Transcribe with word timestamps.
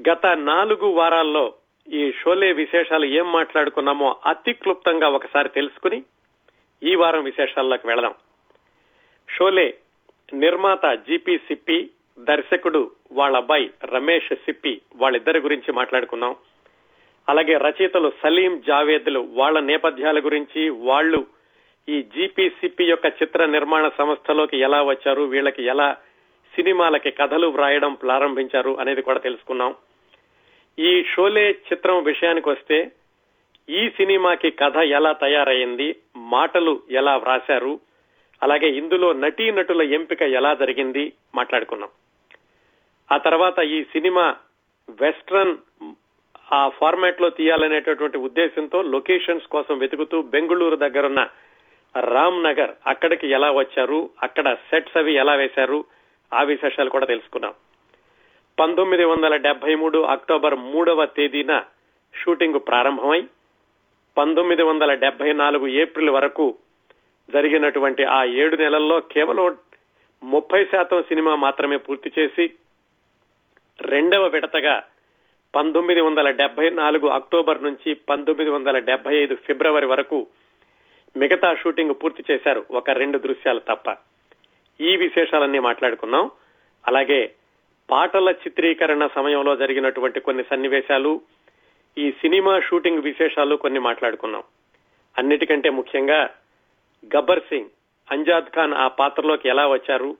గత 0.00 0.26
నాలుగు 0.26 0.86
వారాల్లో 0.86 1.54
ఈ 1.92 2.12
షోలే 2.12 2.52
విశేషాలు 2.52 3.04
ఏం 3.04 3.32
మాట్లాడుకున్నామో 3.32 4.16
అతి 4.26 4.52
క్లుప్తంగా 4.52 5.08
ఒకసారి 5.08 5.48
తెలుసుకుని 5.48 6.02
ఈ 6.82 6.94
వారం 6.94 7.24
విశేషాల్లోకి 7.24 7.86
వెళదాం. 7.86 8.14
షోలే 9.36 9.74
నిర్మాత 10.32 10.86
జీపీ 10.86 11.38
సిప్పి 11.38 11.90
దర్శకుడు 12.18 12.90
వాళ్ళ 13.12 13.36
అబ్బాయి 13.36 13.70
రమేష్ 13.84 14.34
సిప్పి 14.34 14.80
వాళ్ళిద్దరి 14.96 15.38
గురించి 15.40 15.72
మాట్లాడుకున్నాం 15.72 16.36
అలాగే 17.28 17.58
రచయితలు 17.58 18.12
సలీం 18.22 18.62
జావేద్లు 18.66 19.20
వాళ్ళ 19.20 19.60
నేపథ్యాల 19.60 20.18
గురించి 20.18 20.68
వాళ్ళు 20.68 21.26
ఈ 21.88 22.02
జీపీసీపీ 22.02 22.84
యొక్క 22.84 23.06
చిత్ర 23.06 23.44
నిర్మాణ 23.44 23.88
సంస్థలోకి 23.88 24.58
ఎలా 24.58 24.82
వచ్చారు 24.82 25.22
వీళ్ళకి 25.22 25.62
ఎలా 25.64 25.96
సినిమాలకి 26.54 27.10
కథలు 27.10 27.46
వ్రాయడం 27.46 27.94
ప్రారంభించారు 27.94 28.76
అనేది 28.80 29.02
కూడా 29.02 29.18
తెలుసుకున్నాం. 29.18 29.74
ఈ 30.78 31.04
షోలే 31.04 31.50
చిత్రం 31.50 32.02
విషయానికి 32.02 32.48
వస్తే 32.48 32.92
ఈ 33.68 33.90
సినిమాకి 33.90 34.50
కథ 34.50 34.76
ఎలా 34.76 35.12
తయారైంది 35.12 35.96
మాటలు 36.16 36.82
ఎలా 36.90 37.16
వ్రాశారు 37.16 37.80
అలాగే 38.42 38.68
ఇందులో 38.68 39.12
నటీనటుల 39.12 39.82
ఎంపిక 39.82 40.22
ఎలా 40.22 40.54
జరిగింది 40.54 41.12
మాట్లాడుకున్నాం. 41.34 41.90
ఆ 43.12 43.16
తర్వాత 43.16 43.58
ఈ 43.58 43.84
సినిమా 43.84 44.36
వెస్ట్రన్ 45.00 45.56
ఆ 46.52 46.68
ఫార్మాట్లో 46.68 47.30
తీయాలనేటటువంటి 47.30 48.18
ఉద్దేశంతో 48.18 48.82
లొకేషన్స్ 48.82 49.46
కోసం 49.46 49.78
వెతుకుతూ 49.78 50.22
బెంగళూరు 50.22 50.76
దగ్గరున్న 50.76 51.28
రామ్ 52.00 52.44
నగర్ 52.44 52.70
అక్కడికి 52.86 53.28
ఎలా 53.28 53.50
వచ్చారు 53.50 54.10
అక్కడ 54.22 54.54
సెట్స్ 54.54 54.96
అవి 54.96 55.14
ఎలా 55.14 55.34
వేశారు 55.34 55.84
ఆ 56.32 56.42
విశేషాలు 56.42 56.90
కూడా 56.90 57.06
తెలుసుకున్నాం. 57.06 57.54
పంతొమ్మిది 58.60 59.04
వందల 59.04 59.36
డెబ్బై 59.36 59.74
మూడు 59.74 59.98
అక్టోబర్ 59.98 60.54
మూడవ 60.54 61.06
తేదీన 61.06 61.64
షూటింగ్ 62.14 62.60
ప్రారంభమై 62.68 63.26
పంతొమ్మిది 64.18 64.62
వందల 64.62 64.94
డెబ్బై 64.94 65.32
నాలుగు 65.32 65.66
ఏప్రిల్ 65.66 66.10
వరకు 66.10 66.58
జరిగినటువంటి 67.30 68.04
ఆ 68.04 68.24
ఏడు 68.24 68.56
నెలల్లో 68.56 69.00
కేవలం 69.00 69.58
ముప్పై 70.24 70.64
శాతం 70.64 71.02
సినిమా 71.02 71.34
మాత్రమే 71.34 71.76
పూర్తి 71.76 72.12
చేసి 72.18 72.54
రెండవ 73.80 74.26
విడతగా 74.26 74.84
పంతొమ్మిది 75.54 76.00
వందల 76.00 76.30
డెబ్బై 76.30 76.70
నాలుగు 76.70 77.08
అక్టోబర్ 77.08 77.62
నుంచి 77.62 77.94
పంతొమ్మిది 77.94 78.50
వందల 78.50 78.78
డెబ్బై 78.78 79.16
ఐదు 79.16 79.34
ఫిబ్రవరి 79.34 79.86
వరకు 79.86 80.26
మిగతా 81.16 81.54
షూటింగ్ 81.54 81.94
పూర్తి 82.02 82.24
చేశారు. 82.30 82.64
ఒక 82.70 82.90
రెండు 82.90 83.18
దృశ్యాలు 83.18 83.58
తప్ప. 83.58 84.11
ఈ 84.80 84.96
విశేషాలన్నీ 84.96 85.58
మాట్లాడుకున్నాం 85.58 86.30
అలాగే 86.84 87.20
పాటల 87.88 88.28
చిత్రీకరణ 88.42 89.06
సమయంలో 89.14 89.56
జరిగినటువంటి 89.56 90.20
కొన్ని 90.20 90.42
సన్నివేశాలు 90.42 91.12
ఈ 91.96 92.10
సినిమా 92.12 92.60
షూటింగ్ 92.60 93.02
విశేషాలు 93.02 93.56
కొన్ని 93.56 93.78
మాట్లాడుకున్నాం 93.78 94.44
అన్నిటికంటే 95.16 95.70
ముఖ్యంగా 95.70 96.20
గబ్బర్ 97.10 97.40
సింగ్ 97.40 97.70
అంజాద్ 98.08 98.50
ఖాన్ 98.50 98.74
ఆ 98.74 98.88
పాత్రలోకి 98.88 99.48
ఎలా 99.48 99.66
వచ్చారు? 99.66 100.10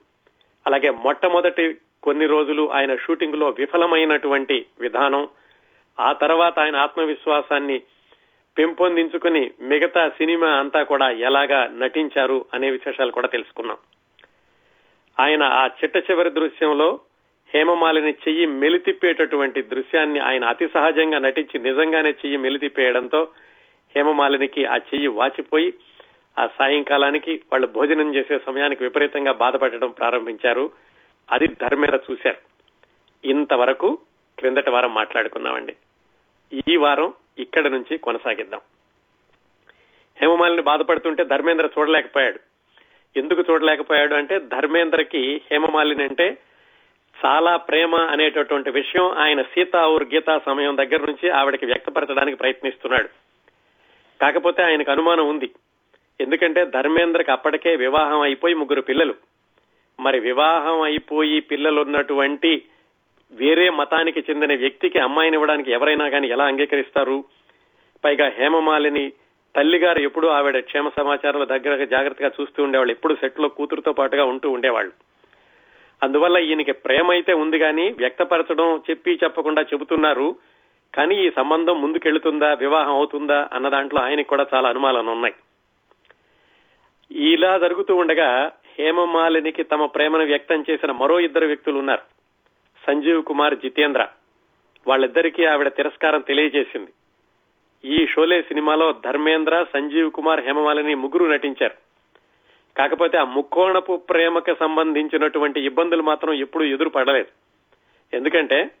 అలాగే 0.65 0.89
మొట్టమొదటి 1.05 1.63
కొన్ని 2.03 2.25
రోజులు 2.25 2.69
ఆయన 2.69 2.95
షూటింగ్లో 2.95 3.49
విఫలమైనటువంటి 3.49 4.65
విధానం 4.79 5.23
ఆ 5.97 6.13
తర్వాత 6.13 6.59
ఆయన 6.59 6.75
ఆత్మవిశ్వాసాన్ని 6.75 7.77
పెంపొందించుకుని 8.57 9.51
మిగతా 9.61 10.09
సినిమా 10.09 10.47
అంతా 10.57 10.83
కూడా 10.83 11.11
ఎలాగా 11.27 11.67
నటించారు 11.73 12.45
అనే 12.53 12.71
విశేషాలు 12.71 13.11
కూడా 13.11 13.27
తెలుసుకున్నాం 13.27 13.77
ఆయన 15.19 15.43
ఆ 15.43 15.67
చిట్ట 15.67 15.97
చివరి 15.97 16.29
దృశ్యంలో 16.29 16.99
హేమమాలిని 17.55 18.11
చెయ్యి 18.11 18.45
మెలితిప్పేటటువంటి 18.45 19.61
దృశ్యాన్ని 19.61 20.19
ఆయన 20.19 20.45
అతి 20.45 20.67
సహజంగా 20.67 21.19
నటించి 21.19 21.59
నిజంగానే 21.59 22.09
చెయ్యి 22.09 22.37
మెలితిప్పేయడంతో 22.37 23.27
హేమమాలినికి 23.95 24.65
ఆ 24.65 24.75
చెయ్యి 24.75 25.07
వాచిపోయి 25.07 25.73
ఆ 26.39 26.47
సాయంకాలానికి 26.47 27.43
వాళ్ళు 27.51 27.67
భోజనం 27.67 28.15
చేసే 28.15 28.39
సమయానికి 28.39 28.83
విపరీతంగా 28.83 29.31
బాధపడటం 29.31 29.91
ప్రారంభించారు. 29.91 30.71
అది 31.31 31.47
ధర్మేర 31.47 31.99
చూశారు. 32.11 32.37
ఇంతవరకు 33.27 33.97
క్రిందటి 34.39 34.69
వారం 34.69 34.93
మాట్లాడుకున్నామండి. 34.93 35.75
ఈ 36.69 36.75
వారం 36.75 37.13
ఇక్కడ 37.37 37.67
నుంచి 37.67 37.97
కొనసాగిద్దాం. 37.97 38.61
హేమమాలిని 40.21 40.61
బాధపడుతుంటే 40.61 41.23
ధర్మేంద్ర 41.23 41.69
చూడలేకపోయాడు. 41.79 42.52
ఎందుకు 43.17 43.43
చూడలేకపోయాడు 43.51 44.15
అంటే 44.15 44.39
ధర్మేంద్రకి 44.39 45.41
హేమమాలిని 45.51 46.03
అంటే 46.03 46.37
చాలా 47.25 47.55
ప్రేమ 47.55 47.95
అనేటటువంటి 47.95 48.69
విషయం 48.69 49.11
ఆయన 49.11 49.41
సీతా 49.41 49.87
ఊరు 49.87 50.05
గీతా 50.13 50.41
సమయం 50.45 50.77
దగ్గర 50.77 51.01
నుంచి 51.01 51.29
ఆవిడకి 51.29 51.65
వ్యక్తపరచడానికి 51.65 52.37
ప్రయత్నిస్తున్నాడు. 52.37 53.09
కాకపోతే 54.21 54.63
ఆయనకు 54.63 54.91
అనుమానం 54.91 55.29
ఉంది. 55.29 55.51
ఎందుకంటే 56.21 56.65
ధర్మేంద్రకి 56.65 57.31
అప్పటికే 57.31 57.75
వివాహం 57.75 58.21
అయిపోయి 58.21 58.53
ముగ్గురు 58.53 58.81
పిల్లలు. 58.81 59.15
మరి 59.99 60.19
వివాహం 60.19 60.81
అయిపోయి 60.81 61.39
పిల్లలున్నటువంటి 61.39 62.61
వేరే 63.31 63.69
మతానికి 63.69 64.19
చెందిన 64.19 64.55
వ్యక్తికి 64.55 64.99
అమ్మాయిని 64.99 65.35
ఇవ్వడానికి 65.35 65.71
ఎవరైనా 65.71 66.09
కానీ 66.09 66.27
ఎలా 66.27 66.45
అంగీకరిస్తారు? 66.45 67.23
పైగా 68.05 68.27
హేమమాలిని 68.29 69.11
తల్లిగారు 69.55 69.99
ఎప్పుడు 69.99 70.27
ఆవిడ 70.27 70.59
క్షేమ 70.59 70.89
సమాచారాలు 70.89 71.45
దగ్గరగా 71.45 71.85
జాగ్రత్తగా 71.85 72.31
చూస్తూ 72.41 72.63
ఉండేవాళ్ళు. 72.63 72.91
ఎప్పుడు 72.91 73.15
సెట్లో 73.15 73.47
కూతురుతో 73.47 73.93
పాటుగా 73.93 74.25
ఉంటూ 74.25 74.51
ఉండేవాళ్ళు. 74.51 74.91
అందువల్ల 76.03 76.37
ఈయనకి 76.37 76.71
ప్రేమ 76.71 77.11
అయితే 77.11 77.33
ఉంది 77.33 77.59
కానీ 77.59 77.95
వ్యక్తపరచడం 77.97 78.81
చెప్పి 78.89 79.19
చెప్పకుండా 79.23 79.61
చెబుతున్నారు. 79.61 80.35
కానీ 80.95 81.15
ఈ 81.15 81.31
సంబంధం 81.31 81.81
ముందుకెళ్తుందా 81.81 82.53
వివాహం 82.53 82.93
అవుతుందా 82.93 83.49
అన్న 83.53 83.69
దాంట్లో 83.69 84.01
ఆయనకు 84.01 84.27
కూడా 84.27 84.47
చాలా 84.53 84.69
అనుమానాలు 84.69 85.09
ఉన్నాయి. 85.09 85.35
ఇలా 87.11 87.57
జరుగుతూ 87.57 87.95
ఉండగా 87.95 88.51
హేమమాలినికి 88.79 89.63
తమ 89.63 89.85
ప్రేమను 89.85 90.25
వ్యక్తం 90.25 90.65
చేసిన 90.69 90.91
మరో 90.91 91.19
ఇద్దరు 91.19 91.45
వ్యక్తులు 91.45 91.79
ఉన్నారు. 91.79 92.01
సంజీవ్ 92.87 93.23
కుమార్ 93.23 93.55
జితేంద్ర. 93.55 94.07
వాళ్ళిద్దరికీ 94.87 95.45
ఆవిడ 95.45 95.67
తిరస్కారం 95.67 96.21
తెలియజేసింది. 96.21 96.91
ఈ 97.85 98.07
షోలే 98.07 98.41
సినిమాలో 98.41 98.91
ధర్మేంద్ర 98.91 99.65
సంజీవ్ 99.73 100.11
కుమార్ 100.11 100.39
హేమమాలిని 100.39 100.95
ముగ్గురు 100.95 101.25
నటించారు. 101.25 101.73
కాకపోతే 102.77 103.17
ఆ 103.17 103.23
ముక్కోణపు 103.23 103.97
ప్రేమకు 103.97 104.55
సంబంధించినటువంటి 104.59 105.61
ఇబ్బందులు 105.61 106.01
మాత్రం 106.01 106.33
ఎప్పుడూ 106.33 106.65
ఎదురు 106.65 106.89
పడలేదు. 106.89 107.27
ఎందుకంటే 108.13 108.71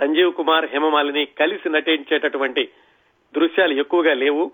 సంజీవ్ 0.00 0.34
కుమార్ 0.34 0.66
హేమమాలిని 0.66 1.26
కలిసి 1.26 1.68
నటించేటటువంటి 1.68 2.68
దృశ్యాలు 3.34 3.74
ఎక్కువగా 3.74 4.14
లేవు. 4.14 4.52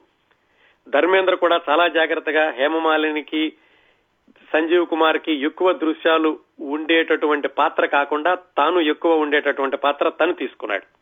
ధర్మేంద్ర 0.88 1.34
కూడా 1.34 1.60
చాలా 1.70 1.88
జాగ్రత్తగా 1.88 2.50
హేమమాలినికి 2.50 3.52
సంజీవ్ 4.52 4.86
కుమార్కి 4.86 5.32
ఎక్కువ 5.32 5.72
దృశ్యాలు 5.72 6.38
ఉండేటటువంటి 6.60 7.48
పాత్ర 7.48 7.86
కాకుండా 7.86 8.34
తాను 8.34 8.80
ఎక్కువ 8.80 9.16
ఉండేటటువంటి 9.16 9.76
పాత్ర 9.76 10.08
తను 10.08 10.32
తీసుకున్నాడు. 10.32 11.01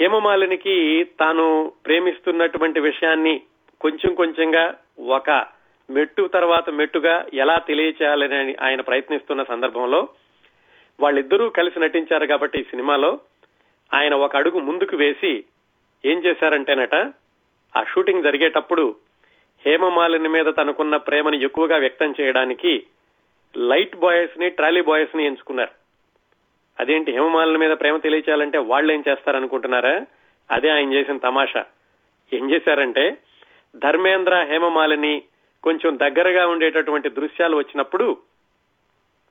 హేమమాలినికి 0.00 1.04
తాను 1.04 1.72
ప్రేమిస్తున్నటువంటి 1.84 2.80
విషయాన్ని 2.80 3.40
కొంచెం 3.80 4.14
కొంచెంగా 4.14 4.74
ఒక 4.98 5.46
మెట్టు 5.90 6.28
తర్వాత 6.28 6.70
మెట్టుగా 6.70 7.26
ఎలా 7.34 7.58
తెలియచేయాలని 7.58 8.54
ఆయన 8.54 8.80
ప్రయత్నిస్తున్న 8.80 9.42
సందర్భంలో 9.42 10.08
వాళ్ళిద్దరూ 11.00 11.50
కలిసి 11.50 11.80
నటించారు 11.80 12.26
కాబట్టి 12.26 12.60
ఈ 12.60 12.62
సినిమాలో 12.62 13.20
ఆయన 13.94 14.14
ఒక 14.14 14.36
అడుగు 14.36 14.58
ముందుకు 14.58 14.96
వేసి 14.96 15.44
ఏం 16.04 16.18
చేశారంటేనట 16.18 16.94
ఆ 17.76 17.84
షూటింగ్ 17.84 18.22
జరిగేటప్పుడు 18.22 18.96
హేమమాలిని 19.66 20.28
మీద 20.28 20.46
తనకున్న 20.46 20.96
ప్రేమను 20.96 21.36
ఎక్కువగా 21.36 21.76
వ్యక్తం 21.76 22.14
చేయడానికి 22.20 22.86
లైట్ 23.56 23.96
బాయ్స్ని 23.96 24.50
ట్రాలీ 24.50 24.80
బాయ్స్ని 24.80 25.24
ఎంచుకున్నారు. 25.24 25.81
అదేంటి 26.80 27.12
హేమమాలిని 27.12 27.58
మీద 27.58 27.70
ప్రేమ 27.70 27.96
తెలియచేయాలంటే 27.96 28.58
వాళ్ళు 28.58 28.92
ఏం 28.92 29.04
చేస్తారనుకుంటున్నారా? 29.08 30.06
అదే 30.50 30.68
ఆయన 30.68 30.92
చేసిన 30.92 31.16
తమాషా. 31.16 31.64
ఏం 32.32 32.50
చేశారంటే 32.50 33.16
ధర్మేంద్ర 33.76 34.46
హేమమాలిని 34.50 35.22
కొంచెం 35.62 35.98
దగ్గరగా 35.98 36.46
ఉండేటటువంటి 36.46 37.08
దృశ్యాలు 37.08 37.56
వచ్చినప్పుడు 37.56 38.16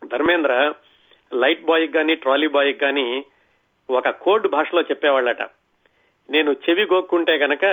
ధర్మేంద్ర 0.07 0.73
లైట్ 1.33 1.65
బాయ్ 1.65 1.89
గాని 1.95 2.15
ట్రాలీ 2.15 2.47
బాయ్ 2.47 2.75
గాని 2.83 3.23
ఒక 3.89 4.09
కోడ్ 4.09 4.47
భాషలో 4.47 4.81
చెప్పేవాళ్ళట. 4.81 5.41
నేను 6.29 6.55
చెవి 6.69 6.83
గోక్కుంటే 6.83 7.35
గనక 7.35 7.65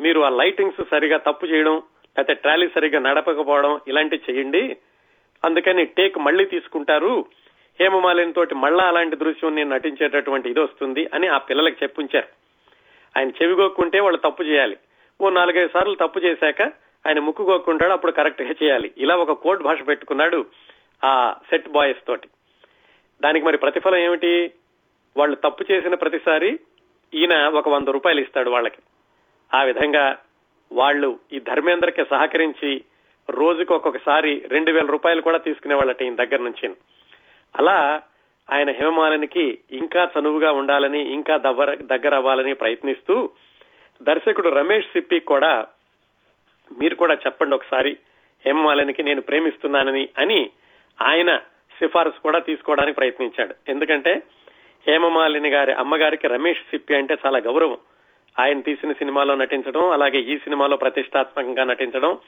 మీరు 0.00 0.20
ఆ 0.20 0.28
లైటింగ్స్ 0.28 0.84
సరిగా 0.90 1.16
తప్పు 1.16 1.46
చేయడం 1.46 1.74
లేకపోతే 1.74 2.34
ట్రాలీ 2.34 2.68
సరిగా 2.68 2.98
నడపకపోవడం 2.98 3.80
ఇలాంటివి 3.88 4.32
చేయండి. 4.32 4.76
అందుకని 5.44 5.84
టేక్ 5.84 6.18
మళ్ళీ 6.18 6.44
తీసుకుంటారు. 6.44 7.26
హేమమాలిని 7.80 8.32
తోటి 8.32 8.54
మళ్ళా 8.54 8.84
అలాంటి 8.84 9.16
దృశ్యం 9.16 9.54
నేను 9.54 9.70
నటించేటటువంటి 9.70 10.50
ఇది 10.50 10.60
వస్తుంది 10.60 11.10
అని 11.14 11.26
ఆ 11.28 11.38
పిల్లలకు 11.38 11.76
చెప్పుంచారు. 11.82 12.28
ఆయన 13.18 13.28
చెవిగోక్కుంటే 13.28 14.00
వాళ్ళు 14.00 14.18
తప్పు 14.18 14.42
చేయాలి. 14.42 14.76
ఓ 15.20 15.30
నాలుగైదు 15.30 15.70
సార్లు 15.74 15.94
తప్పు 15.94 16.18
చేశాక 16.18 16.62
ఆయన 17.06 17.18
ముక్కు 17.18 17.42
గోక్కుంటాడు 17.42 17.92
అప్పుడు 17.92 18.12
కరెక్ట్గా 18.12 18.54
చేయాలి. 18.62 18.92
ఇలా 18.98 19.16
ఒక 19.16 19.32
కోడ్ 19.32 19.62
భాష 19.62 19.78
పెట్టుకున్నాడు 19.88 20.46
ఆ 21.04 21.36
సెట్ 21.50 21.68
బాయ్స్ 21.68 22.06
తోటి. 22.06 22.28
దానికి 23.22 23.46
మరి 23.46 23.58
ప్రతిఫలం 23.58 23.96
ఏమిటి? 23.96 24.50
వాళ్ళు 25.16 25.36
తప్పు 25.36 25.72
చేసిన 25.72 25.94
ప్రతిసారి 25.94 26.60
ఈయన 27.14 27.48
ఒక 27.48 27.68
వంద 27.68 27.88
రూపాయలు 27.88 28.20
ఇస్తాడు 28.20 28.50
వాళ్ళకి. 28.50 28.78
ఆ 29.54 29.62
విధంగా 29.62 30.18
వాళ్ళు 30.72 31.18
ఈ 31.32 31.40
ధర్మేంద్రకి 31.40 32.04
సహకరించి 32.04 32.84
రోజుకు 33.30 33.74
ఒక్కొక్కసారి 33.74 34.42
రెండు 34.48 34.70
వేల 34.70 34.86
రూపాయలు 34.86 35.20
కూడా 35.20 35.38
తీసుకునే 35.38 35.74
వాళ్ళట 35.74 36.02
ఈయన 36.02 36.14
దగ్గర 36.14 36.40
నుంచి 36.40 36.74
అలా 37.58 38.02
ఆయన 38.52 38.70
హేమమాలినికి 38.70 39.58
ఇంకా 39.72 40.10
చనువుగా 40.18 40.52
ఉండాలని 40.52 41.00
ఇంకా 41.00 41.36
దగ్గర 41.36 41.74
దగ్గర 41.74 42.14
అవ్వాలని 42.14 42.54
ప్రయత్నిస్తూ 42.54 43.30
దర్శకుడు 44.02 44.48
రమేష్ 44.48 44.86
సిప్పి 44.86 45.20
కూడా 45.20 45.66
మీరు 46.78 46.94
కూడా 46.94 47.14
చెప్పండి 47.14 47.54
ఒకసారి 47.54 47.96
హేమమాలినికి 48.46 49.02
నేను 49.02 49.20
ప్రేమిస్తున్నానని 49.20 50.08
అని 50.18 50.50
ఆయన 51.02 51.36
సిఫారసు 51.78 52.22
కూడా 52.22 52.38
తీసుకోవడానికి 52.38 52.96
ప్రయత్నించాడు. 52.96 53.54
ఎందుకంటే 53.68 54.22
హేమమాలిని 54.88 55.48
గారి 55.48 55.72
అమ్మగారికి 55.72 56.28
రమేష్ 56.28 56.60
సిప్పి 56.60 56.94
అంటే 56.94 57.16
చాలా 57.26 57.38
గౌరవం. 57.38 57.78
ఆయన 58.40 58.60
తీసిన 58.60 58.92
సినిమాలో 58.92 59.34
నటించడం 59.34 59.90
అలాగే 59.90 60.18
ఈ 60.18 60.38
సినిమాలో 60.38 60.76
ప్రతిష్టాత్మకంగా 60.76 61.64
నటించడం. 61.64 62.18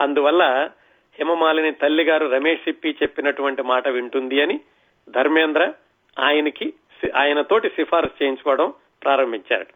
అందువల్ల 0.00 0.70
హేమమాలిని 1.18 1.72
తల్లి 1.72 2.04
గారు 2.04 2.26
రమేష్ 2.26 2.60
సిప్పి 2.60 2.96
చెప్పినటువంటి 3.02 3.62
మాట 3.62 3.88
వింటుంది 3.88 4.42
అని 4.42 4.60
ధర్మేంద్ర 5.08 5.72
ఆయనకి 6.18 6.72
ఆయన 7.16 7.40
తోటి 7.40 7.68
సిఫారసు 7.68 8.22
చేయించుకోవడం 8.22 8.72
ప్రారంభించారు 9.02 9.66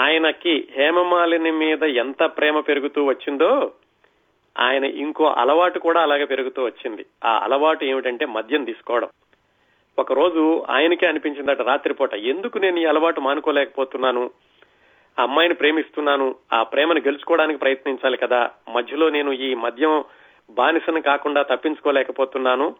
ఆయనకి 0.00 0.68
హేమమాలిని 0.70 1.50
మీద 1.50 1.82
ఎంత 1.82 2.24
ప్రేమ 2.24 2.60
పెరుగుతూ 2.60 3.04
వచ్చిందో 3.04 3.72
ఆయన 4.58 4.84
ఇంకో 4.84 5.24
అలవాటు 5.24 5.78
కూడా 5.78 6.02
అలాగే 6.02 6.24
పెరుగుతూ 6.24 6.64
వచ్చింది. 6.64 7.06
ఆ 7.24 7.38
అలవాటు 7.38 7.84
ఏమిటంటే 7.84 8.26
మద్యం 8.26 8.64
తీసుకోవడం. 8.64 9.08
ఒక 9.98 10.12
రోజు 10.12 10.66
ఆయనకే 10.70 11.06
అనిపించిందట 11.06 11.60
రాత్రిపూట 11.62 12.14
ఎందుకు 12.14 12.58
నేను 12.58 12.78
ఈ 12.78 12.84
అలవాటు 12.84 13.20
మానుకోలేకపోతున్నాను? 13.20 14.30
అమ్మాయిని 15.18 15.54
ప్రేమిస్తున్నాను 15.54 16.34
ఆ 16.52 16.62
ప్రేమను 16.62 17.00
గెలుచుకోవడానికి 17.00 17.58
ప్రయత్నించాలి 17.58 18.16
కదా 18.16 18.50
మధ్యలో 18.74 19.10
నేను 19.10 19.32
ఈ 19.32 19.54
మద్యం 19.54 20.04
బానిసను 20.50 21.02
కాకుండా 21.02 21.42
తప్పించుకోలేకపోతున్నాను 21.42 22.76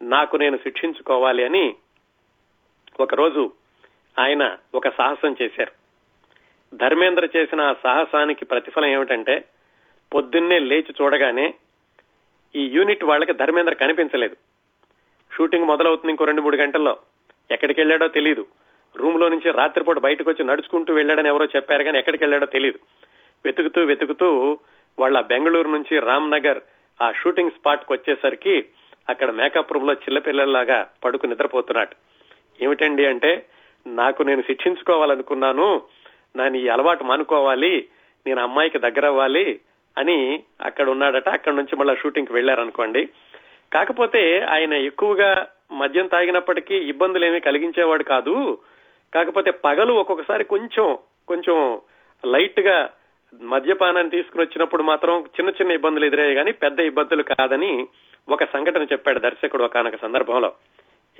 నాకు 0.00 0.36
నేను 0.36 0.56
శిక్షించుకోవాలి 0.56 1.44
అని 1.44 1.74
ఒకరోజు 3.00 3.52
ఆయన 4.18 4.56
ఒక 4.74 4.88
సాహసం 4.88 5.36
చేశారు. 5.42 5.72
ధర్మేంద్ర 6.74 7.28
చేసిన 7.36 7.60
ఆ 7.60 7.74
సాహసానికి 7.82 8.44
ప్రతిఫలం 8.44 8.88
ఏమిటంటే 8.88 9.44
పొద్దున్నే 10.14 10.58
లేచి 10.58 10.94
చూడగానే 11.02 11.54
ఈ 12.56 12.66
యూనిట్ 12.66 13.04
వాళ్ళకి 13.04 13.32
ధర్మేంద్ర 13.32 13.74
కనిపించలేదు. 13.74 14.36
షూటింగ్ 15.36 15.64
మొదలవుతుంది 15.64 16.10
ఇంకో 16.10 16.24
రెండు 16.24 16.42
మూడు 16.42 16.56
గంటల్లో. 16.56 16.96
ఎక్కడికి 17.50 17.80
వెళ్ళాడో 17.80 18.08
తెలియదు 18.08 18.46
రూమ్లో 18.96 19.28
నుంచి 19.28 19.50
రాత్రిపూట 19.52 19.98
బయటకు 19.98 20.30
వచ్చి 20.30 20.44
నడుచుకుంటూ 20.44 20.94
వెళ్ళాడని 20.94 21.28
ఎవరో 21.28 21.44
చెప్పారు 21.44 21.84
కానీ 21.84 21.98
ఎక్కడికి 21.98 22.24
వెళ్ళాడో 22.24 22.46
తెలియదు 22.46 22.78
వెతుకుతూ 23.44 23.84
వెతుకుతూ 23.84 24.58
వాళ్ళ 24.98 25.20
బెంగళూరు 25.20 25.68
నుంచి 25.68 25.98
రామ్ 25.98 26.30
నగర్ 26.30 26.60
ఆ 27.02 27.12
షూటింగ్ 27.12 27.50
స్పాట్కు 27.50 27.92
వచ్చేసరికి 27.92 28.64
అక్కడ 29.08 29.30
మేకప్ 29.30 29.72
రూమ్లో 29.72 29.92
చిల్లపిల్లల్లాగా 29.92 30.88
పడుకు 31.04 31.26
నిద్రపోతున్నాడు. 31.26 31.94
ఏమిటండి 32.64 33.06
అంటే 33.06 33.46
నాకు 33.86 34.22
నేను 34.22 34.42
శిక్షించుకోవాలనుకున్నాను 34.42 35.82
నేను 36.36 36.56
ఈ 36.56 36.68
అలవాటు 36.68 37.04
మానుకోవాలి 37.04 37.88
నేను 38.26 38.42
అమ్మాయికి 38.42 38.78
దగ్గర 38.78 39.06
అవ్వాలి 39.06 39.60
అని 39.98 40.42
అక్కడ 40.60 40.88
ఉన్నాడట. 40.88 41.28
అక్కడ 41.28 41.52
నుంచి 41.52 41.76
మళ్ళీ 41.76 41.96
షూటింగ్కి 41.96 42.32
వెళ్ళారనుకోండి 42.32 43.08
కాకపోతే 43.72 44.40
ఆయన 44.40 44.72
ఎక్కువగా 44.72 45.46
మద్యం 45.72 46.06
తాగినప్పటికీ 46.06 46.74
ఇబ్బందులు 46.74 47.24
ఏమీ 47.24 47.40
కలిగించేవాడు 47.40 48.02
కాదు. 48.02 48.58
కాకపోతే 49.14 49.50
పగలు 49.50 49.92
ఒక్కొక్కసారి 49.92 50.44
కొంచెం 50.44 50.98
కొంచెం 51.28 51.80
లైట్గా 52.24 52.90
మద్యపానాన్ని 53.42 54.10
తీసుకుని 54.10 54.44
వచ్చినప్పుడు 54.44 54.82
మాత్రం 54.82 55.20
చిన్న 55.20 55.50
చిన్న 55.50 55.72
ఇబ్బందులు 55.72 56.04
ఎదురయ్యాయి 56.04 56.36
కానీ 56.36 56.52
పెద్ద 56.52 56.80
ఇబ్బందులు 56.80 57.22
కాదని 57.22 57.88
ఒక 58.28 58.44
సంఘటన 58.44 58.82
చెప్పాడు 58.82 59.18
దర్శకుడు 59.18 59.64
ఒకనొక 59.64 59.96
సందర్భంలో. 59.96 60.52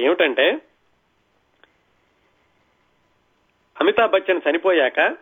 ఏమిటంటే 0.01 0.59
అమితాబ్ 3.81 4.13
బచ్చన్ 4.13 4.41
చనిపోయాక 4.51 5.17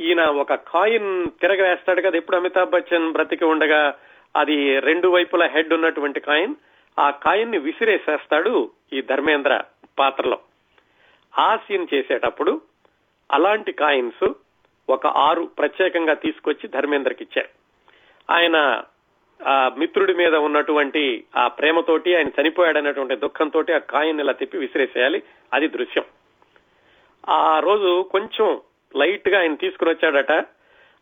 ఈయన 0.00 0.24
ఒక 0.24 0.54
కాయిన్ 0.54 1.26
తిరగవేస్తాడు 1.40 2.00
కదా 2.00 2.16
ఎప్పుడు 2.16 2.36
అమితాబ్ 2.36 2.70
బచ్చన్ 2.70 3.12
బ్రతికి 3.12 3.44
ఉండగా 3.44 3.94
అది 4.36 4.80
రెండు 4.80 5.08
వైపుల 5.08 5.42
హెడ్ 5.42 5.72
ఉన్నటువంటి 5.72 6.20
కాయిన్. 6.20 6.54
ఆ 6.98 7.10
కాయిన్ని 7.10 7.58
విసిరేసేస్తాడు 7.58 8.70
ఈ 8.92 9.02
ధర్మేంద్ర 9.02 9.62
పాత్రలో. 9.98 10.38
హాస్యం 11.38 11.88
చేసేటప్పుడు 11.94 12.60
అలాంటి 13.32 13.72
కాయిన్స్ 13.72 14.32
ఒక 14.88 15.06
ఆరు 15.06 15.42
ప్రత్యేకంగా 15.42 16.14
తీసుకొచ్చి 16.14 16.68
ధర్మేంద్రకి 16.68 17.24
ఇచ్చారు. 17.24 17.48
ఆయన 18.32 18.82
ఆ 19.46 19.70
మిత్రుడి 19.78 20.14
మీద 20.14 20.34
ఉన్నటువంటి 20.34 21.24
ఆ 21.36 21.48
ప్రేమతోటి 21.48 22.16
ఆయన 22.16 22.28
చనిపోయాడనేటువంటి 22.28 23.16
దుఃఖంతో 23.16 23.64
ఆ 23.74 23.78
కాయిన్ 23.78 24.20
ఇలా 24.20 24.32
తిప్పి 24.32 24.58
విసిరేసేయాలి. 24.58 25.22
అది 25.52 25.68
దృశ్యం. 25.68 26.04
ఆ 27.28 27.58
రోజు 27.58 28.08
కొంచెం 28.10 28.60
లైట్గా 28.96 29.40
ఆయన 29.40 29.54
తీసుకుని 29.54 29.90
వచ్చాడట. 29.90 30.32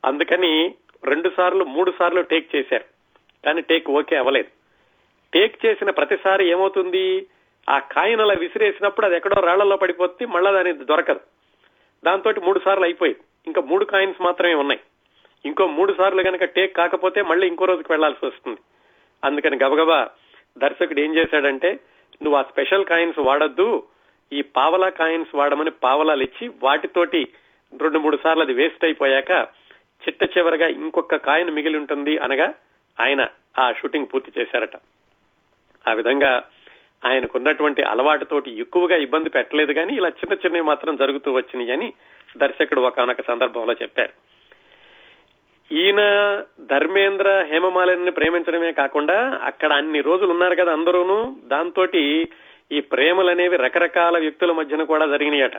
అందుకని 0.05 0.75
రెండు 1.05 1.31
సార్లు 1.37 1.65
మూడు 1.65 1.93
సార్లు 1.99 2.23
టేక్ 2.23 2.57
చేశారు. 2.57 2.85
కానీ 3.45 3.61
టేక్ 3.61 3.91
ఓకే 3.91 4.17
అవ్వలేదు. 4.17 4.49
టేక్ 5.35 5.67
చేసిన 5.67 5.91
ప్రతిసారి 5.91 6.49
ఏమవుతుంది? 6.49 7.27
ఆ 7.69 7.79
కాయిన్ 7.79 8.21
అలా 8.21 8.35
విసిరేసినప్పుడు 8.35 9.07
అది 9.07 9.17
ఎక్కడో 9.17 9.41
రాళ్ళలో 9.41 9.77
పడిపోతే 9.77 10.27
మళ్ళా 10.27 10.51
దాని 10.53 10.73
దొరకదు. 10.73 11.21
దాంతో 12.05 12.33
మూడు 12.43 12.61
సార్లు 12.65 12.85
అయిపోయి 12.85 13.17
ఇంకా 13.47 13.61
మూడు 13.61 13.85
కాయిన్స్ 13.85 14.23
మాత్రమే 14.23 14.55
ఉన్నాయి. 14.55 14.81
ఇంకో 15.45 15.67
మూడు 15.67 15.93
సార్లు 15.93 16.23
కనుక 16.23 16.45
టేక్ 16.45 16.77
కాకపోతే 16.77 17.23
మళ్ళీ 17.23 17.47
ఇంకో 17.47 17.65
రోజుకి 17.65 17.93
వెళ్ళాల్సి 17.93 18.27
వస్తుంది. 18.27 18.59
అందుకని 19.25 19.57
గబగబా 19.65 20.11
దర్శకుడు 20.59 21.01
ఏం 21.01 21.15
చేశాడంటే 21.15 21.73
నువ్వు 22.23 22.37
ఆ 22.37 22.43
స్పెషల్ 22.43 22.85
కాయిన్స్ 22.85 23.19
వాడద్దు. 23.19 23.83
ఈ 24.33 24.43
పావలా 24.43 24.89
కాయిన్స్ 24.89 25.35
వాడమని 25.35 25.71
పావలాలు 25.71 26.23
ఇచ్చి 26.23 26.51
వాటితోటి 26.63 27.29
రెండు 27.81 27.99
మూడు 27.99 28.19
సార్లు 28.23 28.43
అది 28.43 28.53
వేస్ట్ 28.53 28.85
అయిపోయాక 28.85 29.31
చిట్ట 30.05 30.39
చివరగా 30.39 30.67
ఇంకొక 30.67 31.17
కాయిన్ 31.17 31.51
మిగిలి 31.51 31.79
ఉంటుంది 31.79 32.19
అనగా 32.19 32.55
ఆయన 33.01 33.27
ఆ 33.59 33.73
షూటింగ్ 33.73 34.07
పూర్తి 34.15 34.41
చేశారట. 34.41 34.77
ఆ 35.89 35.93
విధంగా 35.93 36.43
ఆయనకున్నటువంటి 37.07 37.83
అలవాటుతోటి 37.83 38.61
ఎక్కువగా 38.61 38.97
ఇబ్బంది 38.97 39.31
పెట్టలేదు 39.31 39.73
కానీ 39.73 39.95
ఇలా 39.95 40.09
చిన్న 40.09 40.35
చిన్నవి 40.35 40.63
మాత్రం 40.63 40.97
జరుగుతూ 40.97 41.33
వచ్చినాయి 41.33 41.73
అని 41.73 41.93
దర్శకుడు 42.37 42.81
ఒకనొక 42.81 43.23
సందర్భంలో 43.29 43.73
చెప్పారు. 43.73 44.13
ఈయన 45.75 46.01
ధర్మేంద్ర 46.61 47.47
హేమమాలిని 47.51 48.11
ప్రేమించడమే 48.11 48.73
కాకుండా 48.73 49.41
అక్కడ 49.43 49.73
అన్ని 49.73 50.01
రోజులు 50.01 50.31
ఉన్నారు 50.31 50.55
కదా 50.55 50.73
అందరూను. 50.73 51.37
దాంతో 51.45 51.87
ఈ 52.73 52.81
ప్రేమలు 52.81 53.31
అనేవి 53.31 53.57
రకరకాల 53.57 54.19
వ్యక్తుల 54.19 54.53
మధ్యన 54.53 54.83
కూడా 54.83 55.07
జరిగినాయట. 55.07 55.53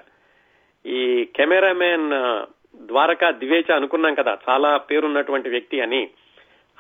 ఈ 0.86 1.28
కెమెరామెన్ 1.36 2.10
ద్వారకా 2.86 3.32
దివేచ 3.32 3.72
అనుకున్నాం 3.72 4.14
కదా 4.14 4.38
చాలా 4.50 4.78
పేరున్నటువంటి 4.78 5.50
వ్యక్తి 5.50 5.82
అని. 5.82 6.10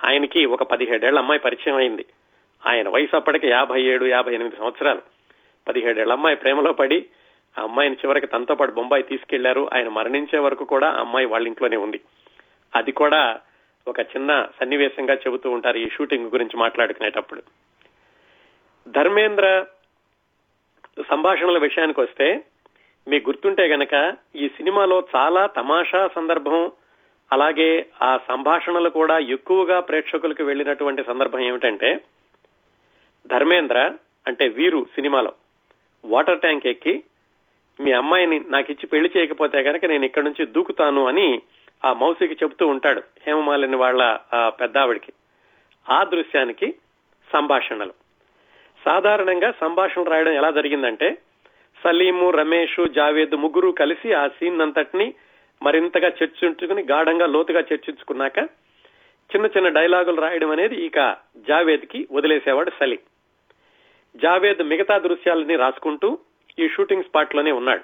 ఆయనకి 0.05 0.45
ఒక 0.45 0.63
పదిహేడేళ్ళ 0.63 1.19
అమ్మాయి 1.19 1.39
పరిచయం 1.39 1.75
అయింది. 1.75 2.05
ఆయన 2.67 2.89
వయసు 2.89 3.15
అప్పటికి 3.15 3.47
యాభై 3.47 3.81
ఏడు 3.81 4.05
యాభై 4.05 4.33
ఎనిమిది 4.33 4.55
సంవత్సరాలు. 4.55 5.01
పదిహేడేళ్ళ 5.67 6.13
అమ్మాయి 6.13 6.35
ప్రేమలో 6.35 6.73
పడి 6.73 7.05
ఆ 7.59 7.63
అమ్మాయిని 7.63 7.95
చివరికి 7.95 8.27
తనతో 8.27 8.55
పాటు 8.55 8.71
బొంబాయి 8.71 9.03
తీసుకెళ్ళారు. 9.03 9.69
ఆయన 9.73 9.87
మరణించే 9.87 10.39
వరకు 10.39 10.65
కూడా 10.65 10.87
ఆ 10.89 10.99
అమ్మాయి 10.99 11.25
వాళ్ళ 11.25 11.47
ఇంట్లోనే 11.47 11.77
ఉంది. 11.77 11.99
అది 12.75 12.91
కూడా 12.91 13.39
ఒక 13.87 13.99
చిన్న 13.99 14.47
సన్నివేశంగా 14.59 15.13
చెబుతూ 15.13 15.51
ఉంటారు 15.51 15.77
ఈ 15.77 15.89
షూటింగ్ 15.89 16.25
గురించి 16.25 16.57
మాట్లాడుకునేటప్పుడు. 16.57 17.41
ధర్మేంద్ర 18.87 19.65
సంభాషణల 21.09 21.57
విషయానికి 21.57 22.01
వస్తే 22.01 22.43
మీకు 23.07 23.29
గుర్తుంటే 23.29 23.67
గనక 23.67 24.15
ఈ 24.35 24.49
సినిమాలో 24.49 25.07
చాలా 25.15 25.45
తమాషా 25.45 26.09
సందర్భం 26.15 26.71
అలాగే 27.31 27.85
ఆ 28.01 28.19
సంభాషణలు 28.27 28.89
కూడా 28.89 29.19
ఎక్కువగా 29.19 29.79
ప్రేక్షకులకు 29.79 30.43
వెళ్ళినటువంటి 30.43 31.03
సందర్భం 31.03 31.39
ఏమిటంటే 31.39 31.99
ధర్మేంద్ర 33.27 33.79
అంటే 34.27 34.47
వీరు 34.47 34.85
సినిమాలో. 34.95 35.33
వాటర్ 36.05 36.39
ట్యాంక్ 36.39 36.67
ఎక్కి 36.67 37.03
మీ 37.79 37.91
అమ్మాయిని 37.91 38.39
నాకు 38.47 38.71
ఇచ్చి 38.71 38.87
పెళ్ళి 38.87 39.09
చేయకపోతే 39.17 39.63
కనుక 39.63 39.85
నేను 39.85 40.05
ఇక్కడి 40.05 40.25
నుంచి 40.25 40.45
దూకుతాను 40.45 41.07
అని 41.07 41.41
ఆ 41.85 41.93
మౌసికి 41.93 42.33
చెబుతూ 42.33 42.67
ఉంటాడు 42.67 43.01
హేమమాలిని 43.27 43.75
వాళ్ళ 43.75 44.17
పెద్ద 44.47 44.77
ఆవిడికి 44.77 45.11
ఆ 45.89 46.03
దృశ్యానికి 46.03 46.75
సంభాషణలు. 47.33 47.93
సాధారణంగా 48.85 49.53
సంభాషణ 49.61 50.03
రాయడం 50.03 50.31
ఎలా 50.31 50.51
జరిగిందంటే 50.51 51.17
సలీము 51.83 52.29
రమేష్ 52.29 52.87
జావేద్ 52.87 53.35
ముగ్గురు 53.35 53.71
కలిసి 53.71 54.13
ఆ 54.13 54.27
సీన్ 54.27 54.61
అంతటిని 54.61 55.13
మరింతగా 55.63 56.07
చర్చించుకుని 56.07 56.83
గాఢంగా 56.83 57.25
లోతుగా 57.25 57.59
చర్చించుకున్నాక 57.59 58.37
చిన్న 59.29 59.45
చిన్న 59.45 59.69
డైలాగులు 59.69 60.21
రాయడం 60.21 60.51
అనేది 60.51 60.75
ఇక 60.75 61.17
జావేద్కి 61.35 62.07
వదిలేసేవాడు 62.11 62.71
సలీం. 62.79 62.99
జావేద్ 64.15 64.63
మిగతా 64.63 64.97
దృశ్యాలని 64.97 65.55
రాసుకుంటూ 65.55 66.19
ఈ 66.59 66.69
షూటింగ్ 66.69 67.03
స్పాట్లోనే 67.03 67.51
ఉన్నాడు. 67.51 67.81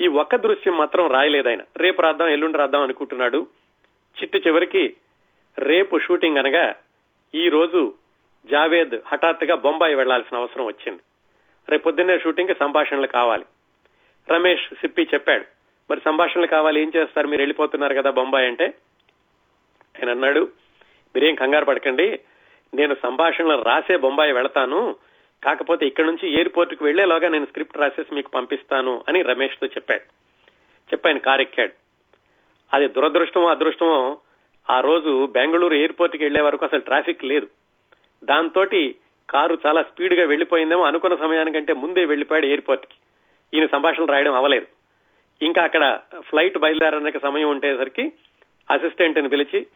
ఈ 0.00 0.06
ఒక్క 0.06 0.36
దృశ్యం 0.36 0.76
మాత్రం 0.76 1.10
రాయలేదాయన. 1.10 1.62
రేపు 1.76 2.02
రాద్దాం 2.02 2.28
ఎల్లుండి 2.28 2.58
రాద్దాం 2.58 2.82
అనుకుంటున్నాడు. 2.82 3.46
చిట్టు 4.22 4.38
చివరికి 4.38 4.96
రేపు 5.58 5.98
షూటింగ్ 5.98 6.38
అనగా 6.38 6.74
ఈ 7.34 7.48
రోజు 7.48 7.94
జావేద్ 8.50 8.94
హఠాత్తుగా 9.06 9.54
బొంబాయి 9.54 9.94
వెళ్ళాల్సిన 9.94 10.38
అవసరం 10.38 10.64
వచ్చింది. 10.64 11.00
రేపొద్దున్నే 11.68 12.18
షూటింగ్కి 12.18 12.54
సంభాషణలు 12.54 13.06
కావాలి. 13.06 13.44
రమేష్ 14.30 14.74
సిప్పి 14.74 15.08
చెప్పాడు. 15.14 15.44
మరి 15.90 16.00
సంభాషణలు 16.04 16.46
కావాలి 16.46 16.80
ఏం 16.80 16.92
చేస్తారు 16.96 17.26
మీరు 17.26 17.40
వెళ్ళిపోతున్నారు 17.40 17.94
కదా 17.94 18.10
బొంబాయి 18.10 18.46
అంటే? 18.46 18.64
ఆయన 19.96 20.10
అన్నాడు 20.10 20.40
మీరేం 21.14 21.34
కంగారు 21.34 21.64
పడకండి. 21.64 22.20
నేను 22.74 22.96
సంభాషణలు 23.02 23.62
రాసే 23.62 23.96
బొంబాయి 23.96 24.32
వెళతాను. 24.32 24.96
కాకపోతే 25.44 25.86
ఇక్కడ 25.86 26.04
నుంచి 26.04 26.28
ఎయిర్పోర్ట్కు 26.28 26.84
వెళ్ళేలోగా 26.84 27.28
నేను 27.28 27.46
స్క్రిప్ట్ 27.46 27.78
రాసేసి 27.78 28.14
మీకు 28.14 28.30
పంపిస్తాను 28.30 29.04
అని 29.08 29.22
రమేష్తో 29.22 29.66
చెప్పాడు. 29.66 30.02
చెప్పాను 30.92 31.18
కారు 31.18 31.40
ఎక్కాడు. 31.40 31.72
అది 32.72 32.88
దురదృష్టమో 32.88 33.48
అదృష్టమో 33.48 34.18
ఆ 34.70 34.80
రోజు 34.80 35.26
బెంగళూరు 35.26 35.74
ఎయిర్పోర్ట్కి 35.74 36.24
వెళ్ళే 36.24 36.40
వరకు 36.40 36.64
అసలు 36.64 36.80
ట్రాఫిక్ 36.80 37.24
లేదు. 37.24 37.46
దాంతో 38.24 38.64
కారు 39.30 39.58
చాలా 39.66 39.82
స్పీడ్గా 39.82 40.26
వెళ్ళిపోయిందేమో 40.26 40.82
అనుకున్న 40.82 41.16
సమయానికంటే 41.16 41.72
ముందే 41.72 42.04
వెళ్ళిపోయాడు 42.04 42.46
ఎయిర్పోర్ట్కి 42.46 42.94
ఈయన 43.54 43.66
సంభాషణ 43.66 44.04
రాయడం 44.04 44.34
అవలేదు 44.34 44.66
ఇంకా 45.42 45.62
అక్కడ 45.62 46.00
ఫ్లైట్ 46.20 46.58
బయలుదేరడానికి 46.58 47.18
సమయం 47.18 47.48
ఉండేసరికి 47.48 48.12
అసిస్టెంట్ని 48.70 49.28
పిలిచి 49.28 49.66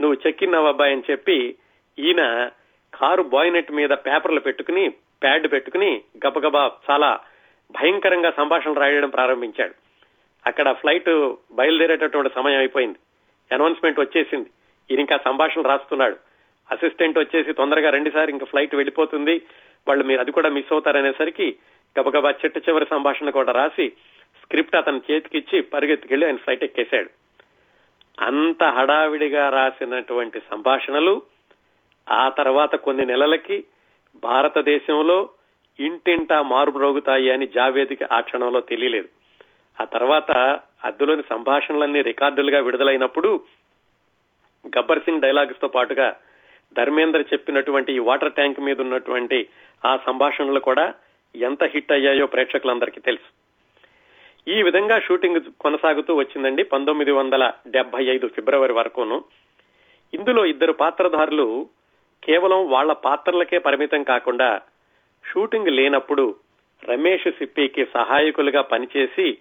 నువ్వు 0.00 0.16
చెక్ 0.26 0.42
ఇన్ 0.42 0.54
అబ్బాయి 0.54 0.92
అని 0.92 1.02
చెప్పి 1.10 1.56
ఈయన 1.98 2.50
కారు 2.94 3.22
బాయినెట్ 3.22 3.72
మీద 3.72 3.88
పేపర్లు 3.88 4.40
పెట్టుకుని 4.40 4.92
ప్యాడ్ 5.22 5.52
పెట్టుకుని 5.52 6.02
గబగబా 6.26 6.72
చాలా 6.90 7.20
భయంకరంగా 7.70 8.30
సంభాషణ 8.30 8.72
రాయడం 8.72 9.08
ప్రారంభించాడు. 9.08 9.74
అక్కడ 10.46 10.72
ఫ్లైట్ 10.72 11.36
బయలుదేరేటటువంటి 11.52 12.30
సమయం 12.34 12.58
అయిపోయింది. 12.58 12.98
అనౌన్స్మెంట్ 13.54 14.00
వచ్చేసింది. 14.00 14.50
ఈయన 14.90 15.00
ఇంకా 15.00 15.18
సంభాషణ 15.24 15.62
రాస్తున్నాడు. 15.62 16.16
అసిస్టెంట్ 16.70 17.18
వచ్చేసి 17.18 17.52
తొందరగా 17.52 17.90
రెండుసారి 17.90 18.32
ఇంకా 18.32 18.46
ఫ్లైట్ 18.46 18.74
వెళ్ళిపోతుంది. 18.74 19.42
వాళ్ళు 19.88 20.04
మీరు 20.04 20.20
అది 20.20 20.32
కూడా 20.32 20.48
మిస్ 20.48 20.72
అవుతారనేసరికి 20.72 21.56
గబగబా 22.00 22.30
చిట్ట 22.30 22.68
చివరి 22.68 22.86
సంభాషణ 22.90 23.30
కూడా 23.30 23.52
రాసి 23.52 23.92
స్క్రిప్ట్ 24.42 24.76
అతని 24.76 25.00
చేతికిచ్చి 25.10 25.62
పరిగెత్తుకెళ్ళి 25.62 26.26
ఆయన 26.26 26.36
ఫ్లైట్ 26.36 26.64
ఎక్కేశాడు. 26.64 27.10
అంత 28.20 28.62
హడావిడిగా 28.62 29.48
రాసినటువంటి 29.48 30.40
సంభాషణలు 30.40 31.22
ఆ 32.10 32.28
తర్వాత 32.28 32.76
కొన్ని 32.76 33.06
నెలలకి 33.06 33.64
భారతదేశంలో 34.22 35.28
ఇంటింటా 35.80 36.42
మారుమ్రోగుతాయి 36.42 37.30
అని 37.30 37.46
జావేద్కి 37.46 38.04
ఆ 38.12 38.20
క్షణంలో 38.20 38.60
తెలియలేదు. 38.60 39.08
ఆ 39.80 39.84
తర్వాత 39.84 40.60
అద్దులోని 40.84 41.22
సంభాషణలన్నీ 41.30 42.02
రికార్డులుగా 42.02 42.60
విడుదలైనప్పుడు 42.60 43.40
గబ్బర్ 44.68 44.98
సింగ్ 44.98 45.20
డైలాగ్స్తో 45.20 45.68
పాటుగా 45.68 46.16
ధర్మేంద్ర 46.76 47.20
చెప్పినటువంటి 47.20 47.92
ఈ 47.92 47.98
వాటర్ 47.98 48.32
ట్యాంక్ 48.32 48.60
మీద 48.60 48.80
ఉన్నటువంటి 48.80 49.48
ఆ 49.84 49.96
సంభాషణలు 49.96 50.60
కూడా 50.60 50.94
ఎంత 51.36 51.64
హిట్ 51.64 51.92
అయ్యాయో 51.92 52.26
ప్రేక్షకులందరికీ 52.26 53.00
తెలుసు. 53.00 53.48
ఈ 54.50 54.62
విధంగా 54.62 55.00
షూటింగ్ 55.00 55.40
కొనసాగుతూ 55.60 56.14
వచ్చిందండి 56.14 56.62
పంతొమ్మిది 56.62 57.10
వందల 57.10 57.52
డెబ్బై 57.66 58.04
ఐదు 58.04 58.28
ఫిబ్రవరి 58.28 58.72
వరకును. 58.72 59.24
ఇందులో 60.14 60.44
ఇద్దరు 60.44 60.72
పాత్రధారులు 60.72 61.68
కేవలం 62.24 62.70
వాళ్ళ 62.70 62.92
పాత్రలకే 62.92 63.58
పరిమితం 63.58 64.02
కాకుండా 64.02 64.60
షూటింగ్ 65.32 65.68
లేనప్పుడు 65.68 66.34
రమేష్ 66.88 67.30
సిప్పికి 67.30 67.84
సహాయకులుగా 67.84 68.62
పనిచేసి 68.62 69.38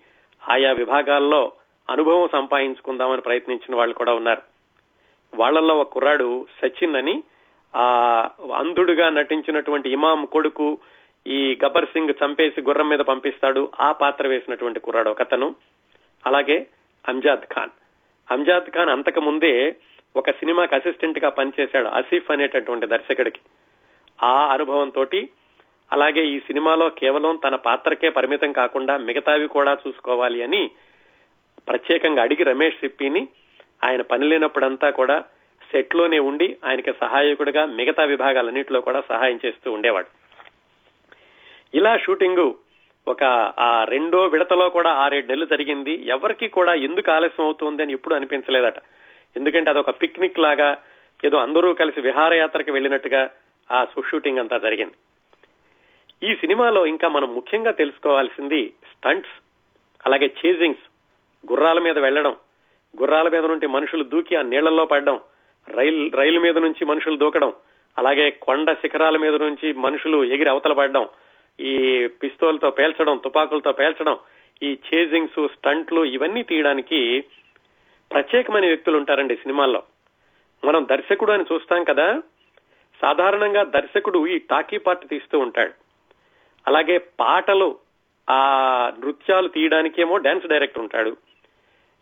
ఆయా 0.49 0.71
విభాగాల్లో 0.71 1.51
అనుభవం 1.89 2.29
సంపాదించుకుందామని 2.31 3.21
ప్రయత్నించిన 3.21 3.75
వాళ్ళు 3.75 3.95
కూడా 3.95 4.13
ఉన్నారు. 4.13 4.41
వాళ్ళలో 5.33 5.77
ఒక 5.77 5.91
కుర్రాడు 5.91 6.47
సచిన్ 6.61 6.95
అని 6.95 7.23
ఆ 7.75 7.83
అంధుడుగా 8.55 9.09
నటించినటువంటి 9.09 9.89
ఇమాం 9.89 10.25
కొడుకు 10.25 10.77
ఈ 11.27 11.57
గబ్బర్ 11.65 11.85
సింగ్ 11.85 12.09
చంపేసి 12.25 12.61
గుర్రం 12.61 12.89
మీద 12.89 12.99
పంపిస్తాడు 12.99 13.71
ఆ 13.79 13.91
పాత్ర 13.91 14.27
వేసినటువంటి 14.27 14.79
కుర్రాడు 14.79 15.09
ఒకతను. 15.09 15.55
అలాగే 16.25 16.67
అంజాద్ 17.07 17.53
ఖాన్. 17.53 17.69
అంజాద్ 18.31 18.69
ఖాన్ 18.71 18.89
అంతకు 18.89 19.21
ముందే 19.21 19.75
ఒక 20.15 20.31
సినిమాకి 20.31 20.75
అసిస్టెంట్గా 20.75 21.29
పనిచేశాడు 21.29 21.87
ఆసిఫ్ 21.87 22.31
అనేటటువంటి 22.31 22.87
దర్శకుడికి. 22.87 23.39
ఆ 24.23 24.53
అనుభవంతో 24.53 25.05
అలాగే 25.91 26.25
ఈ 26.25 26.39
సినిమాలో 26.39 26.89
కేవలం 26.89 27.35
తన 27.35 27.55
పాత్రకే 27.55 28.09
పరిమితం 28.09 28.51
కాకుండా 28.51 28.97
మిగతావి 28.97 29.47
కూడా 29.47 29.77
చూసుకోవాలి 29.87 30.43
అని 30.43 30.71
ప్రత్యేకంగా 31.67 32.23
అడిగి 32.23 32.43
రమేష్ 32.43 32.75
సిప్పిని 32.75 33.27
ఆయన 33.83 34.01
పని 34.01 34.25
లేనప్పుడంతా 34.25 34.89
కూడా 34.89 35.23
సెట్లోనే 35.71 36.19
ఉండి 36.19 36.57
ఆయనకి 36.65 36.93
సహాయకుడిగా 36.93 37.65
మిగతా 37.65 38.03
విభాగాలన్నింటిలో 38.03 38.81
కూడా 38.81 39.03
సహాయం 39.09 39.39
చేస్తూ 39.45 39.71
ఉండేవాడు. 39.71 40.07
ఇలా 41.73 41.97
షూటింగ్ 41.97 42.53
ఒక 43.07 43.23
ఆ 43.59 43.83
రెండో 43.83 44.25
విడతలో 44.25 44.69
కూడా 44.69 44.89
ఆరేడు 44.89 45.27
నెలలు 45.27 45.45
జరిగింది. 45.45 46.07
ఎవరికి 46.07 46.47
కూడా 46.47 46.73
ఎందుకు 46.73 47.11
ఆలస్యం 47.11 47.45
అవుతుంది 47.45 47.81
అని 47.83 47.93
ఎప్పుడు 47.93 48.15
అనిపించలేదట. 48.15 48.77
ఎందుకంటే 49.37 49.69
అదొక 49.69 49.91
పిక్నిక్ 50.01 50.39
లాగా 50.39 50.69
ఏదో 51.25 51.37
అందరూ 51.37 51.73
కలిసి 51.73 51.99
విహారయాత్రకి 52.01 52.71
వెళ్ళినట్టుగా 52.71 53.21
ఆ 53.69 53.79
షూటింగ్ 54.09 54.39
అంతా 54.39 54.57
జరిగింది. 54.57 54.97
ఈ 56.23 56.35
సినిమాలో 56.35 56.85
ఇంకా 56.85 57.07
మనం 57.07 57.29
ముఖ్యంగా 57.35 57.71
తెలుసుకోవాల్సింది 57.71 58.61
స్టంట్స్ 58.91 59.35
అలాగే 60.05 60.27
చేజింగ్స్ 60.39 60.85
గుర్రాల 61.51 61.79
మీద 61.79 61.97
వెళ్ళడం 61.97 62.35
గుర్రాల 62.99 63.27
మీద 63.29 63.45
నుండి 63.45 63.67
మనుషులు 63.67 64.03
దూకి 64.03 64.35
ఆ 64.35 64.41
నీళ్ళలో 64.41 64.85
పడడం 64.85 65.17
రైలు 65.67 66.17
రైలు 66.17 66.39
మీద 66.39 66.57
నుంచి 66.57 66.85
మనుషులు 66.85 67.17
దూకడం 67.17 67.53
అలాగే 67.97 68.25
కొండ 68.31 68.73
శిఖరాల 68.73 69.17
మీద 69.17 69.35
నుంచి 69.35 69.73
మనుషులు 69.73 70.23
ఎగిరి 70.23 70.49
అవతల 70.49 70.73
పడడం 70.73 71.05
ఈ 71.59 72.07
పిస్తోల్తో 72.07 72.69
పేల్చడం 72.69 73.17
తుపాకులతో 73.17 73.71
పేల్చడం 73.71 74.17
ఈ 74.61 74.77
చేజింగ్స్ 74.87 75.39
స్టంట్లు 75.53 76.05
ఇవన్నీ 76.05 76.43
తీయడానికి 76.43 76.99
ప్రత్యేకమైన 78.13 78.65
వ్యక్తులు 78.65 78.97
ఉంటారండి 78.97 79.35
సినిమాల్లో. 79.35 79.83
మనం 80.65 80.87
దర్శకుడు 80.91 81.31
అని 81.31 81.45
చూస్తాం 81.53 81.83
కదా 81.83 82.21
సాధారణంగా 83.01 83.63
దర్శకుడు 83.63 84.27
ఈ 84.27 84.37
టాకీ 84.37 84.77
పార్ట్ 84.77 85.07
తీస్తూ 85.07 85.39
ఉంటాడు. 85.39 85.71
అలాగే 86.67 86.97
పాటలు 86.97 87.79
ఆ 88.29 88.39
నృత్యాలు 88.99 89.47
తీయడానికేమో 89.47 90.17
డాన్స్ 90.17 90.47
డైరెక్టర్ 90.47 90.81
ఉంటాడు. 90.81 91.17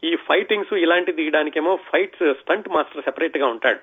ఈ 0.04 0.16
ఫైటింగ్స్ 0.16 0.74
ఇలాంటి 0.74 1.12
తీయడానికేమో 1.12 1.76
ఫైట్స్ 1.76 2.34
స్టంట్ 2.34 2.70
మాస్టర్ 2.70 3.04
సెపరేట్గా 3.04 3.48
ఉంటాడు. 3.48 3.80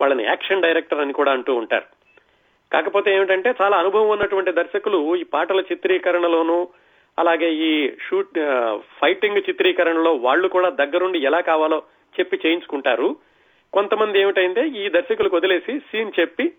వాళ్ళని 0.00 0.24
యాక్షన్ 0.24 0.62
డైరెక్టర్ 0.62 1.00
అని 1.00 1.12
కూడా 1.12 1.32
అంటూ 1.32 1.54
ఉంటారు. 1.54 1.84
కాకపోతే 2.72 3.14
ఏమిటంటే 3.14 3.54
చాలా 3.62 3.78
అనుభవం 3.78 4.08
ఉన్నటువంటి 4.08 4.52
దర్శకులు 4.52 5.16
ఈ 5.16 5.22
పాటల 5.22 5.60
చిత్రీకరణలోనూ 5.60 6.68
అలాగే 7.18 7.48
ఈ 7.54 7.92
షూట్ 8.08 8.38
ఫైటింగ్ 9.00 9.42
చిత్రీకరణలో 9.48 10.12
వాళ్ళు 10.14 10.48
కూడా 10.48 10.68
దగ్గరుండి 10.68 11.18
ఎలా 11.18 11.40
కావాలో 11.40 11.82
చెప్పి 12.20 12.36
చేయించుకుంటారు. 12.46 13.16
కొంతమంది 13.72 14.20
ఏమిటైందే 14.20 14.64
ఈ 14.68 14.88
దర్శకులకు 14.88 15.36
వదిలేసి 15.36 15.78
సీన్ 15.78 16.12
చెప్పి 16.20 16.52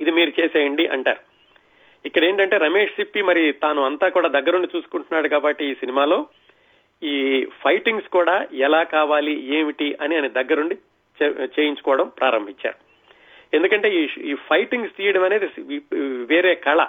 ఇది 0.00 0.10
మీరు 0.10 0.40
చేసేయండి 0.40 0.86
అంటారు. 0.86 1.20
ఇక్కడ 2.06 2.24
ఏంటంటే 2.24 2.56
రమేష్ 2.56 2.92
సిప్పి 2.96 3.22
మరి 3.22 3.52
తాను 3.52 3.84
అంతా 3.84 4.08
కూడా 4.08 4.28
దగ్గరుండి 4.28 4.68
చూసుకుంటున్నాడు 4.76 5.28
కాబట్టి 5.28 5.64
ఈ 5.64 5.74
సినిమాలో 5.74 6.26
ఈ 7.02 7.16
ఫైటింగ్స్ 7.62 8.08
కూడా 8.08 8.46
ఎలా 8.52 8.82
కావాలి 8.82 9.34
ఏమిటి 9.56 9.96
అని 10.00 10.14
ఆయన 10.16 10.28
దగ్గరుండి 10.28 10.76
చేయించుకోవడం 11.58 12.08
ప్రారంభించారు. 12.08 12.78
ఎందుకంటే 13.54 13.88
ఈ 13.94 14.08
ఈ 14.30 14.34
ఫైటింగ్స్ 14.34 14.96
తీయడం 14.96 15.22
అనేది 15.22 15.46
వేరే 16.24 16.54
కళ. 16.54 16.80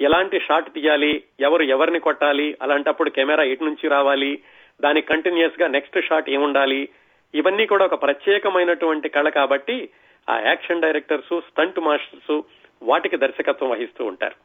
ఎలాంటి 0.00 0.40
షాట్ 0.40 0.70
తీయాలి 0.74 1.24
ఎవరు 1.40 1.62
ఎవరిని 1.62 2.00
కొట్టాలి 2.00 2.56
అలాంటప్పుడు 2.62 3.10
కెమెరా 3.10 3.42
ఎటు 3.42 3.64
నుంచి 3.64 3.88
రావాలి 3.88 4.42
దానికి 4.82 5.06
కంటిన్యూస్గా 5.06 5.66
నెక్స్ట్ 5.66 5.98
షాట్ 6.00 6.30
ఏముండాలి 6.30 6.88
ఇవన్నీ 7.34 7.66
కూడా 7.66 7.84
ఒక 7.84 8.02
ప్రత్యేకమైనటువంటి 8.02 9.08
కళ 9.08 9.28
కాబట్టి 9.28 9.88
ఆ 10.28 10.38
యాక్షన్ 10.38 10.82
డైరెక్టర్స్ 10.82 11.34
స్టంట్ 11.48 11.80
మాస్టర్స్ 11.80 12.34
వాటికి 12.82 13.16
దర్శకత్వం 13.16 13.70
వహిస్తూ 13.70 14.04
ఉంటారు. 14.04 14.36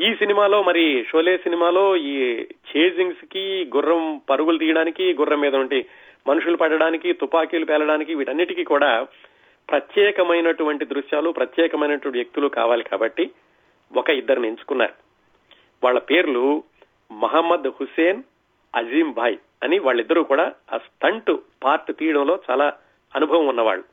ఈ 0.00 0.14
సినిమాలో 0.14 0.62
మరి 0.62 1.04
షోలే 1.10 1.36
సినిమాలో 1.36 1.96
ఈ 1.96 2.14
చేజింగ్స్కి 2.70 3.68
గుర్రం 3.76 4.20
పరుగులు 4.30 4.58
తీయడానికి 4.58 5.12
గుర్రం 5.12 5.40
మీద 5.40 5.54
ఉండి 5.54 5.86
మనుషులు 6.28 6.56
పడడానికి 6.56 7.12
తుపాకీలు 7.12 7.64
పేలడానికి 7.64 8.14
వీటన్నిటికీ 8.14 8.64
కూడా 8.64 9.06
ప్రత్యేకమైనటువంటి 9.68 10.84
దృశ్యాలు 10.84 11.30
ప్రత్యేకమైనటువంటి 11.30 12.18
వ్యక్తులు 12.18 12.48
కావాలి 12.48 12.84
కాబట్టి 12.84 13.30
ఒక 13.96 14.10
ఇద్దరిని 14.10 14.48
ఎంచుకున్నారు 14.48 14.94
వాళ్ళ 15.84 15.98
పేర్లు 15.98 16.64
మహమ్మద్ 17.12 17.68
హుసేన్ 17.68 18.22
అజీం 18.76 19.12
భాయ్ 19.12 19.36
అని 19.62 19.78
వాళ్ళిద్దరూ 19.78 20.22
కూడా 20.22 20.52
ఆ 20.72 20.78
స్టంట్ 20.78 21.30
పార్ట్ 21.64 21.96
తీయడంలో 21.96 22.38
చాలా 22.50 22.72
అనుభవం 23.14 23.46
ఉన్నవాళ్ళు. 23.46 23.84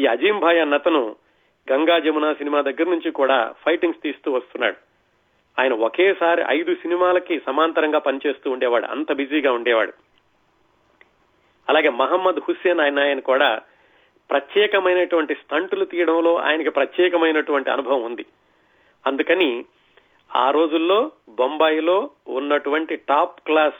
ఈ 0.00 0.06
అజీం 0.06 0.40
భాయ్ 0.40 0.58
అన్నతను 0.58 1.16
గంగా 1.72 1.98
జమున 1.98 2.32
సినిమా 2.32 2.60
దగ్గర 2.60 2.90
నుంచి 2.90 3.10
కూడా 3.10 3.54
ఫైటింగ్స్ 3.64 4.02
తీస్తూ 4.02 4.32
వస్తున్నాడు. 4.32 4.76
ఆయన 5.60 5.72
ఒకేసారి 5.72 6.42
ఐదు 6.48 6.74
సినిమాలకి 6.74 7.40
సమాంతరంగా 7.46 7.98
పనిచేస్తూ 7.98 8.50
ఉండేవాడు. 8.50 8.86
అంత 8.86 9.12
బిజీగా 9.12 9.52
ఉండేవాడు. 9.52 9.92
అలాగే 11.68 11.88
మహమ్మద్ 11.88 12.40
హుస్సేన్ 12.48 12.80
ఆయన 12.80 12.98
ఆయన 13.00 13.20
కూడా 13.20 13.60
ప్రత్యేకమైనటువంటి 14.30 15.34
స్టంటులు 15.34 15.84
తీయడంలో 15.84 16.36
ఆయనకి 16.36 16.70
ప్రత్యేకమైనటువంటి 16.70 17.70
అనుభవం 17.70 18.02
ఉంది. 18.02 18.26
అందుకని 19.06 19.64
ఆ 20.36 20.50
రోజుల్లో 20.50 21.12
బొంబాయిలో 21.28 22.10
ఉన్నటువంటి 22.28 22.96
టాప్ 22.96 23.40
క్లాస్ 23.40 23.74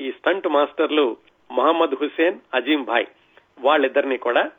ఈ 0.00 0.12
స్టంట్ 0.12 0.48
మాస్టర్లు 0.48 1.16
మహమ్మద్ 1.52 1.94
హుసేన్ 2.02 2.38
అజీం 2.54 2.84
భాయ్ 2.84 3.06
వాళ్ళిద్దరిని 3.60 4.18
కూడా 4.18 4.50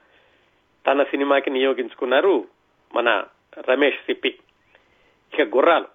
తన 0.87 1.03
సినిమాకి 1.03 1.49
నియోగించుకున్నారు 1.49 2.45
మన 2.95 3.23
రమేష్ 3.69 3.97
సిప్పి. 3.97 4.35
ఇక 5.33 5.55
గుర్రాలు. 5.55 5.85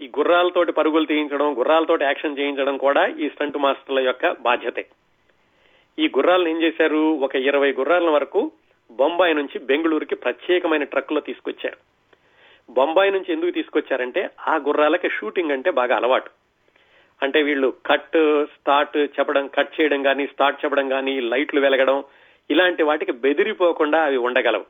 ఈ 0.00 0.08
గుర్రాలతోటి 0.18 0.72
పరుగులు 0.72 1.04
తీయించడం 1.04 1.58
గుర్రాలతోటి 1.58 2.04
యాక్షన్ 2.04 2.38
చేయించడం 2.38 2.76
కూడా 2.76 3.06
ఈ 3.06 3.28
స్టంట్ 3.28 3.56
మాస్టర్ల 3.56 4.00
యొక్క 4.00 4.36
బాధ్యతే. 4.40 4.86
ఈ 5.98 6.08
గుర్రాలను 6.08 6.48
ఏం 6.48 6.62
చేశారు? 6.62 6.96
ఒక 6.96 7.36
ఇరవై 7.36 7.72
గుర్రాల 7.72 8.10
వరకు 8.10 8.52
బొంబాయి 8.90 9.34
నుంచి 9.34 9.58
బెంగళూరుకి 9.58 10.14
ప్రత్యేకమైన 10.14 10.84
ట్రక్కులో 10.84 11.20
తీసుకొచ్చారు. 11.20 11.95
బొంబాయి 12.70 13.10
నుంచి 13.10 13.32
ఎందుకు 13.32 13.50
తీసుకొచ్చారంటే 13.50 14.30
ఆ 14.48 14.56
గుర్రాలకి 14.56 15.08
షూటింగ్ 15.10 15.50
అంటే 15.50 15.70
బాగా 15.70 15.96
అలవాటు. 15.96 16.30
అంటే 17.22 17.42
వీళ్ళు 17.42 17.74
కట్ 17.86 18.16
స్టార్ట్ 18.44 18.96
చెప్పడం 18.96 19.46
కట్ 19.46 19.80
చేయడం 19.80 20.02
కానీ 20.02 20.26
స్టార్ట్ 20.26 20.64
చెప్పడం 20.64 20.88
కానీ 20.88 21.20
లైట్లు 21.20 21.60
వెలగడం 21.60 22.04
ఇలాంటి 22.50 22.82
వాటికి 22.82 23.12
బెదిరిపోకుండా 23.12 24.02
అవి 24.02 24.16
ఉండగలవు. 24.16 24.66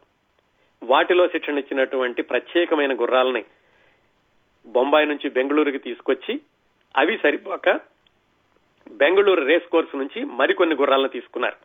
వాటిలో 0.82 1.28
శిక్షణ 1.28 1.58
ఇచ్చినటువంటి 1.58 2.22
ప్రత్యేకమైన 2.22 3.00
గుర్రాలని 3.00 3.44
బొంబాయి 4.66 5.06
నుంచి 5.06 5.30
బెంగళూరుకి 5.30 5.78
తీసుకొచ్చి 5.78 6.40
అవి 6.96 7.18
సరిపోక 7.22 7.80
బెంగళూరు 8.90 9.44
రేస్ 9.44 9.70
కోర్స్ 9.70 9.96
నుంచి 9.96 10.24
మరికొన్ని 10.24 10.76
గుర్రాలను 10.76 11.08
తీసుకున్నారు. 11.08 11.56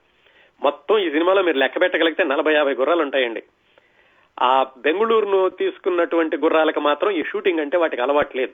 మొత్తం 0.62 0.98
ఈ 0.98 1.12
సినిమాలో 1.12 1.44
మీరు 1.44 1.58
లెక్క 1.58 1.82
పెట్టగలిగితే 1.82 2.24
నలభై 2.24 2.54
యాభై 2.54 2.74
గుర్రాలు 2.74 3.02
ఉంటాయండి 3.02 3.44
ఆ 4.42 4.66
బెంగళూరును 4.78 5.50
తీసుకున్నటువంటి 5.50 6.38
గుర్రాలకు 6.38 6.80
మాత్రం 6.80 7.12
ఈ 7.12 7.24
షూటింగ్ 7.24 7.60
అంటే 7.60 7.78
వాటికి 7.78 8.02
అలవాటు 8.02 8.38
లేదు. 8.38 8.54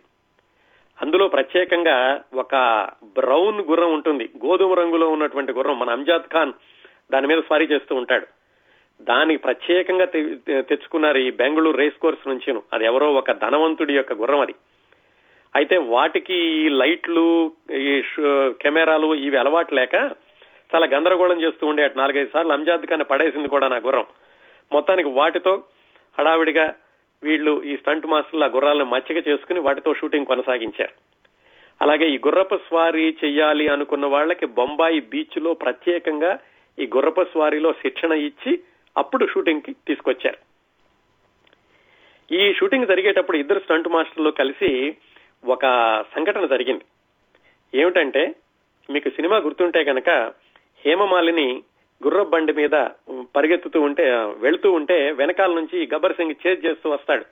అందులో 1.02 1.28
ప్రత్యేకంగా 1.28 2.22
ఒక 2.34 2.56
బ్రౌన్ 3.04 3.62
గుర్రం 3.62 3.94
ఉంటుంది. 3.94 4.30
గోధుమ 4.46 4.74
రంగులో 4.74 5.10
ఉన్నటువంటి 5.10 5.52
గుర్రం 5.52 5.80
మన 5.80 5.90
అంజాద్ 5.90 6.28
ఖాన్ 6.34 6.54
దాని 7.12 7.28
మీద 7.28 7.40
స్వారీ 7.40 7.66
చేస్తూ 7.66 7.96
ఉంటాడు. 7.96 8.28
దానికి 9.02 9.42
ప్రత్యేకంగా 9.42 10.06
తెచ్చుకున్నారు 10.62 11.18
ఈ 11.18 11.32
బెంగళూరు 11.32 11.78
రేస్ 11.78 12.00
కోర్స్ 12.02 12.28
నుంచి 12.28 12.62
అది 12.74 12.86
ఎవరో 12.86 13.14
ఒక 13.14 13.32
ధనవంతుడి 13.32 13.94
యొక్క 13.96 14.14
గుర్రం 14.14 14.40
అది. 14.40 14.56
అయితే 15.56 15.78
వాటికి 15.78 16.34
ఈ 16.34 16.70
లైట్లు 16.70 17.52
ఈ 17.74 18.04
కెమెరాలు 18.62 19.16
ఇవి 19.16 19.38
అలవాటు 19.38 19.76
లేక 19.76 19.96
చాలా 20.76 20.88
గందరగోళం 20.88 21.42
చేస్తూ 21.42 21.68
ఉండే 21.68 21.84
అటు 21.84 21.98
నాలుగైదు 21.98 22.30
సార్లు 22.34 22.54
అంజాద్ 22.54 22.86
ఖాన్ 22.86 23.04
పడేసింది 23.12 23.48
కూడా 23.48 23.68
నా 23.68 23.78
గుర్రం. 23.78 24.06
మొత్తానికి 24.72 25.10
వాటితో 25.10 25.64
హడావిడిగా 26.20 26.76
వీళ్ళు 27.24 27.64
ఈ 27.64 27.78
స్టంట్ 27.78 28.06
మాస్టర్లు 28.06 28.44
ఆ 28.44 28.48
గుర్రాలను 28.48 28.86
మచ్చిక 28.86 29.28
చేసుకుని 29.28 29.60
వాటితో 29.60 29.94
షూటింగ్ 29.94 30.26
కొనసాగించారు. 30.26 30.94
అలాగే 31.82 32.10
ఈ 32.10 32.18
గుర్రపు 32.18 32.56
స్వారీ 32.56 33.18
చెయ్యాలి 33.24 33.68
అనుకున్న 33.68 34.06
వాళ్ళకి 34.06 34.46
బొంబాయి 34.46 35.00
బీచ్లో 35.00 35.54
ప్రత్యేకంగా 35.54 36.40
ఈ 36.80 36.90
గుర్రపు 36.96 37.24
స్వారీలో 37.24 37.74
శిక్షణ 37.74 38.12
ఇచ్చి 38.12 38.60
అప్పుడు 38.98 39.28
షూటింగ్కి 39.28 39.76
తీసుకొచ్చారు. 39.88 40.38
ఈ 42.32 42.54
షూటింగ్ 42.54 42.88
జరిగేటప్పుడు 42.88 43.38
ఇద్దరు 43.38 43.60
స్టంట్ 43.60 43.88
మాస్టర్లు 43.88 44.30
కలిసి 44.30 44.98
ఒక 45.46 45.66
సంఘటన 46.16 46.46
జరిగింది. 46.46 46.86
ఏమిటంటే 47.82 48.36
మీకు 48.90 49.10
సినిమా 49.10 49.38
గుర్తుంటే 49.38 49.84
కనుక 49.84 50.10
హేమమాలిని 50.86 51.64
గుర్ర 52.04 52.24
బండి 52.24 52.54
మీద 52.54 52.88
పరిగెత్తుతూ 53.36 53.82
ఉంటే 53.82 54.12
వెళుతూ 54.38 54.72
ఉంటే 54.72 55.12
వెనకాల 55.12 55.54
నుంచి 55.54 55.90
గబ్బర్ 55.94 56.16
సింగ్ 56.16 56.48
చేజ్ 56.48 56.66
చేస్తూ 56.66 56.90
వస్తాడు. 56.90 57.26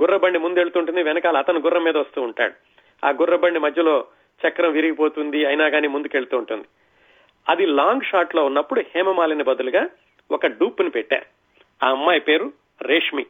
గుర్ర 0.00 0.16
బండి 0.16 0.38
ముందు 0.38 0.58
వెళ్తుంటుంది 0.58 1.02
వెనకాల 1.02 1.36
అతను 1.36 1.60
గుర్రం 1.60 1.84
మీద 1.84 1.96
వస్తూ 1.96 2.22
ఉంటాడు. 2.22 2.54
ఆ 3.06 3.10
గుర్ర 3.10 3.36
బండి 3.36 3.58
మధ్యలో 3.58 4.04
చక్రం 4.48 4.72
విరిగిపోతుంది 4.72 5.44
అయినా 5.44 5.68
కానీ 5.68 5.88
ముందుకెళ్తూ 5.88 6.38
ఉంటుంది. 6.38 6.64
అది 7.48 7.66
లాంగ్ 7.66 8.00
షాట్లో 8.00 8.44
ఉన్నప్పుడు 8.44 8.80
హేమమాలిని 8.80 9.44
బదులుగా 9.44 9.88
ఒక 10.30 10.46
డూప్ని 10.46 10.90
పెట్టారు. 10.90 11.26
ఆ 11.84 11.90
అమ్మాయి 11.90 12.20
పేరు 12.20 12.52
రేష్మి. 12.82 13.26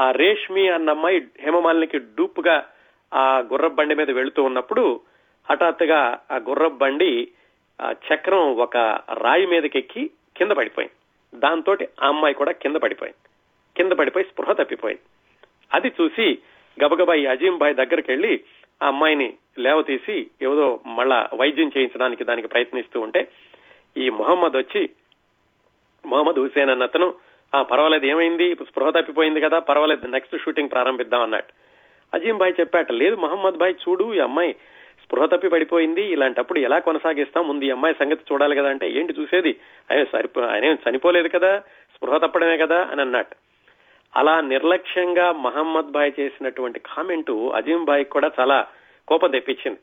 ఆ 0.00 0.10
రేష్మి 0.10 0.68
అన్న 0.68 0.90
అమ్మాయి 0.90 1.26
హేమమాలినికి 1.40 1.98
డూప్గా 1.98 2.66
ఆ 3.14 3.38
గుర్ర 3.38 3.66
బండి 3.66 3.94
మీద 3.94 4.10
వెళుతూ 4.10 4.42
ఉన్నప్పుడు 4.42 5.00
హఠాత్తుగా 5.50 6.18
ఆ 6.30 6.36
గుర్ర 6.36 6.66
బండి 6.66 7.28
చక్రం 7.80 8.56
ఒక 8.56 8.76
రాయి 9.12 9.46
మీదకెక్కి 9.46 10.10
కింద 10.36 10.50
పడిపోయింది. 10.50 10.94
దాంతో 11.38 11.76
ఆ 12.02 12.08
అమ్మాయి 12.08 12.34
కూడా 12.34 12.52
కింద 12.52 12.76
పడిపోయింది. 12.76 13.18
కింద 13.76 13.92
పడిపోయి 13.92 14.24
స్పృహ 14.24 14.52
తప్పిపోయింది. 14.52 15.02
అది 15.74 15.92
చూసి 16.00 16.38
గబగబా 16.84 17.14
ఈ 17.14 17.26
అజీం 17.26 17.58
బాయ్ 17.58 17.74
దగ్గరికి 17.74 18.10
వెళ్ళి 18.10 18.44
ఆ 18.82 18.86
అమ్మాయిని 18.86 19.34
లేవతీసి 19.58 20.30
ఏదో 20.42 20.80
మళ్ళా 20.86 21.28
వైద్యం 21.34 21.70
చేయించడానికి 21.76 22.24
దానికి 22.24 22.48
ప్రయత్నిస్తూ 22.48 23.00
ఉంటే 23.00 23.28
ఈ 23.96 24.10
మొహమ్మద్ 24.10 24.56
వచ్చి 24.56 24.88
మొహమ్మద్ 26.06 26.38
హుసేన్ 26.38 26.70
అన్న 26.70 26.82
అతను 26.82 27.14
ఆ 27.54 27.62
పర్వాలేదు 27.62 28.06
ఏమైంది? 28.06 28.54
స్పృహ 28.54 28.90
తప్పిపోయింది 28.90 29.40
కదా 29.40 29.58
పర్వాలేదు 29.58 30.06
నెక్స్ట్ 30.06 30.42
షూటింగ్ 30.44 30.70
ప్రారంభిద్దాం 30.70 31.22
అన్నట్టు 31.22 31.52
అజీం 32.14 32.38
బాయ్ 32.38 32.54
చెప్పాట 32.60 32.92
లేదు 32.92 33.16
మహమ్మద్ 33.16 33.54
బాయ్ 33.54 33.74
చూడు 33.74 34.14
ఈ 34.14 34.18
అమ్మాయి 34.18 34.56
స్పృహ 35.06 35.26
తప్పి 35.26 35.48
పడిపోయింది. 35.48 36.02
ఇలాంటప్పుడు 36.02 36.58
ఎలా 36.58 36.78
కొనసాగిస్తాం? 36.78 37.48
ముందు 37.48 37.64
ఈ 37.64 37.70
అమ్మాయి 37.70 37.94
సంగతి 37.94 38.24
చూడాలి 38.32 38.56
కదా 38.56 38.68
అంటే 38.68 38.90
ఏంటి 38.90 39.14
చూసేది? 39.20 39.56
ఆయన 39.92 40.04
సరిపో 40.04 40.40
ఆయన 40.40 40.64
చనిపోలేదు 40.64 41.28
కదా? 41.28 41.62
స్పృహ 41.94 42.16
తప్పడమే 42.16 42.56
కదా? 42.56 42.88
అని 42.90 43.00
అన్నట్టు 43.00 43.36
అలా 44.16 44.40
నిర్లక్ష్యంగా 44.40 45.32
మహమ్మద్ 45.32 45.86
బాయ్ 45.86 46.12
చేసినటువంటి 46.20 46.78
కామెంటు 46.78 47.52
అజీం 47.54 47.84
బాయ్ 47.84 48.04
కూడా 48.04 48.30
చాలా 48.40 48.66
కోపం 49.08 49.30
తెప్పించింది. 49.30 49.78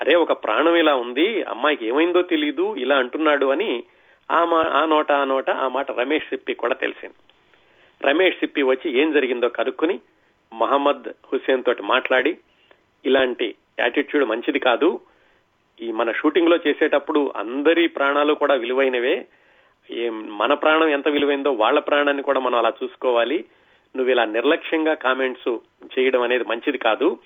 అరే 0.00 0.14
ఒక 0.14 0.32
ప్రాణం 0.32 0.76
ఇలా 0.76 0.94
ఉంది 0.94 1.42
అమ్మాయికి 1.42 1.86
ఏమైందో 1.86 2.22
తెలియదు 2.22 2.76
ఇలా 2.76 2.96
అంటున్నాడు 2.96 3.46
అని 3.46 3.84
ఆ 4.30 4.44
మా 4.44 4.64
ఆ 4.72 4.84
నోట 4.84 5.12
ఆ 5.12 5.24
నోట 5.24 5.50
ఆ 5.50 5.68
మాట 5.68 5.90
రమేష్ 5.90 6.24
సిప్పి 6.24 6.54
కూడా 6.54 6.74
తెలిసింది. 6.74 7.14
రమేష్ 8.08 8.36
సిప్పి 8.36 8.62
వచ్చి 8.62 8.98
ఏం 8.98 9.12
జరిగిందో 9.12 9.48
కనుక్కుని 9.48 10.00
మహమ్మద్ 10.52 11.08
హుస్సేన్ 11.32 11.64
తోటి 11.64 11.82
మాట్లాడి 11.82 12.38
ఇలాంటి 13.04 13.54
యాటిట్యూడ్ 13.78 14.28
మంచిది 14.28 14.58
కాదు. 14.58 15.00
ఈ 15.80 15.92
మన 15.92 16.12
షూటింగ్లో 16.12 16.58
చేసేటప్పుడు 16.66 17.32
అందరి 17.36 17.88
ప్రాణాలు 17.88 18.34
కూడా 18.34 18.54
విలువైనవే. 18.54 19.26
మన 20.12 20.54
ప్రాణం 20.54 20.88
ఎంత 20.88 21.08
విలువైందో 21.08 21.52
వాళ్ళ 21.52 21.80
ప్రాణాన్ని 21.80 22.22
కూడా 22.22 22.40
మనం 22.40 22.58
అలా 22.58 22.72
చూసుకోవాలి. 22.84 23.44
నువ్వు 23.96 24.12
ఇలా 24.12 24.24
నిర్లక్ష్యంగా 24.24 24.94
కామెంట్స్ 24.94 25.58
చేయడం 25.98 26.22
అనేది 26.22 26.44
మంచిది 26.44 26.78
కాదు 26.78 27.18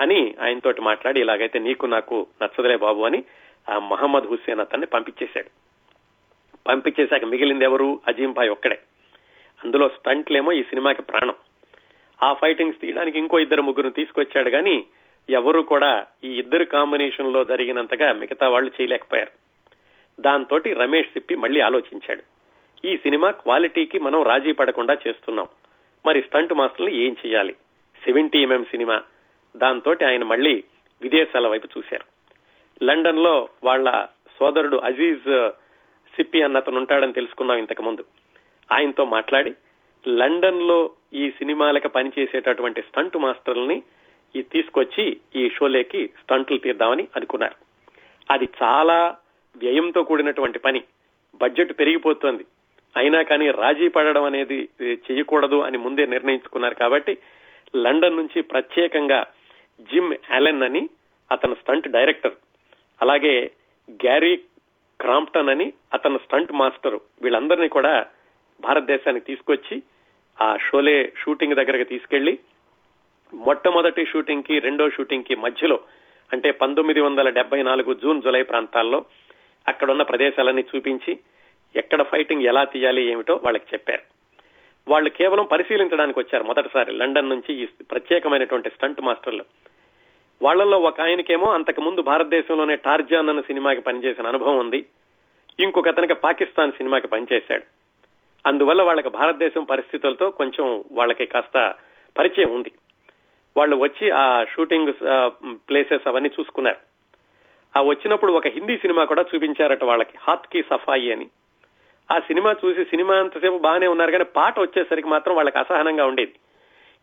అని 0.00 0.34
ఆయనతోటి 0.42 0.80
మాట్లాడి 0.80 1.20
ఇలాగైతే 1.20 1.58
నీకు 1.58 1.86
నాకు 1.86 2.26
నచ్చదులే 2.42 2.76
బాబు 2.76 3.02
అని 3.02 3.24
ఆ 3.70 3.78
మహమ్మద్ 3.78 4.24
హుస్సేన్ 4.24 4.60
అతన్ని 4.60 4.86
పంపించేశాడు. 4.86 5.50
పంపించేశాక 6.66 7.24
మిగిలింది 7.24 7.64
ఎవరు? 7.64 8.00
అజీం 8.08 8.32
భాయ్ 8.32 8.50
ఒక్కడే. 8.50 8.78
అందులో 9.64 9.88
స్టంట్లేమో 9.88 10.52
ఈ 10.52 10.62
సినిమాకి 10.62 11.02
ప్రాణం. 11.02 11.34
ఆ 12.22 12.32
ఫైటింగ్స్ 12.32 12.80
తీయడానికి 12.80 13.18
ఇంకో 13.18 13.38
ఇద్దరు 13.38 13.62
ముగ్గురు 13.62 13.90
తీసుకొచ్చాడు 13.90 14.50
కానీ 14.50 14.84
ఎవరు 15.30 15.60
కూడా 15.60 16.06
ఈ 16.24 16.38
ఇద్దరు 16.38 16.64
కాంబినేషన్లో 16.64 17.44
జరిగినంతగా 17.44 18.12
మిగతా 18.12 18.48
వాళ్ళు 18.48 18.72
చేయలేకపోయారు. 18.80 19.30
దాంతో 20.20 20.56
రమేష్ 20.56 21.08
సిప్పి 21.08 21.34
మళ్ళీ 21.34 21.60
ఆలోచించాడు. 21.60 22.22
ఈ 22.86 22.96
సినిమా 22.96 23.30
క్వాలిటీకి 23.30 23.98
మనం 23.98 24.22
రాజీ 24.22 24.52
పడకుండా 24.52 24.94
చేస్తున్నాం. 24.94 25.46
మరి 26.06 26.22
స్టంట్ 26.22 26.52
మాస్టర్లు 26.52 26.90
ఏం 26.90 27.16
చేయాలి? 27.26 27.52
Seventy 28.04 28.42
MM 28.42 28.64
cinema. 28.64 29.02
దాంతో 29.56 29.96
ఆయన 30.08 30.24
మళ్ళీ 30.24 30.64
విదేశాల 31.02 31.48
వైపు 31.48 31.68
చూశారు. 31.78 32.14
లండన్లో 32.84 33.48
వాళ్ళ 33.64 34.06
సోదరుడు 34.40 34.76
అజీజ్ 34.76 35.50
సిప్పి 36.16 36.42
అన్నతను 36.42 36.76
ఉంటాడని 36.76 37.12
తెలుసుకున్నాం 37.12 37.58
ఇంతకు 37.58 37.82
ముందు 37.82 38.04
ఆయనతో 38.72 39.04
మాట్లాడి 39.04 39.54
లండన్లో 40.08 40.90
ఈ 41.14 41.30
సినిమాలకు 41.30 41.88
పనిచేసేటటువంటి 41.88 42.82
స్టంట్ 42.82 43.16
మాస్టర్లని 43.16 43.82
ఈ 44.36 44.42
తీసుకొచ్చి 44.42 45.16
ఈ 45.36 45.50
షోలేకి 45.50 46.06
స్టంట్లు 46.06 46.58
తీద్దామని 46.58 47.08
అనుకున్నారు. 47.16 47.54
అది 48.30 48.48
చాలా 48.62 49.16
వ్యయంతో 49.56 50.02
కూడినటువంటి 50.02 50.58
పని. 50.58 50.82
బడ్జెట్ 51.34 51.78
పెరిగిపోతోంది. 51.78 52.44
అయినా 52.96 53.22
కానీ 53.22 53.50
రాజీ 53.50 53.88
పడడం 53.88 54.24
అనేది 54.24 54.68
చేయకూడదు 54.82 55.60
అని 55.60 55.78
ముందే 55.78 56.06
నిర్ణయించుకున్నారు 56.06 56.74
కాబట్టి 56.74 57.18
లండన్ 57.76 58.16
నుంచి 58.16 58.42
ప్రత్యేకంగా 58.42 59.26
జిమ్ 59.80 60.14
అలెన్ 60.30 60.62
అని 60.62 60.88
అతను 61.30 61.54
స్టంట్ 61.54 61.88
డైరెక్టర్. 61.88 62.32
అలాగే 63.02 63.50
గ్యారీ 63.90 64.36
క్రాంప్టన్ 65.00 65.48
అని 65.48 65.72
అతను 65.94 66.18
స్టంట్ 66.18 66.52
మాస్టర్. 66.52 66.98
వీళ్ళందరినీ 67.22 67.68
కూడా 67.68 68.06
భారతదేశానికి 68.60 69.26
తీసుకొచ్చి 69.26 69.82
ఆ 70.42 70.56
షోలే 70.56 71.12
షూటింగ్ 71.24 71.54
దగ్గరకు 71.54 71.88
తీసుకెళ్ళి 71.88 72.38
మొట్టమొదటి 73.34 74.06
షూటింగ్కి 74.06 74.58
రెండో 74.58 74.90
షూటింగ్కి 74.90 75.34
మధ్యలో 75.36 75.80
అంటే 76.32 76.50
పంతొమ్మిది 76.50 77.00
వందల 77.00 77.28
డెబ్బై 77.28 77.62
నాలుగు 77.62 77.94
జూన్ 77.94 78.22
జులై 78.22 78.42
ప్రాంతాల్లో 78.42 79.04
అక్కడున్న 79.68 80.02
ప్రదేశాలన్నీ 80.02 80.64
చూపించి 80.76 81.18
ఎక్కడ 81.76 82.02
ఫైటింగ్ 82.02 82.42
ఎలా 82.42 82.64
తీయాలి 82.64 83.10
ఏమిటో 83.10 83.34
వాళ్ళకి 83.34 83.64
చెప్పారు. 83.72 84.02
వాళ్ళు 84.88 85.10
కేవలం 85.10 85.44
పరిశీలించడానికి 85.44 86.18
వచ్చారు 86.18 86.44
మొదటిసారి 86.44 86.92
లండన్ 86.92 87.28
నుంచి 87.28 87.54
ఈ 87.54 87.66
ప్రత్యేకమైనటువంటి 87.90 88.70
స్టంట్ 88.70 89.00
మాస్టర్లు. 89.00 89.44
వాళ్ళలో 90.42 90.78
ఒక 90.78 91.00
ఆయనకేమో 91.00 91.52
అంతకు 91.52 91.80
ముందు 91.80 92.02
భారతదేశంలోనే 92.02 92.76
టార్జాన్ 92.76 93.28
అన్న 93.28 93.40
సినిమాకి 93.40 93.80
పనిచేసిన 93.80 94.26
అనుభవం 94.26 94.58
ఉంది. 94.58 94.86
ఇంకొక 95.60 95.88
అతనికి 95.88 96.14
పాకిస్తాన్ 96.14 96.72
సినిమాకి 96.72 97.08
పనిచేశాడు. 97.08 97.62
అందువల్ల 98.46 98.82
వాళ్ళకి 98.82 99.08
భారతదేశం 99.08 99.64
పరిస్థితులతో 99.64 100.30
కొంచెం 100.30 100.84
వాళ్ళకి 100.92 101.26
కాస్త 101.26 101.74
పరిచయం 102.18 102.50
ఉంది. 102.50 102.70
వాళ్ళు 103.56 103.76
వచ్చి 103.76 104.10
ఆ 104.10 104.44
షూటింగ్ 104.44 104.92
ప్లేసెస్ 105.68 106.08
అవన్నీ 106.08 106.30
చూసుకున్నారు. 106.40 106.80
ఆ 107.78 107.82
వచ్చినప్పుడు 107.82 108.32
ఒక 108.32 108.46
హిందీ 108.46 108.76
సినిమా 108.76 109.04
కూడా 109.04 109.24
చూపించారట 109.34 109.84
వాళ్ళకి 109.84 110.14
హాత్కి 110.20 110.62
సఫాయి 110.62 111.12
అని. 111.12 111.26
ఆ 112.10 112.18
సినిమా 112.18 112.56
చూసి 112.64 112.84
సినిమా 112.84 113.14
అంతసేపు 113.14 113.58
బాగానే 113.58 113.86
ఉన్నారు 113.86 114.10
కానీ 114.10 114.24
పాట 114.24 114.60
వచ్చేసరికి 114.60 115.08
మాత్రం 115.08 115.34
వాళ్ళకి 115.34 115.58
అసహనంగా 115.58 116.06
ఉండేది. 116.06 116.34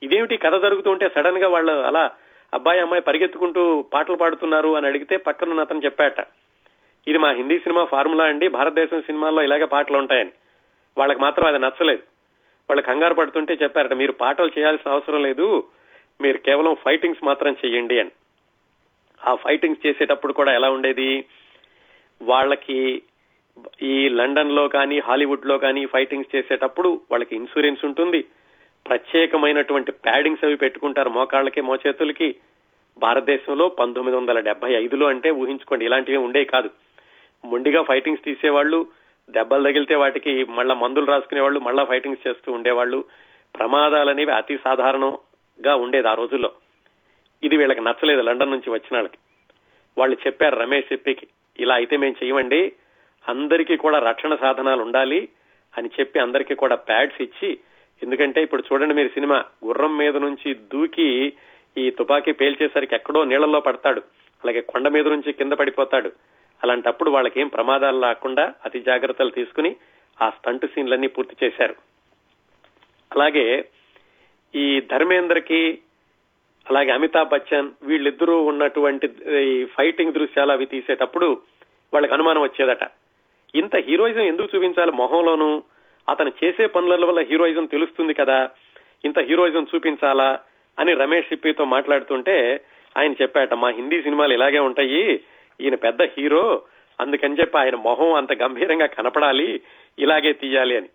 ఇదేమిటి 0.04 0.38
కథ 0.38 0.56
జరుగుతుంటే 0.62 1.10
సడన్గా 1.16 1.48
వాళ్ళు 1.48 1.72
అలా 1.72 2.12
అబ్బాయి 2.54 2.80
అమ్మాయి 2.80 3.02
పరిగెత్తుకుంటూ 3.02 3.82
పాటలు 3.94 4.16
పాడుతున్నారు 4.16 4.76
అని 4.76 4.88
అడిగితే 4.88 5.18
పక్కన 5.18 5.60
అతను 5.60 5.86
చెప్పాట 5.86 6.20
ఇది 7.08 7.18
మా 7.18 7.30
హిందీ 7.32 7.60
సినిమా 7.60 7.84
ఫార్ములా 7.86 8.24
అండి 8.24 8.48
భారతదేశం 8.48 9.02
సినిమాల్లో 9.02 9.42
ఇలాగే 9.44 9.66
పాటలు 9.66 9.98
ఉంటాయని. 9.98 10.32
వాళ్ళకి 10.98 11.22
మాత్రం 11.22 11.46
అది 11.48 11.60
నచ్చలేదు. 11.60 12.04
వాళ్ళు 12.70 12.82
కంగారు 12.82 13.14
పడుతుంటే 13.14 13.54
చెప్పారట 13.64 13.94
మీరు 13.94 14.12
పాటలు 14.12 14.52
చేయాల్సిన 14.60 14.92
అవసరం 14.92 15.22
లేదు 15.24 15.48
మీరు 16.22 16.38
కేవలం 16.38 16.76
ఫైటింగ్స్ 16.76 17.26
మాత్రం 17.26 17.56
చేయండి 17.66 18.00
అని. 18.00 18.12
ఆ 19.28 19.36
ఫైటింగ్స్ 19.36 19.88
చేసేటప్పుడు 19.88 20.34
కూడా 20.34 20.54
ఎలా 20.54 20.70
ఉండేది? 20.70 21.26
వాళ్ళకి 22.22 23.02
ఈ 23.82 24.10
లండన్లో 24.10 24.68
కానీ 24.68 25.00
హాలీవుడ్లో 25.00 25.58
కానీ 25.58 25.86
ఫైటింగ్స్ 25.86 26.36
చేసేటప్పుడు 26.36 27.02
వాళ్ళకి 27.12 27.36
ఇన్సూరెన్స్ 27.36 27.86
ఉంటుంది. 27.86 28.22
ప్రత్యేకమైనటువంటి 28.88 29.92
ప్యాడింగ్స్ 29.92 30.46
అవి 30.46 30.56
పెట్టుకుంటారు 30.56 31.10
మోకాళ్ళకి 31.10 31.62
మోచేతులకి. 31.62 32.36
భారతదేశంలో 32.98 33.70
పంతొమ్మిది 33.70 34.18
వందల 34.18 34.40
డెబ్బై 34.40 34.74
ఐదులో 34.74 35.08
అంటే 35.08 35.32
ఊహించుకోండి 35.32 35.86
ఇలాంటివి 35.86 36.18
ఉండే 36.18 36.44
కాదు. 36.44 36.70
మొండిగా 37.46 37.84
ఫైటింగ్స్ 37.84 38.24
తీసేవాళ్ళు 38.24 38.86
దెబ్బలు 39.30 39.64
తగిలితే 39.64 39.96
వాటికి 39.96 40.44
మళ్ళా 40.44 40.76
మందులు 40.76 41.06
రాసుకునేవాళ్ళు 41.06 41.60
మళ్ళా 41.60 41.84
ఫైటింగ్స్ 41.84 42.28
చేస్తూ 42.28 42.52
ఉండేవాళ్ళు. 42.52 43.04
ప్రమాదాలు 43.60 44.10
అనేవి 44.10 44.32
అతి 44.32 44.58
గా 45.67 45.76
ఉండేది 45.76 46.08
ఆ 46.08 46.13
రోజుల్లో. 46.13 46.52
ఇది 47.43 47.58
వీళ్ళకి 47.58 47.82
నచ్చలేదు 47.82 48.21
లండన్ 48.21 48.52
నుంచి 48.52 48.69
వచ్చిన 48.69 48.95
వాళ్ళకి. 48.95 49.17
వాళ్ళు 49.97 50.17
చెప్పారు 50.28 50.56
రమేష్ 50.56 50.93
చెప్పికి 50.93 51.28
ఇలా 51.60 51.76
అయితే 51.76 51.97
మేము 51.97 52.15
చేయమండి 52.24 52.71
అందరికీ 53.28 53.78
కూడా 53.78 54.00
రక్షణ 54.00 54.36
సాధనాలు 54.36 54.82
ఉండాలి 54.82 55.30
అని 55.78 55.89
చెప్పి 56.00 56.19
అందరికీ 56.19 56.56
కూడా 56.56 56.76
ప్యాడ్స్ 56.76 57.21
ఇచ్చి 57.21 57.58
ఎందుకంటే 58.04 58.43
ఇప్పుడు 58.43 58.63
చూడండి 58.74 58.93
మీరు 58.93 59.08
సినిమా 59.08 59.45
గుర్రం 59.65 59.97
మీద 59.97 60.17
నుంచి 60.17 60.54
దూకి 60.54 61.34
ఈ 61.78 61.89
తుపాకీ 61.89 62.32
పేల్చేసరికి 62.32 62.95
ఎక్కడో 62.95 63.24
నీళ్ళలో 63.24 63.60
పడతాడు 63.60 64.02
అలాగే 64.43 64.62
కొండ 64.62 64.88
మీద 64.88 65.08
నుంచి 65.08 65.34
కింద 65.34 65.52
పడిపోతాడు. 65.52 66.12
అలాంటప్పుడు 66.63 67.12
వాళ్ళకి 67.12 67.41
ఏం 67.41 67.47
ప్రమాదాలు 67.47 68.00
లేకుండా 68.00 68.54
అతి 68.65 68.80
జాగ్రత్తలు 68.80 69.30
తీసుకుని 69.30 69.76
ఆ 70.21 70.30
స్టంట్ 70.30 70.65
సీన్లన్నీ 70.65 71.08
పూర్తి 71.08 71.45
చేశారు. 71.45 71.76
అలాగే 73.12 73.65
ఈ 74.56 74.82
ధర్మేంద్రకి 74.82 75.80
అలాగే 76.70 76.92
అమితాబ్ 76.92 77.30
బచ్చన్ 77.30 77.70
వీళ్ళిద్దరూ 77.84 78.44
ఉన్నటువంటి 78.44 79.08
ఫైటింగ్ 79.66 80.14
దృశ్యాలు 80.14 80.52
అవి 80.52 80.66
తీసేటప్పుడు 80.66 81.42
వాళ్ళకి 81.94 82.14
అనుమానం 82.14 82.42
వచ్చేదట. 82.42 82.80
ఇంత 83.56 83.76
హీరోయిజం 83.76 84.22
ఎందుకు 84.22 84.48
చూపించాలి 84.56 84.92
మొహంలోనూ? 84.92 85.64
అతను 86.10 86.32
చేసే 86.44 86.66
పనుల 86.66 87.06
వల్ల 87.06 87.20
హీరోయిజం 87.20 87.66
తెలుస్తుంది 87.66 88.14
కదా. 88.14 88.50
ఇంత 89.06 89.20
హీరోయిజం 89.20 89.68
చూపించాలా? 89.76 90.40
అని 90.80 90.94
రమేష్ 90.94 91.28
సిప్పితో 91.28 91.66
మాట్లాడుతుంటే 91.66 92.62
ఆయన 92.98 93.12
చెప్పాట 93.12 93.54
మా 93.54 93.70
హిందీ 93.70 94.02
సినిమాలు 94.02 94.34
ఇలాగే 94.34 94.60
ఉంటాయి. 94.60 95.14
ఈయన 95.62 95.76
పెద్ద 95.76 96.02
హీరో. 96.02 96.62
అందుకని 97.02 97.40
చెప్పి 97.40 97.58
ఆయన 97.58 97.76
మొహం 97.76 98.14
అంత 98.14 98.34
గంభీరంగా 98.34 98.86
కనపడాలి. 98.86 99.62
ఇలాగే 100.00 100.34
తీయాలి 100.34 100.78
అని. 100.78 100.90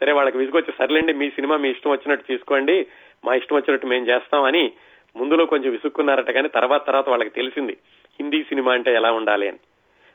సరే 0.00 0.12
వాళ్ళకి 0.12 0.38
విసుగొచ్చి 0.38 0.74
సర్లేండి 0.78 1.12
మీ 1.12 1.30
సినిమా 1.30 1.56
మీ 1.56 1.70
ఇష్టం 1.70 1.90
వచ్చినట్టు 1.90 2.26
తీసుకోండి 2.26 2.86
మా 3.24 3.34
ఇష్టం 3.34 3.56
వచ్చినట్టు 3.56 3.86
మేము 3.86 4.06
చేస్తాం 4.06 4.42
అని 4.42 4.72
ముందులో 5.16 5.46
కొంచెం 5.46 5.70
విసుక్కున్నారట 5.70 6.30
కానీ 6.30 6.48
తర్వాత 6.48 6.86
తర్వాత 6.86 7.08
వాళ్ళకి 7.08 7.30
తెలిసింది 7.30 7.72
హిందీ 8.20 8.42
సినిమా 8.42 8.72
అంటే 8.72 8.94
ఎలా 8.94 9.12
ఉండాలి 9.12 9.48
అని. 9.48 9.58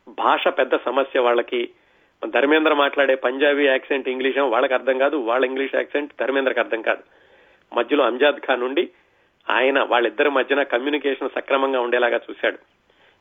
భాష 0.08 0.48
పెద్ద 0.48 0.76
సమస్య 0.76 1.20
వాళ్ళకి. 1.20 1.70
ధర్మేంద్ర 2.28 2.74
మాట్లాడే 2.74 3.16
పంజాబీ 3.16 3.66
యాక్సెంట్ 3.66 4.10
ఇంగ్లీష్ 4.10 4.38
వాళ్ళకి 4.38 4.74
అర్థం 4.74 4.98
కాదు 4.98 5.16
వాళ్ళ 5.16 5.46
ఇంగ్లీష్ 5.46 5.76
యాక్సెంట్ 5.76 6.14
ధర్మేంద్రకి 6.20 6.60
అర్థం 6.60 6.82
కాదు. 6.82 7.04
మధ్యలో 7.76 8.04
అంజాద్ 8.06 8.40
ఖాన్ 8.40 8.60
నుండి 8.60 8.90
ఆయన 9.50 9.84
వాళ్ళిద్దరి 9.84 10.30
మధ్యన 10.30 10.64
కమ్యూనికేషన్ 10.64 11.30
సక్రమంగా 11.36 11.82
ఉండేలాగా 11.82 12.20
చూశాడు. 12.30 12.58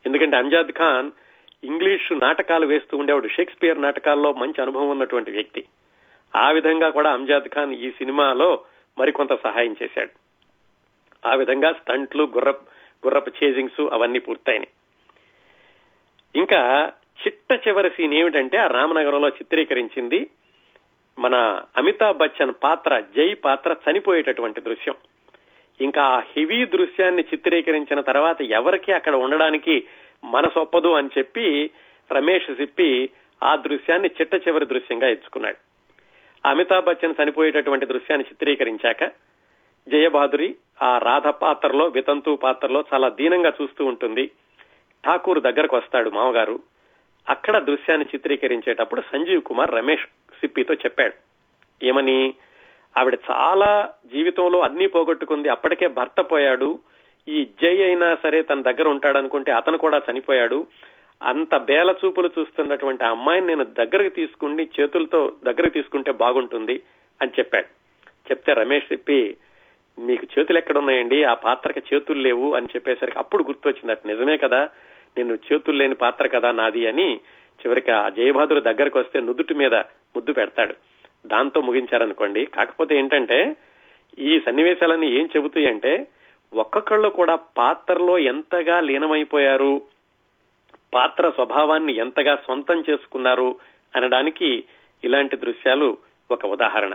ఎందుకంటే 0.07 0.37
అంజాద్ 0.37 0.73
ఖాన్ 0.73 1.11
ఇంగ్లీష్ 1.65 2.13
నాటకాలు 2.13 2.67
వేస్తూ 2.67 2.97
ఉండేవాడు. 2.97 3.29
షేక్స్పియర్ 3.29 3.83
నాటకాల్లో 3.83 4.33
మంచి 4.33 4.63
అనుభవం 4.63 4.89
ఉన్నటువంటి 4.89 5.31
వ్యక్తి. 5.31 5.65
ఆ 6.37 6.51
విధంగా 6.51 6.91
కూడా 6.91 7.13
అంజాద్ 7.13 7.49
ఖాన్ 7.49 7.73
ఈ 7.73 7.91
సినిమాలో 7.91 8.65
మరికొంత 8.99 9.43
సహాయం 9.43 9.77
చేశాడు. 9.83 10.11
ఆ 11.29 11.35
విధంగా 11.35 11.73
స్టంట్లు 11.73 12.25
గుర్ర 12.25 12.51
గుర్రపు 13.05 13.31
చేజింగ్స్ 13.45 13.81
అవన్నీ 13.93 14.19
పూర్తయినాయి. 14.19 14.69
ఇంకా 16.37 16.93
చిట్ట 17.27 17.69
చివరి 17.69 17.91
సీన్ 17.91 18.15
ఏమిటంటే 18.15 18.59
ఆ 18.59 18.67
రామనగరంలో 18.67 19.29
చిత్రీకరించింది 19.29 20.31
మన 21.19 21.63
అమితాబ్ 21.77 22.19
బచ్చన్ 22.19 22.55
పాత్ర 22.63 23.01
జై 23.17 23.35
పాత్ర 23.35 23.77
చనిపోయేటటువంటి 23.91 24.61
దృశ్యం. 24.61 24.95
ఇంకా 25.81 26.03
ఆ 26.03 26.19
హెవీ 26.19 26.65
దృశ్యాన్ని 26.65 27.23
చిత్రీకరించిన 27.23 28.01
తర్వాత 28.01 28.43
ఎవరికి 28.43 28.93
అక్కడ 28.93 29.15
ఉండడానికి 29.15 29.85
మనసొప్పదు 30.25 30.89
అని 30.89 31.09
చెప్పి 31.19 31.71
రమేష్ 32.13 32.55
సిప్పి 32.55 33.11
ఆ 33.43 33.57
దృశ్యాన్ని 33.57 34.11
చిట్ట 34.21 34.49
చివరి 34.49 34.67
దృశ్యంగా 34.67 35.09
ఎంచుకున్నాడు. 35.09 35.74
అమితాబ్ 36.45 36.85
బచ్చన్ 36.85 37.15
చనిపోయేటటువంటి 37.23 37.87
దృశ్యాన్ని 37.87 38.27
చిత్రీకరించాక 38.33 39.05
జయబాదురి 39.89 40.57
ఆ 40.83 40.99
రాధ 40.99 41.27
పాత్రలో 41.27 41.87
వితంతు 41.87 42.37
పాత్రలో 42.37 42.85
చాలా 42.95 43.09
దీనంగా 43.09 43.53
చూస్తూ 43.63 43.85
ఉంటుంది. 43.85 44.31
ఠాకూర్ 45.07 45.41
దగ్గరకు 45.41 45.77
వస్తాడు 45.77 46.11
మామగారు. 46.11 46.61
అక్కడ 47.29 47.59
దృశ్యాన్ని 47.59 48.07
చిత్రీకరించేటప్పుడు 48.15 49.01
సంజీవ్ 49.01 49.43
కుమార్ 49.43 49.71
రమేష్ 49.71 50.05
సిప్పితో 50.41 50.75
చెప్పాడు. 50.75 51.15
ఏమని? 51.85 52.35
ఆవిడ 52.99 53.19
చాలా 53.31 53.95
జీవితంలో 54.07 54.61
అన్ని 54.61 54.87
పోగొట్టుకుంది. 54.87 55.49
అప్పటికే 55.49 55.87
భర్త 55.87 56.21
పోయాడు. 56.21 56.79
ఈ 57.29 57.51
జై 57.63 57.83
అయినా 57.83 58.17
సరే 58.23 58.43
తన 58.43 58.63
దగ్గర 58.63 58.89
ఉంటాడనుకుంటే 58.89 59.53
అతను 59.53 59.79
కూడా 59.79 60.03
చనిపోయాడు. 60.11 60.67
అంత 61.23 61.57
బేల 61.57 61.95
చూపులు 62.05 62.31
చూస్తున్నటువంటి 62.39 63.05
ఆ 63.05 63.11
అమ్మాయిని 63.11 63.47
నేను 63.47 63.65
దగ్గరకు 63.65 64.15
తీసుకుని 64.15 64.69
చేతులతో 64.81 65.33
దగ్గరకు 65.45 65.73
తీసుకుంటే 65.73 66.13
బాగుంటుంది 66.13 66.83
అని 67.23 67.31
చెప్పాడు. 67.39 67.67
చెప్తే 68.31 68.53
రమేష్ 68.53 68.93
చెప్పి 68.93 69.37
మీకు 69.99 70.27
చేతులు 70.39 70.59
ఎక్కడున్నాయండి? 70.59 71.25
ఆ 71.25 71.35
పాత్రకి 71.35 71.95
చేతులు 71.95 72.21
లేవు 72.21 72.55
అని 72.55 72.67
చెప్పేసరికి 72.67 73.19
అప్పుడు 73.19 73.43
గుర్తొచ్చింది. 73.43 73.93
అటు 73.93 74.09
నిజమే 74.09 74.37
కదా 74.37 74.69
నేను 75.17 75.35
చేతులు 75.35 75.77
లేని 75.77 75.95
పాత్ర 75.95 76.27
కదా 76.27 76.53
నాది 76.53 76.87
అని 76.87 77.21
చివరికి 77.61 77.91
ఆ 77.91 78.09
జయబాదురు 78.09 78.61
దగ్గరకు 78.61 78.99
వస్తే 78.99 79.21
నుదుటి 79.21 79.55
మీద 79.55 79.75
ముద్దు 80.17 80.33
పెడతాడు. 80.33 80.75
దాంతో 81.27 81.61
ముగించారనుకోండి. 81.61 82.45
కాకపోతే 82.45 82.97
ఏంటంటే 82.97 83.57
ఈ 84.19 84.41
సన్నివేశాలన్నీ 84.41 85.07
ఏం 85.07 85.29
చెబుతాయంటే 85.37 86.07
ఒక్కొక్కళ్ళు 86.55 87.09
కూడా 87.09 87.35
పాత్రలో 87.35 88.19
ఎంతగా 88.19 88.81
లీనమైపోయారు? 88.81 89.83
పాత్ర 90.95 91.31
స్వభావాన్ని 91.31 91.97
ఎంతగా 91.97 92.37
సొంతం 92.37 92.85
చేసుకున్నారు 92.91 93.59
అనడానికి 93.97 94.65
ఇలాంటి 95.05 95.37
దృశ్యాలు 95.37 95.99
ఒక 96.31 96.47
ఉదాహరణ. 96.47 96.95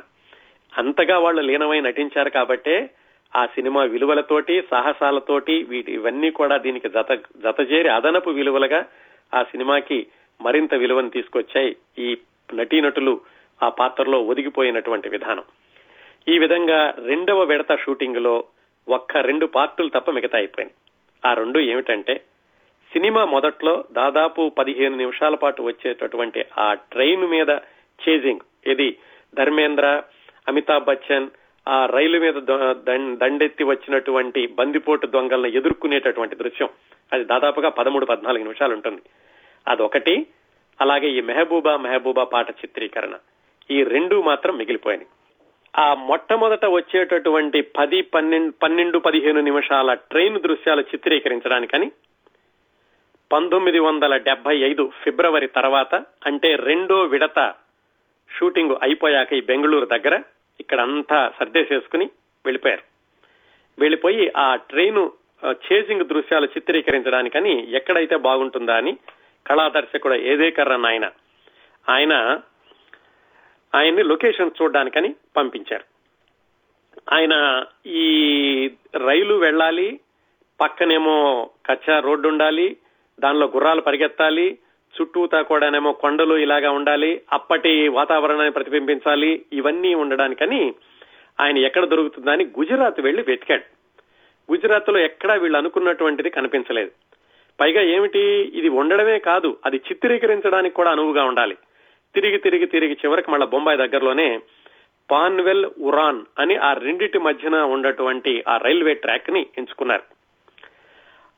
అంతగా 0.78 1.18
వాళ్ళు 1.18 1.42
లీనమై 1.42 1.80
నటించారు 1.80 2.30
కాబట్టే 2.30 2.90
ఆ 3.36 3.46
సినిమా 3.46 3.84
విలువలతోటి 3.84 4.64
సాహసాలతోటి 4.72 5.64
వీటి 5.64 5.92
ఇవన్నీ 5.92 6.30
కూడా 6.30 6.58
దీనికి 6.58 6.90
జత 6.90 7.20
జతచేరి 7.44 7.90
అదనపు 7.90 8.30
విలువలుగా 8.30 8.86
ఆ 9.34 9.44
సినిమాకి 9.44 10.08
మరింత 10.42 10.74
విలువను 10.74 11.10
తీసుకొచ్చాయి 11.10 11.76
ఈ 11.98 12.18
నటీనటులు 12.54 13.22
ఆ 13.64 13.70
పాత్రలో 13.70 14.22
ఒదిగిపోయినటువంటి 14.22 15.10
విధానం. 15.10 15.44
ఈ 16.28 16.40
విధంగా 16.40 16.94
రెండవ 17.06 17.44
విడత 17.44 17.78
షూటింగ్లో 17.78 18.44
ఒక్క 18.90 19.18
రెండు 19.18 19.46
పార్టులు 19.46 19.90
తప్ప 19.90 20.12
మిగతా 20.12 20.38
అయిపోయింది 20.38 20.74
ఆ 21.26 21.34
రెండు 21.34 21.60
ఏమిటంటే 21.60 22.22
సినిమా 22.94 23.26
మొదట్లో 23.26 23.84
దాదాపు 23.92 24.50
పదిహేను 24.50 24.98
నిమిషాల 24.98 25.36
పాటు 25.36 25.64
వచ్చేటటువంటి 25.64 26.46
ఆ 26.58 26.74
ట్రైన్ 26.74 27.28
మీద 27.28 27.50
చేజింగ్ 28.10 28.40
ఇది 28.66 28.98
ధర్మేంద్ర 29.36 30.04
అమితాబ్ 30.48 30.86
బచ్చన్ 30.86 31.28
ఆ 31.68 31.86
రైలు 31.86 32.20
మీద 32.20 32.34
దండెత్తి 33.18 33.64
వచ్చినటువంటి 33.64 34.48
బందిపోటు 34.48 35.08
దొంగలను 35.08 35.48
ఎదుర్కొనేటటువంటి 35.48 36.36
దృశ్యం. 36.36 36.70
అది 37.14 37.24
దాదాపుగా 37.24 37.70
పదమూడు 37.70 38.06
పద్నాలుగు 38.06 38.44
నిమిషాలు 38.44 38.74
ఉంటుంది. 38.74 39.02
అదొకటి. 39.68 40.28
అలాగే 40.82 41.08
ఈ 41.10 41.22
మెహబూబా 41.22 41.78
మెహబూబా 41.78 42.24
పాట 42.24 42.50
చిత్రీకరణ. 42.50 43.14
ఈ 43.72 43.84
రెండు 43.84 44.22
మాత్రం 44.22 44.58
మిగిలిపోయాయి 44.58 45.06
ఆ 45.78 45.94
మొట్టమొదట 45.94 46.66
వచ్చేటటువంటి 46.66 47.62
పది 47.62 48.02
పన్నెండు 48.02 48.54
పన్నెండు 48.64 49.00
పదిహేను 49.00 49.42
నిమిషాల 49.42 49.94
ట్రైన్ 49.94 50.40
దృశ్యాలు 50.40 50.82
చిత్రీకరించడానికని 50.82 51.92
పంతొమ్మిది 53.32 53.80
వందల 53.80 54.18
డెబ్బై 54.18 54.56
ఐదు 54.62 54.92
ఫిబ్రవరి 55.04 55.48
తర్వాత 55.48 55.96
అంటే 56.26 56.56
రెండో 56.56 57.02
విడత 57.04 57.40
షూటింగ్ 58.30 58.76
అయిపోయాక 58.82 59.34
ఈ 59.34 59.42
బెంగళూరు 59.42 59.86
దగ్గర 59.86 60.16
ఇక్కడ 60.60 60.80
అంతా 60.82 61.32
సర్దేసేసుకుని 61.40 62.06
వెళ్ళిపోయారు. 62.46 62.84
వెళ్ళిపోయి 63.80 64.32
ఆ 64.36 64.56
ట్రైను 64.56 65.04
చేసింగ్ 65.66 66.06
దృశ్యాలు 66.06 66.46
చిత్రీకరించడానికని 66.46 67.72
ఎక్కడైతే 67.72 68.16
బాగుంటుందా 68.16 68.76
అని 68.76 68.94
కళాదర్శకుడు 69.46 70.16
ఏదేకర్రన్ 70.32 70.86
ఆయన 70.86 71.06
ఆయన 71.90 72.14
ఆయన్ని 73.74 74.04
లొకేషన్ 74.04 74.58
చూడడానికని 74.62 75.16
పంపించారు. 75.38 75.86
ఆయన 77.14 77.66
ఈ 77.86 78.06
రైలు 79.08 79.34
వెళ్ళాలి 79.34 80.00
పక్కనేమో 80.60 81.18
కచ్చా 81.66 82.00
రోడ్డు 82.00 82.28
ఉండాలి 82.28 82.78
దానిలో 83.20 83.46
గుర్రాలు 83.46 83.82
పరిగెత్తాలి 83.82 84.58
చుట్టూతా 84.96 85.42
కూడానేమో 85.42 85.92
కొండలు 85.94 86.36
ఇలాగా 86.38 86.72
ఉండాలి 86.72 87.22
అప్పటి 87.34 87.88
వాతావరణాన్ని 87.88 88.52
ప్రతిబింబించాలి 88.52 89.46
ఇవన్నీ 89.54 89.94
ఉండడానికని 89.94 90.74
ఆయన 91.40 91.58
ఎక్కడ 91.58 91.86
దొరుకుతుందని 91.86 92.46
గుజరాత్ 92.60 93.02
వెళ్ళి 93.02 93.24
వెతికాడు. 93.28 93.66
గుజరాత్లో 94.52 95.00
ఎక్కడా 95.00 95.34
వీళ్ళు 95.34 95.58
అనుకున్నటువంటిది 95.58 96.30
కనిపించలేదు. 96.30 96.92
పైగా 97.60 97.82
ఏమిటి 97.82 98.20
ఇది 98.54 98.70
ఉండడమే 98.70 99.20
కాదు 99.20 99.58
అది 99.66 99.78
చిత్రీకరించడానికి 99.78 100.76
కూడా 100.76 100.92
అనువుగా 100.92 101.24
ఉండాలి. 101.24 101.58
తిరిగి 102.16 102.38
తిరిగి 102.38 102.66
తిరిగి 102.66 102.98
చివరికి 103.06 103.32
మళ్ళా 103.32 103.46
బొంబాయి 103.46 103.78
దగ్గరలోనే 103.78 104.40
పాన్వెల్ 105.12 105.66
ఉరాన్ 105.82 106.22
అని 106.40 106.56
ఆ 106.56 106.74
రెండిటి 106.74 107.20
మధ్యన 107.20 107.56
ఉన్నటువంటి 107.56 108.44
ఆ 108.48 108.58
రైల్వే 108.58 108.94
ట్రాక్ని 108.94 109.46
ఎంచుకున్నారు. 109.58 110.19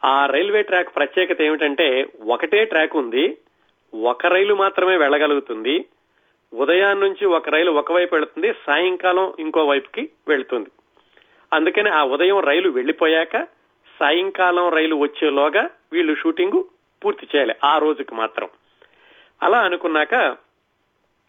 ఆ 0.05 0.25
రైల్వే 0.25 0.61
ట్రాక్ 0.61 0.95
ప్రత్యేకత 0.95 1.41
ఏమిటంటే 1.41 1.87
ఒకటే 2.27 2.65
ట్రాక్ 2.65 2.95
ఉంది 2.95 3.37
ఒక 3.95 4.25
రైలు 4.25 4.53
మాత్రమే 4.53 4.97
వెళ్ళగలుగుతుంది 4.97 5.85
ఉదయం 6.53 6.99
నుంచి 6.99 7.25
ఒక 7.25 7.49
రైలు 7.49 7.71
ఒకవైపు 7.71 8.15
వెళుతుంది 8.15 8.53
సాయంకాలం 8.53 9.33
ఇంకో 9.39 9.65
వైపుకి 9.65 10.09
వెళుతుంది. 10.27 10.69
అందుకని 11.53 11.89
ఆ 11.89 12.03
ఉదయం 12.03 12.39
రైలు 12.39 12.69
వెళ్ళిపోయాక 12.69 13.37
సాయంకాలం 13.99 14.69
రైలు 14.69 14.95
వచ్చేలోగా 14.95 15.69
వీళ్ళు 15.91 16.15
షూటింగ్ 16.15 16.63
పూర్తి 17.05 17.27
చేయాలి 17.35 17.55
ఆ 17.63 17.77
రోజుకి 17.77 18.15
మాత్రం. 18.15 18.49
అలా 19.43 19.59
అనుకున్నాక 19.59 20.15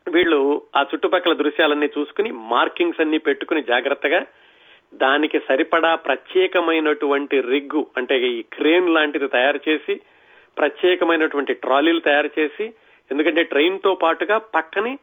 వీళ్ళు 0.09 0.63
ఆ 0.77 0.83
చుట్టుపక్కల 0.83 1.33
దృశ్యాలన్నీ 1.33 1.91
చూసుకుని 1.99 2.31
మార్కింగ్స్ 2.31 3.01
అన్ని 3.01 3.19
పెట్టుకుని 3.19 3.63
జాగ్రత్తగా 3.63 4.21
దానికి 4.93 5.39
సరిపడా 5.39 5.95
ప్రత్యేకమైనటువంటి 5.95 7.41
రిగ్గు 7.41 7.87
అంటే 7.97 8.17
ఈ 8.29 8.43
క్రేన్ 8.43 8.89
లాంటిది 8.95 9.29
తయారు 9.29 9.61
చేసి 9.69 9.95
ప్రత్యేకమైనటువంటి 10.57 11.53
ట్రాలీలు 11.55 12.01
తయారు 12.01 12.31
చేసి 12.39 12.67
ఎందుకంటే 13.11 13.43
ట్రైన్తో 13.43 13.95
పాటుగా 13.95 14.39
పక్కనే 14.39 14.99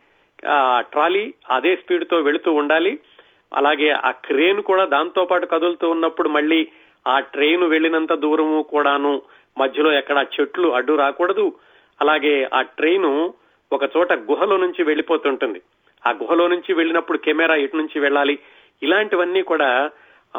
ట్రాలీ 0.80 1.34
అదే 1.50 1.76
స్పీడ్తో 1.76 2.18
వెళుతూ 2.18 2.52
ఉండాలి. 2.54 3.00
అలాగే 3.54 3.90
ఆ 3.90 4.12
క్రేన్ 4.12 4.62
కూడా 4.62 4.86
దాంతో 4.86 5.26
పాటు 5.26 5.46
కదులుతూ 5.46 5.90
ఉన్నప్పుడు 5.90 6.30
మళ్ళీ 6.30 6.68
ఆ 7.08 7.20
ట్రైన్ 7.20 7.64
వెళ్ళినంత 7.64 8.14
దూరము 8.14 8.64
కూడాను 8.64 9.22
మధ్యలో 9.60 9.92
ఎక్కడ 9.92 10.26
చెట్లు 10.36 10.68
అడ్డు 10.68 10.94
రాకూడదు. 10.94 11.54
అలాగే 12.02 12.50
ఆ 12.54 12.62
ట్రైన్ 12.62 13.32
ఒక 13.72 13.84
చోట 13.98 14.14
గుహలో 14.14 14.58
నుంచి 14.58 14.84
వెళ్ళిపోతుంటుంది 14.84 15.62
ఆ 16.08 16.12
గుహలో 16.12 16.48
నుంచి 16.48 16.74
వెళ్ళినప్పుడు 16.74 17.18
కెమెరా 17.18 17.56
ఇటు 17.56 17.78
నుంచి 17.78 18.00
వెళ్ళాలి. 18.00 18.40
ఇలాంటివన్నీ 18.84 19.42
కూడా 19.42 19.90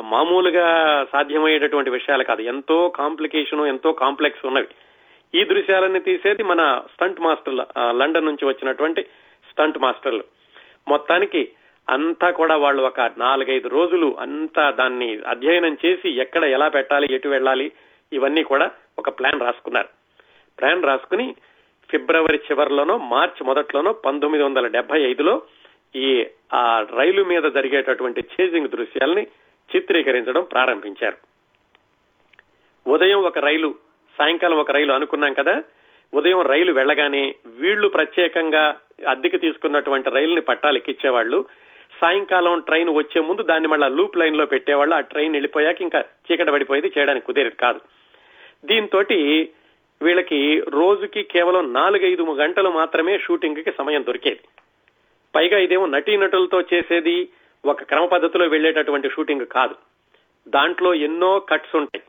మామూలుగా 0.00 0.66
సాధ్యమయ్యేటటువంటి 1.12 1.90
విషయాలు 1.90 2.24
కాదు. 2.24 2.42
ఎంతో 2.42 2.88
కాంప్లికేషన్ 2.88 3.66
ఎంతో 3.66 3.92
కాంప్లెక్స్ 3.92 4.46
ఉన్నవి. 4.46 4.66
ఈ 5.35 5.44
దృశ్యాలన్నీ 5.44 5.98
తీసేది 5.98 6.42
మన 6.42 6.83
స్టంట్ 6.92 7.20
మాస్టర్లు 7.20 7.66
లండన్ 7.79 8.26
నుంచి 8.26 8.44
వచ్చినటువంటి 8.44 9.03
స్టంట్ 9.50 9.79
మాస్టర్లు. 9.79 10.24
మొత్తానికి 10.88 11.48
అంతా 11.90 12.31
కూడా 12.31 12.57
వాళ్ళు 12.57 12.83
ఒక 12.83 13.00
నాలుగైదు 13.00 13.68
రోజులు 13.68 14.16
అంతా 14.20 14.70
దాన్ని 14.70 15.20
అధ్యయనం 15.26 15.76
చేసి 15.87 16.11
ఎక్కడ 16.20 16.44
ఎలా 16.44 16.68
పెట్టాలి 16.68 17.14
ఎటు 17.14 17.29
వెళ్ళాలి 17.29 17.72
ఇవన్నీ 18.12 18.42
కూడా 18.42 18.70
ఒక 18.98 19.09
ప్లాన్ 19.09 19.40
రాసుకున్నారు. 19.40 19.88
ప్లాన్ 20.61 20.85
రాసుకుని 20.85 21.35
ఫిబ్రవరి 21.90 22.40
చివరిలోనో 22.50 22.98
మార్చి 22.98 23.44
మొదట్లోనో 23.44 23.92
పంతొమ్మిది 23.92 24.44
వందల 24.44 24.66
డెబ్బై 24.66 25.03
ఐదులో 25.03 25.42
ఈ 25.96 26.26
ఆ 26.53 26.87
రైలు 26.96 27.24
మీద 27.24 27.42
జరిగేటటువంటి 27.42 28.20
చేజింగ్ 28.20 28.68
దృశ్యాల్ని 28.68 29.26
చిత్రీకరించడం 29.76 30.42
ప్రారంభించారు. 30.42 31.16
ఉదయం 32.90 33.18
ఒక 33.18 33.38
రైలు 33.38 33.74
సాయంకాలం 34.18 34.59
ఒక 34.59 34.70
రైలు 34.70 34.92
అనుకున్నాం 34.92 35.33
కదా. 35.33 35.62
ఉదయం 36.14 36.40
రైలు 36.40 36.72
వెళ్ళగానే 36.72 37.35
వీళ్ళు 37.46 37.88
ప్రత్యేకంగా 37.88 38.76
అద్దెకి 39.09 39.38
తీసుకున్నటువంటి 39.38 40.11
రైలుని 40.11 40.40
పట్టాలెక్కిచ్చేవాళ్ళు 40.40 41.44
సాయంకాలం 42.00 42.61
ట్రైన్ 42.61 42.88
వచ్చే 42.88 43.22
ముందు 43.22 43.42
దాన్ని 43.42 43.68
మళ్ళా 43.68 43.88
లూప్ 43.88 44.16
లైన్లో 44.16 44.46
పెట్టేవాళ్ళు. 44.46 44.94
ఆ 44.94 45.00
ట్రైన్ 45.00 45.33
వెళ్ళిపోయాక 45.33 45.83
ఇంకా 45.83 46.00
చీకట 46.00 46.48
పడిపోయేది 46.48 46.92
చేయడానికి 46.98 47.26
కుదేరేది 47.26 47.57
కాదు. 47.57 47.81
దీంతో 48.64 48.98
వీళ్ళకి 50.03 50.62
రోజుకి 50.68 51.22
కేవలం 51.22 51.72
నాలుగైదు 51.72 52.22
గంటలు 52.22 52.70
మాత్రమే 52.70 53.18
షూటింగ్కి 53.18 53.72
సమయం 53.79 54.05
దొరికేది. 54.07 54.40
పైగా 55.34 55.58
ఇదేమో 55.58 55.86
నటీనటులతో 55.86 56.60
చేసేది 56.60 57.28
ఒక 57.64 57.82
క్రమ 57.82 58.04
పద్ధతిలో 58.04 58.46
వెళ్ళేటటువంటి 58.46 59.10
షూటింగ్ 59.10 59.46
కాదు. 59.46 59.74
దాంట్లో 60.48 60.94
ఎన్నో 60.94 61.38
కట్స్ 61.38 61.76
ఉంటాయి. 61.76 62.04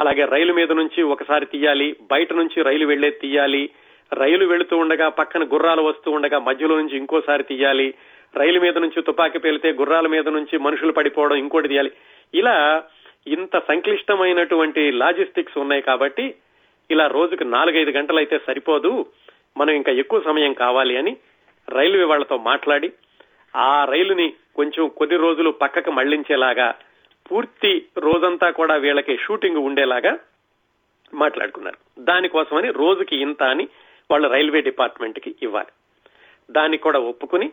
అలాగే 0.00 0.24
రైలు 0.24 0.52
మీద 0.52 0.72
నుంచి 0.72 1.02
ఒకసారి 1.02 1.46
తీయాలి 1.46 1.96
బయట 2.10 2.32
నుంచి 2.32 2.62
రైలు 2.62 2.86
వెళ్ళే 2.86 3.10
తీయాలి 3.10 3.70
రైలు 4.12 4.46
వెళుతూ 4.46 4.76
ఉండగా 4.76 5.08
పక్కన 5.08 5.44
గుర్రాలు 5.44 5.82
వస్తూ 5.82 6.10
ఉండగా 6.10 6.38
మధ్యలో 6.38 6.76
నుంచి 6.76 6.96
ఇంకోసారి 6.96 7.42
తీయాలి 7.42 7.94
రైలు 8.36 8.60
మీద 8.60 8.78
నుంచి 8.78 9.02
తుపాకీ 9.02 9.38
పేలితే 9.38 9.72
గుర్రాల 9.72 10.06
మీద 10.06 10.28
నుంచి 10.28 10.58
మనుషులు 10.58 10.92
పడిపోవడం 10.92 11.36
ఇంకోటి 11.36 11.68
తీయాలి. 11.68 11.90
ఇలా 12.34 12.84
ఇంత 13.26 13.58
సంక్లిష్టమైనటువంటి 13.58 14.92
లాజిస్టిక్స్ 14.92 15.58
ఉన్నాయి 15.58 15.82
కాబట్టి 15.82 16.34
ఇలా 16.90 17.06
రోజుకు 17.06 17.44
నాలుగైదు 17.44 17.90
గంటలైతే 17.90 18.40
సరిపోదు. 18.46 19.06
మనం 19.56 19.70
ఇంకా 19.70 19.92
ఎక్కువ 19.92 20.20
సమయం 20.20 20.52
కావాలి 20.52 20.96
అని 20.96 21.16
రైల్వే 21.72 22.04
వాళ్ళతో 22.04 22.36
మాట్లాడి 22.36 22.92
ఆ 23.56 23.84
రైలుని 23.84 24.32
కొంచెం 24.56 24.90
కొద్ది 24.96 25.16
రోజులు 25.16 25.50
పక్కకు 25.50 25.90
మళ్ళించేలాగా 25.90 26.74
పూర్తి 27.30 27.86
రోజంతా 27.98 28.50
కూడా 28.50 28.74
వీళ్ళకి 28.74 29.16
షూటింగ్ 29.16 29.56
ఉండేలాగా 29.56 30.18
మాట్లాడుకున్నారు. 31.14 31.76
దానికోసమని 31.98 32.68
రోజుకి 32.68 33.16
ఇంత 33.16 33.42
అని 33.42 33.68
వాళ్ళు 34.10 34.28
రైల్వే 34.28 34.60
డిపార్ట్మెంట్కి 34.60 35.34
ఇవ్వాలి. 35.42 35.72
దానికి 36.50 36.82
కూడా 36.82 36.98
ఒప్పుకుని 36.98 37.52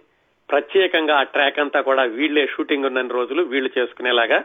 ప్రత్యేకంగా 0.50 1.16
ఆ 1.16 1.24
ట్రాక్ 1.24 1.60
అంతా 1.60 1.82
కూడా 1.82 2.04
వీళ్ళే 2.04 2.48
షూటింగ్ 2.48 2.86
ఉన్న 2.86 3.08
రోజులు 3.08 3.44
వీళ్ళు 3.44 3.80
చేసుకునేలాగా 3.80 4.44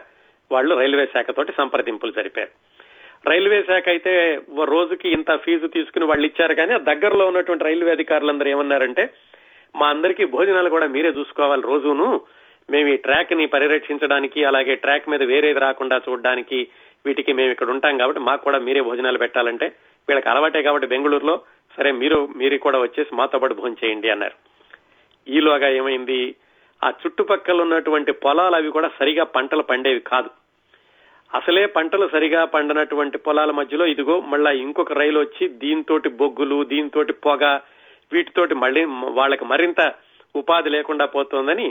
వాళ్ళు 0.51 0.75
రైల్వే 0.75 1.05
శాఖతోటి 1.05 1.53
సంప్రదింపులు 1.57 2.11
జరిపారు. 2.11 2.49
రైల్వే 3.29 3.63
శాఖ 3.63 3.83
అయితే 3.87 4.41
రోజుకి 4.65 5.09
ఇంత 5.09 5.37
ఫీజు 5.37 5.67
తీసుకుని 5.67 6.05
వాళ్ళు 6.05 6.25
ఇచ్చారు 6.25 6.53
కానీ 6.53 6.79
దగ్గరలో 6.79 7.27
ఉన్నటువంటి 7.27 7.63
రైల్వే 7.63 7.91
అధికారులందరూ 7.91 8.49
ఏమన్నారంటే 8.49 9.09
మా 9.75 9.87
అందరికీ 9.93 10.23
భోజనాలు 10.35 10.69
కూడా 10.75 10.87
మీరే 10.95 11.11
చూసుకోవాలి 11.17 11.63
రోజును. 11.71 12.07
మేము 12.69 12.87
ఈ 12.93 12.97
ట్రాక్ని 13.05 13.45
పరిరక్షించడానికి 13.53 14.39
అలాగే 14.49 14.73
ట్రాక్ 14.83 15.09
మీద 15.13 15.23
వేరేది 15.31 15.59
రాకుండా 15.65 15.97
చూడడానికి 16.05 16.59
వీటికి 17.05 17.31
మేము 17.37 17.51
ఇక్కడ 17.53 17.69
ఉంటాం 17.75 17.95
కాబట్టి 18.01 18.21
మాకు 18.27 18.41
కూడా 18.43 18.59
మీరే 18.67 18.81
భోజనాలు 18.89 19.21
పెట్టాలంటే 19.23 19.67
వీళ్ళకి 20.07 20.29
అలవాటే 20.29 20.61
కాబట్టి 20.67 20.87
బెంగళూరులో 20.93 21.35
సరే 21.77 21.91
మీరు 22.01 22.17
మీరు 22.39 22.57
కూడా 22.65 22.79
వచ్చేసి 22.83 23.11
మాతో 23.15 23.39
పాటు 23.39 23.57
భోజనం 23.59 23.77
చేయండి 23.81 24.09
అన్నారు. 24.09 24.35
ఈలోగా 25.27 25.69
ఏమైంది? 25.79 26.21
ఆ 26.81 26.87
చుట్టుపక్కల 27.01 27.61
ఉన్నటువంటి 27.61 28.11
పొలాలు 28.23 28.55
అవి 28.55 28.69
కూడా 28.77 28.89
సరిగా 28.99 29.23
పంటలు 29.35 29.63
పండేవి 29.63 30.01
కాదు. 30.11 30.29
అసలే 31.31 31.65
పంటలు 31.75 32.07
సరిగా 32.07 32.41
పండనటువంటి 32.55 33.17
పొలాల 33.17 33.51
మధ్యలో 33.51 33.85
ఇదిగో 33.85 34.15
మళ్ళా 34.31 34.51
ఇంకొక 34.63 34.93
రైలు 34.93 35.19
వచ్చి 35.19 35.45
దీంతోటి 35.63 36.09
బొగ్గులు 36.21 36.57
దీంతోటి 36.63 37.13
పొగ 37.25 37.45
వీటితోటి 38.13 38.55
మళ్ళీ 38.55 38.81
వాళ్ళకి 39.19 39.45
మరింత 39.45 39.81
ఉపాధి 40.35 40.69
లేకుండా 40.69 41.05
పోతోందని 41.05 41.67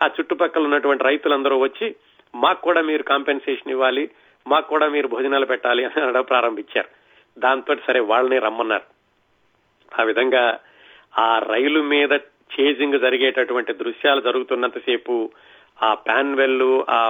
ఆ 0.00 0.06
చుట్టుపక్కల 0.16 0.62
ఉన్నటువంటి 0.62 1.04
రైతులందరూ 1.04 1.56
వచ్చి 1.58 1.88
మాకు 2.34 2.60
కూడా 2.62 2.80
మీరు 2.80 3.02
కాంపెన్సేషన్ 3.02 3.72
ఇవ్వాలి 3.72 4.04
మాకు 4.46 4.68
కూడా 4.68 4.88
మీరు 4.88 5.08
భోజనాలు 5.08 5.46
పెట్టాలి 5.46 5.82
అని 5.84 6.02
అనడం 6.02 6.22
ప్రారంభించారు. 6.22 6.88
దాంతో 7.38 7.74
సరే 7.86 8.00
వాళ్ళని 8.00 8.38
రమ్మన్నారు. 8.38 8.86
ఆ 10.00 10.02
విధంగా 10.02 10.44
ఆ 11.18 11.28
రైలు 11.38 11.80
మీద 11.82 12.12
చేజింగ్ 12.54 13.00
జరిగేటటువంటి 13.00 13.72
దృశ్యాలు 13.72 14.20
జరుగుతున్నంతసేపు 14.20 15.14
ఆ 15.82 15.94
ప్యాన్వెల్ 16.06 16.62
ఆ 16.88 17.00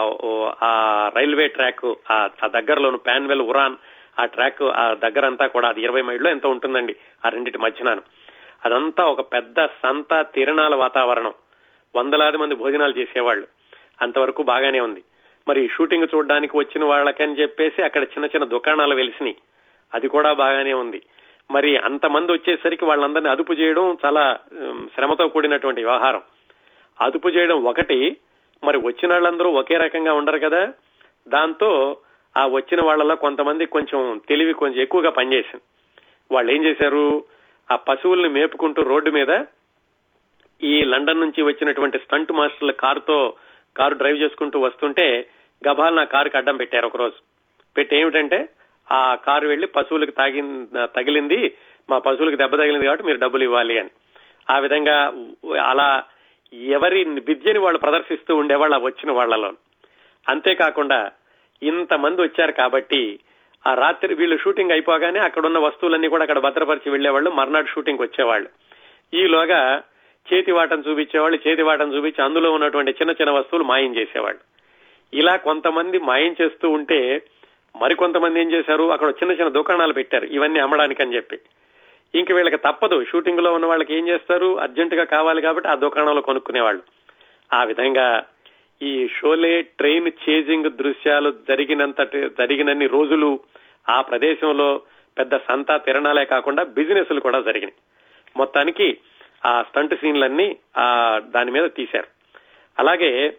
ఆ 0.62 0.72
రైల్వే 1.16 1.46
ట్రాక్ 1.48 1.86
ఆ 2.10 2.18
ఆ 2.44 2.46
దగ్గరలోను 2.46 2.98
ప్యాన్వెల్ 2.98 3.40
ఉరాన్ 3.40 3.76
ఆ 4.20 4.24
ట్రాక్ 4.24 4.62
ఆ 4.62 4.84
దగ్గరంతా 4.94 5.46
కూడా 5.46 5.68
అది 5.68 5.80
ఇరవై 5.82 6.02
మైళ్ళు 6.02 6.28
ఎంత 6.28 6.46
ఉంటుందండి 6.46 6.94
ఆ 7.26 7.28
రెండింటి 7.28 7.58
మధ్యనాను. 7.58 8.02
అదంతా 8.64 9.04
ఒక 9.04 9.20
పెద్ద 9.20 9.66
సంత 9.66 10.26
తిరణాల 10.34 10.74
వాతావరణం. 10.74 11.32
వందలాది 11.96 12.36
మంది 12.36 12.54
భోజనాలు 12.54 12.98
చేసేవాళ్ళు. 12.98 13.46
అంతవరకు 14.02 14.42
బాగానే 14.42 14.80
ఉంది. 14.80 15.02
మరి 15.48 15.70
షూటింగ్ 15.76 16.06
చూడడానికి 16.14 16.56
వచ్చిన 16.56 16.84
వాళ్ళకని 16.84 17.34
చెప్పేసి 17.34 17.82
అక్కడ 17.82 18.02
చిన్న 18.02 18.24
చిన్న 18.24 18.44
దుకాణాలు 18.44 18.94
వెలిసినాయి. 18.94 19.36
అది 19.94 20.08
కూడా 20.08 20.32
బాగానే 20.32 20.72
ఉంది. 20.72 21.02
మరి 21.50 21.76
అంతమంది 21.76 22.32
వచ్చేసరికి 22.32 22.84
వాళ్ళందరినీ 22.84 23.28
అదుపు 23.28 23.52
చేయడం 23.52 23.98
చాలా 24.06 24.38
శ్రమతో 24.94 25.28
కూడినటువంటి 25.28 25.84
వ్యవహారం. 25.84 26.22
అదుపు 27.00 27.28
చేయడం 27.28 27.64
ఒకటి 27.64 28.16
మరి 28.64 28.78
వచ్చిన 28.78 29.12
వాళ్ళందరూ 29.12 29.50
ఒకే 29.50 29.76
రకంగా 29.76 30.12
ఉండరు 30.12 30.38
కదా? 30.38 30.72
దాంతో 31.28 31.96
ఆ 32.36 32.46
వచ్చిన 32.46 32.84
వాళ్ళలో 32.84 33.16
కొంతమంది 33.16 33.66
కొంచెం 33.66 34.20
తెలివి 34.28 34.52
కొంచెం 34.52 34.82
ఎక్కువగా 34.82 35.10
పనిచేసింది. 35.10 35.62
వాళ్ళు 36.34 36.52
ఏం 36.52 36.64
చేశారు? 36.64 37.24
ఆ 37.72 37.76
పశువుల్ని 37.76 38.28
మేపుకుంటూ 38.28 38.82
రోడ్డు 38.82 39.10
మీద 39.10 39.32
ఈ 40.62 40.82
లండన్ 40.82 41.20
నుంచి 41.20 41.42
వచ్చినటువంటి 41.42 41.98
స్టంట్ 41.98 42.32
మాస్టర్ల 42.32 42.70
కారుతో 42.70 43.34
కారు 43.76 43.94
డ్రైవ్ 43.94 44.18
చేసుకుంటూ 44.18 44.60
వస్తుంటే 44.60 45.30
గబాల్ 45.62 45.96
నా 45.96 46.04
కారుకి 46.04 46.36
అడ్డం 46.36 46.56
పెట్టారు 46.56 46.86
ఒకరోజు. 46.86 47.18
పెట్టి 47.76 47.96
ఏమిటంటే 47.96 48.48
ఆ 48.92 49.14
కారు 49.14 49.48
వెళ్ళి 49.48 49.66
పశువులకు 49.66 50.10
తాగి 50.10 50.42
తగిలింది 50.96 51.56
మా 51.90 51.98
పశువులకు 51.98 52.36
దెబ్బ 52.36 52.56
తగిలింది 52.56 52.86
కాబట్టి 52.86 53.06
మీరు 53.06 53.18
డబ్బులు 53.18 53.42
ఇవ్వాలి 53.42 53.78
అని. 53.78 53.90
ఆ 54.50 54.58
విధంగా 54.58 54.96
అలా 55.64 56.02
ఎవరి 56.52 57.04
విద్యని 57.04 57.58
వాళ్ళు 57.58 57.78
ప్రదర్శిస్తూ 57.78 58.36
ఉండేవాళ్ళు 58.36 58.76
వచ్చిన 58.78 59.12
వాళ్ళలో 59.12 59.52
అంతేకాకుండా 60.28 61.10
ఇంతమంది 61.62 62.22
వచ్చారు 62.22 62.52
కాబట్టి 62.52 63.20
ఆ 63.66 63.74
రాత్రి 63.74 64.14
వీళ్ళు 64.14 64.38
షూటింగ్ 64.38 64.70
అయిపోగానే 64.70 65.20
అక్కడ 65.20 65.46
ఉన్న 65.46 65.58
వస్తువులన్నీ 65.58 66.08
కూడా 66.08 66.22
అక్కడ 66.22 66.38
భద్రపరిచి 66.38 66.90
వెళ్ళేవాళ్ళు 66.90 67.30
మర్నాడు 67.30 67.66
షూటింగ్ 67.66 67.98
వచ్చేవాళ్ళు. 68.00 68.48
ఈలోగా 69.14 69.82
చేతి 70.32 70.52
వాటం 70.52 70.84
చూపించేవాళ్ళు 70.88 71.48
చేతి 71.48 71.62
వాటం 71.62 71.96
చూపించి 71.96 72.24
అందులో 72.24 72.52
ఉన్నటువంటి 72.52 72.90
చిన్న 72.90 73.10
చిన్న 73.10 73.30
వస్తువులు 73.30 73.64
మాయం 73.64 73.96
చేసేవాళ్ళు. 73.96 74.40
ఇలా 75.14 75.36
కొంతమంది 75.36 75.98
మాయం 75.98 76.36
చేస్తూ 76.42 76.70
ఉంటే 76.70 77.22
మరికొంతమంది 77.80 78.40
ఏం 78.40 78.52
చేశారు? 78.52 78.92
అక్కడ 78.92 79.08
చిన్న 79.08 79.32
చిన్న 79.32 79.48
దుకాణాలు 79.48 79.92
పెట్టారు 79.92 80.24
ఇవన్నీ 80.24 80.60
అమ్మడానికి 80.60 81.02
అని 81.02 81.16
చెప్పి. 81.16 81.38
ఇంక 82.14 82.32
వీళ్ళకి 82.32 82.56
తప్పదు 82.56 83.04
షూటింగ్లో 83.04 83.52
ఉన్న 83.52 83.66
వాళ్ళకి 83.66 83.94
ఏం 83.94 84.08
చేస్తారు? 84.08 84.60
అర్జెంట్గా 84.60 85.04
కావాలి 85.04 85.42
కాబట్టి 85.42 85.68
ఆ 85.68 85.74
దుకాణంలో 85.74 86.20
కొనుక్కునేవాళ్ళు. 86.20 86.82
ఆ 87.54 87.64
విధంగా 87.64 88.22
ఈ 88.82 89.08
షోలే 89.08 89.62
ట్రైన్ 89.62 90.10
చేజింగ్ 90.28 90.70
దృశ్యాలు 90.70 91.30
జరిగినంత 91.48 92.02
జరిగినన్ని 92.12 92.86
రోజులు 92.86 93.40
ఆ 93.88 94.00
ప్రదేశంలో 94.00 94.82
పెద్ద 95.18 95.36
సంతా 95.36 95.76
తిరణాలే 95.76 96.24
కాకుండా 96.24 96.62
బిజినెస్లు 96.62 97.20
కూడా 97.20 97.40
జరిగినాయి. 97.40 97.74
మొత్తానికి 98.36 98.98
ఆ 99.46 99.62
స్టంట్ 99.62 99.94
సీన్లన్నీ 99.94 100.56
ఆ 100.78 101.20
దాని 101.24 101.50
మీద 101.50 101.70
తీశారు. 101.70 102.06
అలాగే 102.78 103.36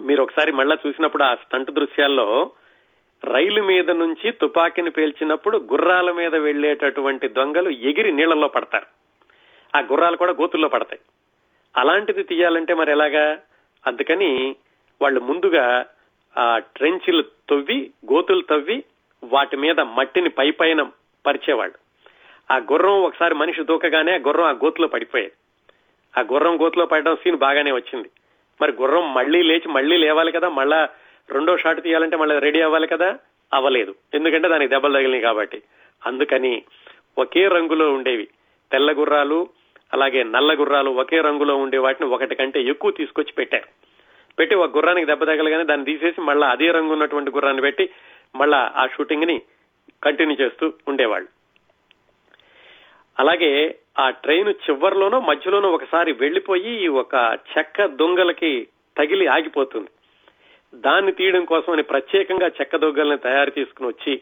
మీరు 0.00 0.22
ఒకసారి 0.22 0.52
మళ్ళా 0.52 0.76
చూసినప్పుడు 0.86 1.22
ఆ 1.22 1.34
స్టంట్ 1.34 1.70
దృశ్యాల్లో 1.70 2.50
రైలు 3.24 3.62
మీద 3.62 3.90
నుంచి 3.90 4.30
తుపాకీని 4.30 4.90
పేల్చినప్పుడు 4.90 5.58
గుర్రాల 5.58 6.12
మీద 6.12 6.34
వెళ్ళేటటువంటి 6.34 7.28
దొంగలు 7.28 7.70
ఎగిరి 7.70 8.12
నీళ్ళలో 8.12 8.48
పడతారు. 8.48 8.86
ఆ 9.76 9.80
గుర్రాలు 9.80 10.16
కూడా 10.16 10.32
గోతుల్లో 10.32 10.68
పడతాయి. 10.68 11.00
అలాంటిది 11.76 12.22
తీయాలంటే 12.22 12.74
మరి 12.74 12.90
ఎలాగా? 12.90 13.38
అందుకని 13.86 14.56
వాళ్ళు 15.02 15.20
ముందుగా 15.20 15.86
ఆ 16.38 16.58
ట్రెంచ్లు 16.58 17.22
తవ్వి 17.22 17.90
గోతులు 18.12 18.42
తవ్వి 18.42 18.84
వాటి 19.24 19.56
మీద 19.56 19.80
మట్టిని 19.80 20.28
పై 20.28 20.50
పైన 20.50 20.82
పరిచేవాళ్ళు. 21.26 21.78
ఆ 22.52 22.56
గుర్రం 22.56 23.02
ఒకసారి 23.02 23.34
మనిషి 23.34 23.64
దూకగానే 23.64 24.14
ఆ 24.14 24.16
గుర్రం 24.16 24.44
ఆ 24.44 24.50
గోతులో 24.50 24.88
పడిపోయేది. 24.88 25.32
ఆ 26.18 26.24
గుర్రం 26.32 26.62
గోతులో 26.62 26.86
పడడం 26.86 27.16
సీన్ 27.16 27.36
బాగానే 27.36 27.72
వచ్చింది. 27.72 28.10
మరి 28.60 28.72
గుర్రం 28.72 29.14
మళ్ళీ 29.14 29.42
లేచి 29.42 29.68
మళ్ళీ 29.68 29.96
లేవాలి 29.96 30.32
కదా? 30.32 30.48
మళ్ళా 30.48 30.88
రెండో 31.30 31.56
షాట్ 31.56 31.82
తీయాలంటే 31.82 32.16
మళ్ళీ 32.16 32.38
రెడీ 32.38 32.60
అవ్వాలి 32.60 32.86
కదా? 32.86 33.18
అవ్వలేదు. 33.54 33.94
ఎందుకంటే 34.14 34.48
దానికి 34.48 34.70
దెబ్బలు 34.70 34.92
తగిలినాయి 34.92 35.22
కాబట్టి. 35.22 35.62
అందుకని 36.06 36.62
ఒకే 37.18 37.48
రంగులో 37.48 37.92
ఉండేవి. 37.92 38.28
తెల్ల 38.72 38.92
గుర్రాలు 38.92 39.48
అలాగే 39.92 40.22
నల్ల 40.22 40.60
గుర్రాలు 40.60 40.90
ఒకే 40.90 41.20
రంగులో 41.20 41.56
ఉండే 41.56 41.78
వాటిని 41.78 42.08
ఒకటి 42.08 42.34
కంటే 42.34 42.62
ఎక్కువ 42.62 42.90
తీసుకొచ్చి 42.90 43.32
పెట్టారు. 43.32 43.68
పెట్టి 44.38 44.54
ఒక 44.54 44.76
గుర్రానికి 44.76 45.06
దెబ్బ 45.06 45.24
తగలగానే 45.24 45.64
దాన్ని 45.64 45.86
తీసేసి 45.86 46.20
మళ్ళా 46.20 46.48
అదే 46.48 46.70
రంగు 46.70 46.92
ఉన్నటువంటి 46.92 47.30
గుర్రాన్ని 47.30 47.62
పెట్టి 47.62 47.90
మళ్ళా 48.34 48.72
ఆ 48.76 48.86
షూటింగ్ని 48.86 49.42
కంటిన్యూ 50.02 50.36
చేస్తూ 50.40 50.72
ఉండేవాళ్ళు. 50.88 51.28
అలాగే 53.18 53.74
ఆ 53.98 54.10
ట్రైన్ 54.10 54.48
చివరిలోనో 54.48 55.20
మధ్యలోనో 55.20 55.70
ఒకసారి 55.70 56.12
వెళ్ళిపోయి 56.12 56.88
ఒక 56.88 57.38
చెక్క 57.58 57.84
దొంగలకి 57.84 58.68
తగిలి 58.98 59.26
ఆగిపోతుంది. 59.26 59.90
దాన్ని 60.74 61.12
తీయడం 61.12 61.44
కోసం 61.44 61.72
అని 61.72 61.82
ప్రత్యేకంగా 61.82 62.48
చెక్క 62.48 62.76
దొంగల్ని 62.76 63.18
తయారు 63.18 63.50
తీసుకుని 63.50 63.88
వచ్చి 63.88 64.20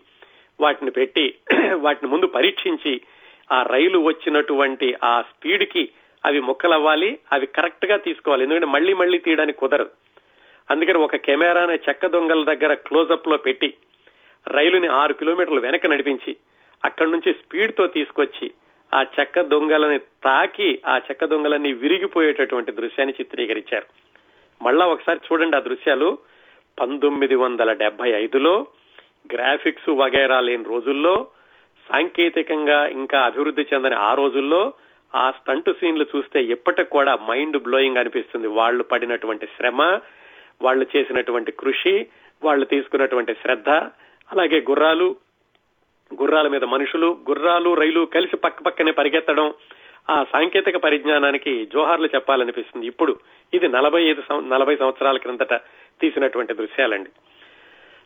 వాటిని 0.60 0.90
పెట్టి 0.90 1.34
వాటిని 1.74 2.10
ముందు 2.10 2.26
పరీక్షించి 2.26 3.00
ఆ 3.52 3.62
రైలు 3.62 3.98
వచ్చినటువంటి 3.98 4.94
ఆ 5.04 5.22
స్పీడ్కి 5.22 5.88
అవి 6.24 6.40
ముక్కలవ్వాలి 6.40 7.18
అవి 7.32 7.46
కరెక్ట్గా 7.46 7.96
తీసుకోవాలి. 7.96 8.42
ఎందుకంటే 8.42 8.66
మళ్ళీ 8.66 8.94
మళ్ళీ 8.94 9.18
తీయడానికి 9.18 9.58
కుదరదు. 9.58 9.90
అందుకని 10.70 10.98
ఒక 10.98 11.16
కెమెరాని 11.16 11.74
చెక్క 11.74 12.06
దొంగల 12.06 12.54
దగ్గర 12.54 12.74
క్లోజప్లో 12.74 13.36
పెట్టి 13.36 13.74
రైలుని 14.48 14.86
ఆరు 14.86 15.12
కిలోమీటర్లు 15.12 15.60
వెనక 15.60 15.86
నడిపించి 15.86 16.36
అక్కడి 16.84 17.10
నుంచి 17.10 17.32
స్పీడ్తో 17.32 17.86
తీసుకొచ్చి 17.86 18.50
ఆ 18.94 19.06
చెక్క 19.20 19.40
దొంగలని 19.40 19.98
తాకి 19.98 20.82
ఆ 20.86 20.96
చెక్క 20.96 21.24
దొంగలన్నీ 21.24 21.72
విరిగిపోయేటటువంటి 21.72 22.72
దృశ్యాన్ని 22.72 23.14
చిత్రీకరించారు. 23.20 23.86
మళ్ళా 24.64 24.86
ఒకసారి 24.86 25.20
చూడండి 25.32 25.56
ఆ 25.56 25.60
దృశ్యాలు. 25.60 26.18
పంతొమ్మిది 26.80 27.34
వందల 27.34 27.72
డెబ్బై 27.72 28.10
ఐదులో 28.10 28.66
గ్రాఫిక్స్ 29.32 29.88
వగైరా 29.88 30.40
లేని 30.40 30.64
రోజుల్లో 30.64 31.26
సాంకేతికంగా 31.88 32.86
ఇంకా 32.86 33.20
అభివృద్ధి 33.20 33.66
చెందని 33.74 33.94
ఆ 33.94 34.14
రోజుల్లో 34.14 34.72
ఆ 35.14 35.30
స్టంట్ 35.30 35.70
సీన్లు 35.72 36.06
చూస్తే 36.16 36.42
ఇప్పటికి 36.42 36.90
కూడా 36.90 37.18
మైండ్ 37.28 37.62
బ్లోయింగ్ 37.62 37.96
అనిపిస్తుంది. 37.96 38.46
వాళ్ళు 38.46 38.84
పడినటువంటి 38.84 39.46
శ్రమ 39.46 40.00
వాళ్ళు 40.62 40.86
చేసినటువంటి 40.96 41.52
కృషి 41.52 42.06
వాళ్ళు 42.44 42.64
తీసుకున్నటువంటి 42.64 43.34
శ్రద్ధ 43.34 43.68
అలాగే 44.32 44.60
గుర్రాలు 44.60 45.16
గుర్రాల 46.20 46.48
మీద 46.48 46.64
మనుషులు 46.64 47.18
గుర్రాలు 47.30 47.74
రైలు 47.74 48.04
కలిసి 48.04 48.36
పక్క 48.36 48.62
పక్కనే 48.62 48.92
పరిగెత్తడం 48.92 49.54
ఆ 50.10 50.24
సాంకేతిక 50.32 50.76
పరిజ్ఞానానికి 50.76 51.66
జోహార్లు 51.66 52.08
చెప్పాలనిపిస్తుంది. 52.14 52.86
ఇప్పుడు 52.86 53.16
ఇది 53.54 53.68
నలభై 53.68 54.02
ఐదు 54.02 54.22
నలభై 54.40 54.76
సంవత్సరాల 54.76 55.16
క్రిందట 55.16 55.54
తీసినటువంటి 56.00 56.54
దృశ్యాలండి. 56.54 57.10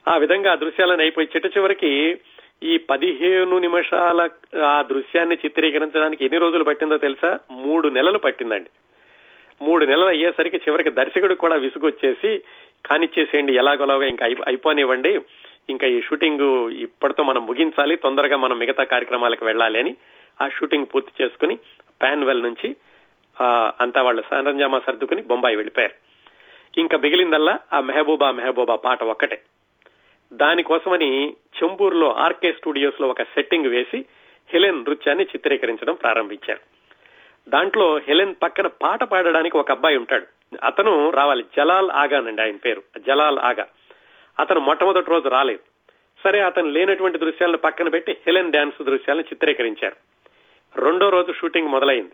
ఆ 0.09 0.17
విధంగా 0.17 0.53
ఆ 0.53 0.55
దృశ్యాలను 0.55 1.01
అయిపోయి 1.01 1.29
చిట్ట 1.37 1.57
చివరికి 1.57 2.21
ఈ 2.63 2.77
పదిహేను 2.77 3.59
నిమిషాల 3.59 4.29
ఆ 4.65 4.83
దృశ్యాన్ని 4.83 5.35
చిత్రీకరించడానికి 5.35 6.25
ఎన్ని 6.25 6.39
రోజులు 6.39 6.65
పట్టిందో 6.65 6.97
తెలుసా? 6.97 7.39
మూడు 7.51 7.89
నెలలు 7.89 8.19
పట్టిందండి. 8.19 8.71
మూడు 9.63 9.85
నెలలు 9.85 10.07
అయ్యేసరికి 10.07 10.57
చివరికి 10.57 10.91
దర్శకుడు 10.91 11.35
కూడా 11.35 11.57
విసుగొచ్చేసి 11.57 12.43
కానిచ్చేసేయండి 12.87 13.57
ఎలాగోలాగా 13.57 14.07
ఇంకా 14.07 14.27
అయిపోనివ్వండి. 14.27 15.21
ఇంకా 15.71 15.87
ఈ 15.87 16.01
షూటింగ్ 16.01 16.71
ఇప్పటితో 16.71 17.23
మనం 17.23 17.47
ముగించాలి. 17.47 17.97
తొందరగా 17.97 18.37
మనం 18.37 18.59
మిగతా 18.59 18.85
కార్యక్రమాలకు 18.85 19.45
వెళ్ళాలి 19.45 19.79
అని 19.79 19.97
ఆ 20.43 20.49
షూటింగ్ 20.49 20.87
పూర్తి 20.95 21.23
చేసుకుని 21.23 21.59
ప్యాన్వెల్ 22.03 22.43
నుంచి 22.43 22.77
అంతా 23.81 24.03
వాళ్ళు 24.03 24.23
సరంజామా 24.31 24.79
సర్దుకుని 24.87 25.23
బొంబాయి 25.23 25.57
వెళ్ళిపోయారు. 25.57 25.95
ఇంకా 26.81 26.99
మిగిలిందల్లా 26.99 27.59
ఆ 27.73 27.81
మెహబూబా 27.81 28.31
మెహబూబా 28.31 28.77
పాట 28.77 29.03
ఒక్కటే. 29.03 29.41
దానికోసమని 30.33 31.31
చెంబూరులో 31.31 32.13
ఆర్కే 32.13 32.53
స్టూడియోస్లో 32.53 33.09
ఒక 33.09 33.23
సెట్టింగ్ 33.23 33.67
వేసి 33.67 34.05
హెలెన్ 34.49 34.85
నృత్యాన్ని 34.85 35.25
చిత్రీకరించడం 35.25 35.95
ప్రారంభించారు. 35.95 36.61
దాంట్లో 37.51 37.99
హెలెన్ 37.99 38.35
పక్కన 38.43 38.67
పాట 38.67 39.05
పాడడానికి 39.05 39.57
ఒక 39.57 39.71
అబ్బాయి 39.71 39.97
ఉంటాడు. 39.97 40.57
అతను 40.65 41.11
రావాలి 41.11 41.45
జలాల్ 41.57 41.91
ఆగా 41.91 42.19
అండి 42.19 42.43
ఆయన 42.43 42.57
పేరు. 42.57 42.83
జలాల్ 42.99 43.39
ఆగా. 43.39 43.67
అతను 44.39 44.61
మొట్టమొదటి 44.61 45.11
రోజు 45.11 45.29
రాలేదు. 45.29 45.59
సరే 46.25 46.41
అతను 46.41 46.69
లేనటువంటి 46.69 47.19
దృశ్యాలను 47.19 47.57
పక్కన 47.57 47.89
పెట్టి 47.89 48.13
హెలెన్ 48.13 48.53
డాన్స్ 48.53 48.85
దృశ్యాలను 48.85 49.23
చిత్రీకరించారు. 49.23 49.97
రెండో 50.81 51.09
రోజు 51.09 51.33
షూటింగ్ 51.33 51.69
మొదలైంది. 51.69 52.13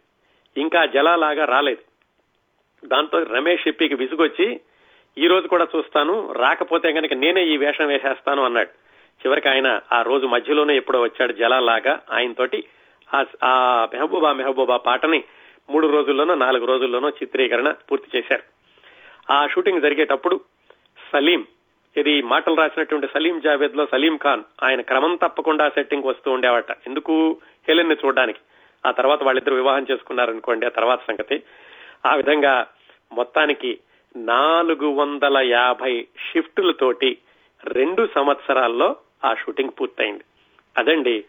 ఇంకా 0.61 0.85
జలాలాగా 0.85 1.45
రాలేదు. 1.45 1.95
దాంతో 2.87 3.23
రమేష్ 3.23 3.69
ఇప్పికి 3.69 3.95
విసుగొచ్చి 3.95 4.61
ఈ 5.19 5.27
రోజు 5.27 5.49
కూడా 5.49 5.67
చూస్తాను. 5.77 6.33
రాకపోతే 6.33 6.93
కనుక 6.93 7.12
నేనే 7.12 7.45
ఈ 7.45 7.57
వేషం 7.57 7.87
వేసేస్తాను 7.87 8.45
అన్నాడు. 8.45 8.69
చివరికి 9.27 9.49
ఆయన 9.49 9.81
ఆ 9.93 10.03
రోజు 10.03 10.27
మధ్యలోనే 10.27 10.77
ఎప్పుడో 10.77 11.01
వచ్చాడు 11.01 11.33
జలాలాగా 11.33 12.01
ఆయనతోటి. 12.12 12.65
ఆ 13.45 13.89
మెహబూబా 13.93 14.33
మెహబూబా 14.33 14.77
పాటని 14.77 15.25
మూడు 15.71 15.87
రోజుల్లోనో 15.87 16.35
నాలుగు 16.35 16.67
రోజుల్లోనో 16.67 17.09
చిత్రీకరణ 17.09 17.75
పూర్తి 17.91 18.19
చేశారు. 18.19 18.43
ఆ 19.33 19.47
షూటింగ్ 19.47 19.83
జరిగేటప్పుడు 19.83 20.41
సలీం 21.12 21.47
ఇది 21.97 22.23
మాటలు 22.23 22.55
రాసినటువంటి 22.55 23.07
సలీం 23.15 23.41
జావేద్లో 23.41 23.87
సలీం 23.93 24.17
ఖాన్ 24.17 24.43
ఆయన 24.62 24.81
క్రమం 24.81 25.17
తప్పకుండా 25.17 25.69
సెట్టింగ్ 25.69 26.05
వస్తూ 26.05 26.31
ఉండేవాట. 26.31 26.71
ఎందుకు? 26.71 27.37
హెలెన్ని 27.69 27.97
చూడడానికి. 28.05 28.39
ఆ 28.87 28.91
తర్వాత 28.91 29.23
వాళ్ళిద్దరు 29.23 29.55
వివాహం 29.55 29.87
చేసుకున్నారనుకోండి 29.91 30.67
ఆ 30.67 30.69
తర్వాత 30.69 31.01
సంగతి. 31.01 31.43
ఆ 32.07 32.15
విధంగా 32.15 32.67
మొత్తానికి 33.12 33.79
నాలుగు 34.17 34.87
వందల 34.87 35.39
యాభై 35.39 36.07
షిఫ్టులతోటి 36.33 37.19
రెండు 37.65 38.09
సంవత్సరాల్లో 38.15 38.97
ఆ 39.25 39.35
షూటింగ్ 39.35 39.71
పూర్తయింది. 39.81 40.25
అదండి 40.79 41.25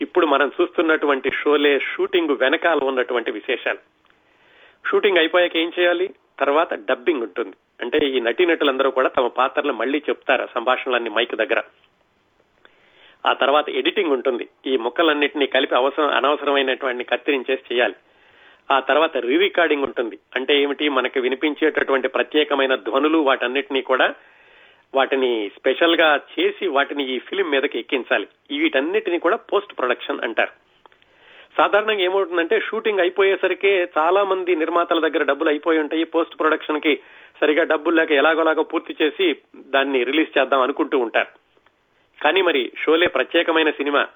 ఇప్పుడు 0.00 0.26
మనం 0.26 0.52
చూస్తున్నటువంటి 0.60 1.30
షోలే 1.30 1.80
షూటింగ్ 1.80 2.30
వెనకాల 2.30 2.78
ఉన్నటువంటి 2.78 3.30
విశేషాలు. 3.30 3.78
షూటింగ్ 4.88 5.18
అయిపోయాక 5.18 5.56
ఏం 5.56 5.72
చేయాలి? 5.80 6.14
తర్వాత 6.38 6.74
డబ్బింగ్ 6.74 7.22
ఉంటుంది. 7.22 7.56
అంటే 7.80 7.98
ఈ 7.98 8.20
నటీనటులందరూ 8.20 8.90
కూడా 8.90 9.08
తమ 9.08 9.26
పాత్రలు 9.26 9.72
మళ్ళీ 9.72 9.98
చెప్తారు 9.98 10.48
సంభాషణలన్నీ 10.54 11.10
మైక్ 11.10 11.34
దగ్గర. 11.34 11.62
ఆ 13.26 13.32
తర్వాత 13.32 13.70
ఎడిటింగ్ 13.70 14.12
ఉంటుంది. 14.12 14.48
ఈ 14.66 14.76
ముక్కలన్నింటినీ 14.76 15.46
కలిపి 15.46 15.74
అవసరం 15.74 16.10
అనవసరమైనటువంటి 16.10 17.04
కత్తిరించేసి 17.04 17.74
చేయాలి. 17.74 17.94
ఆ 18.70 18.80
తర్వాత 18.80 19.16
రీ 19.16 19.36
రికార్డింగ్ 19.36 19.82
ఉంటుంది. 19.82 20.18
అంటే 20.36 20.62
ఏమిటి? 20.62 20.88
మనకి 20.88 21.20
వినిపించేటటువంటి 21.20 22.08
ప్రత్యేకమైన 22.08 22.74
ధ్వనులు 22.74 23.18
వాటన్నిటినీ 23.18 23.82
కూడా 23.82 24.14
వాటిని 24.94 25.50
స్పెషల్గా 25.58 26.20
చేసి 26.40 26.66
వాటిని 26.66 27.08
ఈ 27.08 27.18
ఫిలిం 27.18 27.50
మీదకి 27.50 27.78
ఎక్కించాలి. 27.78 28.28
వీటన్నిటిని 28.58 29.18
కూడా 29.18 29.36
పోస్ట్ 29.36 29.78
ప్రొడక్షన్ 29.78 30.20
అంటారు. 30.24 30.50
సాధారణంగా 31.58 32.00
ఏమవుతుందంటే 32.00 32.60
షూటింగ్ 32.60 33.00
అయిపోయేసరికి 33.00 33.68
చాలా 33.68 34.24
మంది 34.24 34.56
నిర్మాతల 34.56 35.08
దగ్గర 35.08 35.22
డబ్బులు 35.24 35.48
అయిపోయి 35.48 35.78
ఉంటాయి. 35.78 36.04
పోస్ట్ 36.04 36.40
ప్రొడక్షన్కి 36.40 37.00
సరిగా 37.40 37.64
డబ్బులు 37.64 37.96
లేక 37.96 38.12
ఎలాగోలాగో 38.12 38.62
పూర్తి 38.62 38.96
చేసి 39.02 39.36
దాన్ని 39.56 40.04
రిలీజ్ 40.04 40.38
చేద్దాం 40.38 40.60
అనుకుంటూ 40.60 40.98
ఉంటారు. 40.98 41.26
కానీ 42.24 42.42
మరి 42.42 42.72
షోలే 42.78 43.06
ప్రత్యేకమైన 43.06 43.70
సినిమా. 43.70 44.06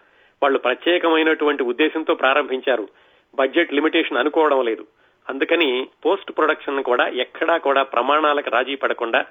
వాళ్ళు 0.42 0.58
ప్రత్యేకమైనటువంటి 0.58 1.62
ఉద్దేశంతో 1.62 2.14
ప్రారంభించారు. 2.14 2.88
బడ్జెట్ 3.34 3.74
లిమిటేషన్ 3.74 4.18
అనుకోవడం 4.18 4.64
లేదు. 4.64 4.86
అందుకని 5.28 5.88
పోస్ట్ 6.06 6.32
ప్రొడక్షన్ 6.32 6.84
కూడా 6.84 7.08
ఎక్కడా 7.08 7.56
కూడా 7.56 7.82
ప్రమాణాలకు 7.82 8.50
రాజీ 8.50 8.74
పడకుండా 8.74 9.24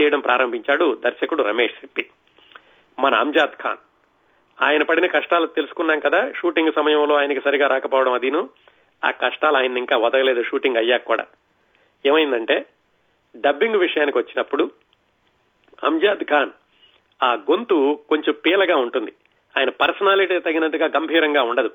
చేయడం 0.00 0.20
ప్రారంభించాడు 0.20 0.98
దర్శకుడు 1.04 1.42
రమేష్ 1.42 1.72
సిప్పి 1.72 2.06
మన 2.98 3.14
అంజాద్ 3.14 3.62
ఖాన్. 3.62 3.76
ఆయన 4.62 4.82
పడిన 4.82 5.06
కష్టాలు 5.06 5.46
తెలుసుకున్నాం 5.46 5.98
కదా 5.98 6.32
షూటింగ్ 6.32 6.72
సమయంలో 6.76 7.14
ఆయనకి 7.14 7.40
సరిగా 7.40 7.68
రాకపోవడం 7.68 8.12
అదిను. 8.12 8.50
ఆ 9.04 9.10
కష్టాలు 9.10 9.56
ఆయన 9.56 9.78
ఇంకా 9.78 9.96
వదగలేదు 9.96 10.42
షూటింగ్ 10.42 10.76
అయ్యాక 10.76 11.04
కూడా. 11.04 11.26
ఏమైందంటే 12.06 12.66
డబ్బింగ్ 13.36 13.76
విషయానికి 13.76 14.18
వచ్చినప్పుడు 14.18 14.70
అంజాద్ 15.84 16.24
ఖాన్ 16.24 16.50
ఆ 17.22 17.34
గొంతు 17.34 18.00
కొంచెం 18.08 18.34
పీలగా 18.46 18.76
ఉంటుంది. 18.76 19.12
ఆయన 19.58 19.70
పర్సనాలిటీ 19.70 20.38
తగినంతగా 20.38 20.86
గంభీరంగా 20.86 21.42
ఉండదు. 21.42 21.70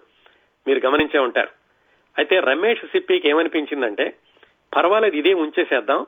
మీరు 0.67 0.81
గమనించే 0.85 1.19
ఉంటారు. 1.19 1.47
అయితే 2.17 2.39
రమేష్ 2.39 2.85
సిప్పికి 2.85 3.29
ఏమనిపించిందంటే 3.29 4.13
పర్వాలేదు 4.75 5.15
ఇదే 5.15 5.33
ఉంచేసేద్దాం. 5.33 6.05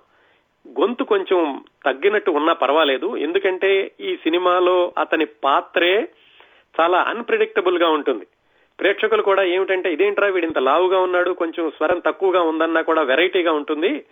గొంతు 0.80 1.04
కొంచెం 1.04 1.64
తగ్గినట్టు 1.86 2.32
ఉన్నా 2.32 2.54
పర్వాలేదు. 2.54 3.18
ఎందుకంటే 3.18 3.92
ఈ 4.00 4.16
సినిమాలో 4.16 4.94
అతని 4.98 5.26
పాత్రే 5.26 6.08
చాలా 6.82 7.02
అన్ప్రిడిక్టబుల్గా 7.02 7.90
ఉంటుంది. 7.90 8.28
ప్రేక్షకులు 8.80 9.22
కూడా 9.22 9.44
ఏమిటంటే 9.44 9.94
ఇదేంట్రా 9.94 10.28
వీడు 10.28 10.46
ఇంత 10.46 10.58
లావుగా 10.58 11.00
ఉన్నాడు 11.00 11.32
కొంచెం 11.32 11.70
స్వరం 11.70 12.00
తక్కువగా 12.00 12.42
ఉందన్నా 12.42 12.82
కూడా 12.82 13.02
వెరైటీగా 13.02 13.52
ఉంటుంది. 13.52 14.06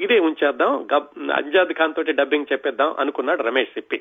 ఇదే 0.00 0.18
ఉంచేద్దాం. 0.18 0.88
అంజాద్ 1.34 1.72
ఖాన్ 1.72 1.94
తోటి 1.94 2.12
డబ్బింగ్ 2.12 2.52
చెప్పేద్దాం 2.52 2.94
అనుకున్నాడు 2.98 3.42
రమేష్ 3.42 3.70
సిప్పి. 3.70 4.00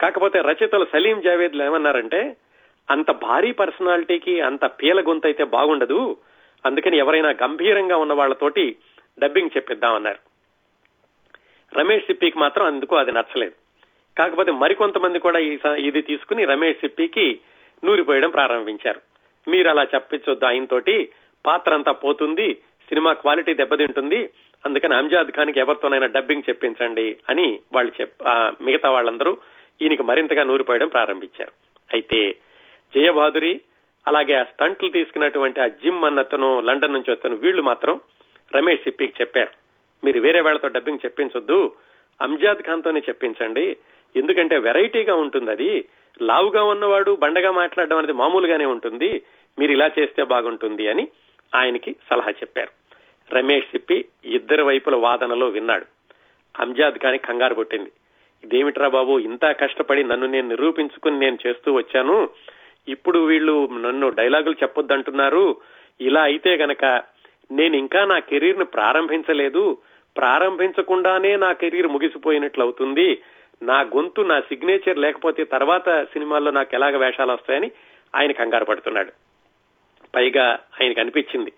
కాకపోతే 0.00 0.40
రచయితలు 0.40 0.86
సలీం 0.92 1.20
జావేద్లు 1.20 1.64
ఏమన్నారంటే 1.64 2.36
అంత 2.90 3.10
భారీ 3.10 3.52
పర్సనాలిటీకి 3.52 4.40
అంత 4.40 4.64
పీల 4.64 5.00
గొంతు 5.00 5.26
అయితే 5.26 5.44
బాగుండదు. 5.44 6.16
అందుకని 6.66 6.96
ఎవరైనా 6.98 7.30
గంభీరంగా 7.30 7.96
ఉన్న 7.96 8.12
వాళ్ళతోటి 8.12 8.76
డబ్బింగ్ 9.18 9.56
చెప్పిద్దామన్నారు. 9.56 10.22
రమేష్ 11.78 12.06
సిప్పికి 12.06 12.38
మాత్రం 12.38 12.66
అందుకు 12.66 12.96
అది 12.96 13.12
నచ్చలేదు. 13.12 13.52
కాకపోతే 14.18 14.52
మరికొంతమంది 14.52 15.18
కూడా 15.18 15.38
ఇది 15.88 16.02
తీసుకుని 16.02 16.44
రమేష్ 16.44 16.78
సిప్పికి 16.78 17.40
నూరిపోయడం 17.84 18.30
ప్రారంభించారు. 18.30 19.00
మీరు 19.48 19.68
అలా 19.68 19.82
చెప్పించొద్దు 19.82 20.44
ఆయనతోటి. 20.44 21.08
పాత్ర 21.46 21.74
అంతా 21.74 21.92
పోతుంది 21.92 22.54
సినిమా 22.88 23.12
క్వాలిటీ 23.12 23.54
దెబ్బతింటుంది 23.54 24.30
అందుకని 24.66 24.94
అంజాద్ 24.94 25.30
ఖాన్కి 25.30 25.60
ఎవరితోనైనా 25.60 26.06
డబ్బింగ్ 26.06 26.48
చెప్పించండి 26.48 27.16
అని 27.30 27.60
వాళ్ళు 27.72 27.92
చెప్ 28.00 28.14
మిగతా 28.62 28.90
వాళ్ళందరూ 28.90 29.36
ఈయనకి 29.82 30.02
మరింతగా 30.02 30.42
నూరిపోయడం 30.42 30.88
ప్రారంభించారు. 30.88 31.52
అయితే 31.92 32.34
జయబహాదురి 32.96 33.60
అలాగే 34.06 34.34
ఆ 34.34 34.42
స్టంట్లు 34.42 34.88
తీసుకున్నటువంటి 34.88 35.60
ఆ 35.60 35.66
జిమ్ 35.66 36.04
అన్నతను 36.04 36.60
లండన్ 36.60 36.92
నుంచి 36.92 37.10
వస్తాను 37.10 37.36
వీళ్ళు 37.36 37.62
మాత్రం 37.62 38.00
రమేష్ 38.56 38.82
సిప్పికి 38.82 39.14
చెప్పారు. 39.20 39.50
మీరు 40.04 40.20
వేరే 40.20 40.40
వాళ్ళతో 40.40 40.68
డబ్బింగ్ 40.68 40.98
చెప్పించొద్దు. 41.04 41.72
అంజాద్ 42.20 42.62
ఖాన్ 42.62 42.82
తోనే 42.82 43.00
చెప్పించండి. 43.00 43.76
ఎందుకంటే 44.16 44.58
వెరైటీగా 44.58 45.14
ఉంటుంది 45.14 45.50
అది. 45.50 45.84
లావుగా 46.22 46.62
ఉన్నవాడు 46.64 47.16
బండగా 47.16 47.50
మాట్లాడడం 47.50 47.96
అనేది 47.96 48.12
మామూలుగానే 48.12 48.64
ఉంటుంది. 48.64 49.22
మీరు 49.58 49.72
ఇలా 49.72 49.90
చేస్తే 49.98 50.24
బాగుంటుంది 50.24 50.88
అని 50.88 51.08
ఆయనకి 51.54 51.96
సలహా 52.10 52.30
చెప్పారు. 52.30 52.70
రమేష్ 53.34 53.66
సిప్పి 53.66 54.04
ఇద్దరు 54.24 54.64
వైపుల 54.64 54.94
వాదనలో 54.94 55.48
విన్నాడు. 55.48 55.86
అంజాద్ 56.60 56.98
ఖాన్ 56.98 57.18
కంగారు 57.18 57.54
కొట్టింది 57.54 57.92
ఇదేమిట్రా 58.44 58.88
బాబు 58.88 59.18
ఇంత 59.18 59.44
కష్టపడి 59.44 60.04
నన్ను 60.04 60.26
నేను 60.26 60.48
నిరూపించుకుని 60.48 61.18
నేను 61.18 61.38
చేస్తూ 61.46 61.72
వచ్చాను. 61.72 62.28
ఇప్పుడు 62.88 63.18
వీళ్ళు 63.18 63.68
నన్ను 63.72 64.10
డైలాగులు 64.10 64.56
చెప్పొద్దంటున్నారు. 64.62 65.56
ఇలా 66.00 66.22
అయితే 66.22 66.56
గనక 66.56 66.84
నేను 67.50 67.76
ఇంకా 67.76 68.04
నా 68.04 68.18
కెరీర్ను 68.18 68.64
ప్రారంభించలేదు. 68.64 69.78
ప్రారంభించకుండానే 70.16 71.36
నా 71.36 71.52
కెరీర్ 71.52 71.86
ముగిసిపోయినట్లు 71.86 72.62
అవుతుంది 72.62 73.22
నా 73.62 73.80
గొంతు 73.80 74.20
నా 74.20 74.40
సిగ్నేచర్ 74.40 74.98
లేకపోతే 74.98 75.44
తర్వాత 75.44 76.04
సినిమాల్లో 76.04 76.50
నాకు 76.50 76.68
ఎలాగ 76.74 76.96
వేషాలు 76.96 77.32
వస్తాయని 77.32 77.70
ఆయన 78.14 78.32
కంగారు 78.32 78.64
పడుతున్నాడు. 78.64 79.12
పైగా 80.14 80.58
ఆయనకు 80.82 81.00
అనిపించింది 81.00 81.52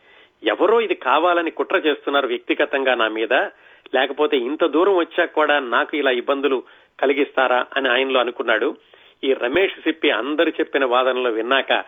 ఎవరో 0.46 0.80
ఇది 0.80 0.94
కావాలని 0.94 1.50
కుట్ర 1.50 1.76
చేస్తున్నారు 1.76 2.26
వ్యక్తిగతంగా 2.26 2.94
నా 2.94 3.08
మీద. 3.08 3.32
లేకపోతే 3.94 4.36
ఇంత 4.36 4.64
దూరం 4.64 4.96
వచ్చాక 4.96 5.32
కూడా 5.32 5.58
నాకు 5.58 5.96
ఇలా 5.96 6.10
ఇబ్బందులు 6.10 6.62
కలిగిస్తారా 7.00 7.66
అని 7.76 7.88
ఆయనలో 7.88 8.20
అనుకున్నాడు. 8.20 8.76
ఈ 9.24 9.32
రమేష్ 9.32 9.74
సిప్పి 9.74 10.10
అందరు 10.10 10.48
చెప్పిన 10.48 10.84
వాదనలు 10.84 11.30
విన్నాక 11.30 11.84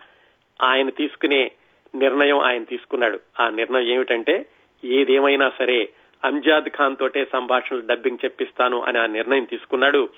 ఆయన 0.61 0.89
తీసుకునే 0.89 1.51
నిర్ణయం 1.95 2.39
ఆయన 2.39 2.63
తీసుకున్నాడు. 2.63 3.19
ఆ 3.39 3.49
నిర్ణయం 3.49 3.83
ఏమిటంటే 3.83 4.45
ఏదేమైనా 4.83 5.51
సరే 5.59 5.89
అంజాద్ 6.23 6.69
ఖాన్ 6.69 6.97
తోటే 6.97 7.27
సంభాషణలు 7.33 7.81
డబ్బింగ్ 7.85 8.17
చెప్పిస్తాను 8.25 8.81
అని 8.81 8.99
ఆ 8.99 9.05
నిర్ణయం 9.05 9.43
తీసుకున్నాడు. 9.43 10.09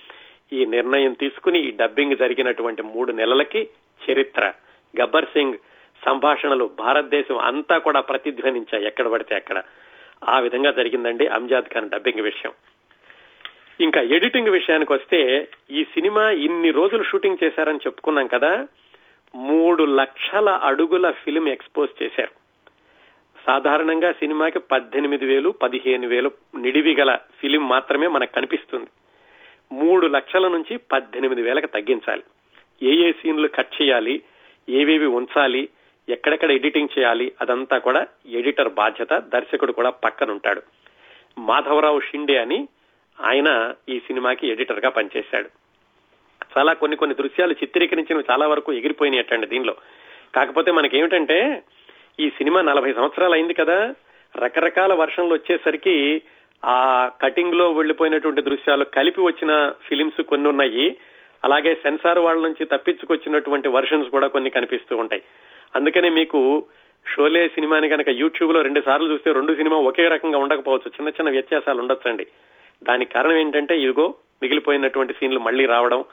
ఈ 0.54 0.66
నిర్ణయం 0.66 1.14
తీసుకుని 1.14 1.60
ఈ 1.60 1.72
డబ్బింగ్ 1.72 2.18
జరిగినటువంటి 2.18 2.82
మూడు 2.82 3.12
నెలలకి 3.12 3.70
చరిత్ర. 4.10 4.54
గబ్బర్ 5.02 5.26
సింగ్ 5.26 5.54
సంభాషణలు 6.06 6.72
భారతదేశం 6.80 7.38
అంతా 7.38 7.78
కూడా 7.78 8.00
ప్రతిధ్వనించాయి 8.00 8.86
ఎక్కడ 8.86 9.08
పడితే 9.08 9.36
అక్కడ. 9.36 9.64
ఆ 10.30 10.40
విధంగా 10.40 10.72
జరిగిందండి 10.72 11.28
అంజాద్ 11.28 11.74
ఖాన్ 11.74 11.90
డబ్బింగ్ 11.90 12.22
విషయం. 12.22 12.52
ఇంకా 13.80 14.02
ఎడిటింగ్ 14.02 14.48
విషయానికి 14.48 14.94
వస్తే 14.94 15.48
ఈ 15.72 15.84
సినిమా 15.84 16.30
ఇన్ని 16.30 16.72
రోజులు 16.72 17.04
షూటింగ్ 17.04 17.44
చేశారని 17.44 17.78
చెప్పుకున్నాం 17.78 18.28
కదా 18.28 18.68
మూడు 19.36 19.84
లక్షల 19.84 20.50
అడుగుల 20.50 21.12
ఫిలిం 21.12 21.48
ఎక్స్పోజ్ 21.48 22.04
చేశారు. 22.04 22.32
సాధారణంగా 23.48 24.12
సినిమాకి 24.12 24.60
పద్దెనిమిది 24.60 25.26
వేలు 25.26 25.50
పదిహేను 25.50 26.08
వేలు 26.08 26.32
నిడివి 26.58 26.96
గల 26.96 27.18
ఫిలిం 27.42 27.68
మాత్రమే 27.68 28.08
మనకు 28.08 28.32
కనిపిస్తుంది. 28.32 28.88
మూడు 29.72 30.08
లక్షల 30.08 30.48
నుంచి 30.48 30.78
పద్దెనిమిది 30.78 31.42
వేలకు 31.42 31.66
తగ్గించాలి. 31.66 32.24
ఏ 32.84 32.96
ఏ 32.96 33.12
సీన్లు 33.12 33.48
కట్ 33.48 33.82
చేయాలి 33.82 34.22
ఏవేవి 34.70 35.06
ఉంచాలి 35.06 35.70
ఎక్కడెక్కడ 36.10 36.52
ఎడిటింగ్ 36.52 37.00
చేయాలి 37.00 37.32
అదంతా 37.42 37.78
కూడా 37.78 38.08
ఎడిటర్ 38.26 38.74
బాధ్యత 38.74 39.10
దర్శకుడు 39.10 39.72
కూడా 39.72 39.90
పక్కనుంటాడు. 39.90 40.62
మాధవరావు 41.38 42.00
షిండే 42.00 42.38
అని 42.38 42.68
ఆయన 43.22 43.74
ఈ 43.90 44.00
సినిమాకి 44.00 44.48
ఎడిటర్గా 44.48 44.90
పనిచేశాడు. 44.90 45.50
చాలా 46.58 46.74
కొన్ని 46.74 46.98
కొన్ని 46.98 47.16
దృశ్యాలు 47.16 47.52
చిత్రీకరించినవి 47.52 48.24
చాలా 48.32 48.48
వరకు 48.48 48.74
ఎగిరిపోయినాయటండి 48.74 49.48
దీనిలో. 49.48 49.76
కాకపోతే 50.36 50.72
మనకేమిటంటే 50.72 51.64
ఈ 52.20 52.30
సినిమా 52.30 52.62
నలభై 52.62 52.94
సంవత్సరాలు 52.94 53.34
అయింది 53.34 53.54
కదా 53.54 53.96
రకరకాల 54.36 54.94
వర్షంలు 54.94 55.34
వచ్చేసరికి 55.34 56.22
ఆ 56.66 57.12
కటింగ్లో 57.22 57.72
వెళ్ళిపోయినటువంటి 57.72 58.42
దృశ్యాలు 58.42 58.84
కలిపి 58.84 59.22
వచ్చిన 59.22 59.74
ఫిలిమ్స్ 59.88 60.22
కొన్ని 60.22 60.50
ఉన్నాయి. 60.50 60.98
అలాగే 61.44 61.76
సెన్సార్ 61.76 62.20
వాళ్ళ 62.20 62.42
నుంచి 62.42 62.66
తప్పించుకొచ్చినటువంటి 62.66 63.68
వర్షన్స్ 63.68 64.10
కూడా 64.10 64.28
కొన్ని 64.28 64.50
కనిపిస్తూ 64.50 64.98
ఉంటాయి. 64.98 65.22
అందుకనే 65.76 66.10
మీకు 66.10 66.66
షోలే 67.16 67.48
సినిమాని 67.48 67.90
కనుక 67.90 68.10
యూట్యూబ్లో 68.10 68.62
రెండు 68.62 68.82
సార్లు 68.82 69.14
చూస్తే 69.14 69.32
రెండు 69.32 69.56
సినిమా 69.56 69.78
ఒకే 69.78 70.08
రకంగా 70.08 70.38
ఉండకపోవచ్చు. 70.38 70.88
చిన్న 70.88 71.10
చిన్న 71.10 71.30
వ్యత్యాసాలు 71.30 71.80
ఉండొచ్చండి. 71.80 72.28
దానికి 72.84 73.14
కారణం 73.14 73.38
ఏంటంటే 73.38 73.78
ఇదిగో 73.78 74.14
మిగిలిపోయినటువంటి 74.44 75.14
సీన్లు 75.14 75.40
మళ్ళీ 75.40 75.66
రావడం 75.66 76.04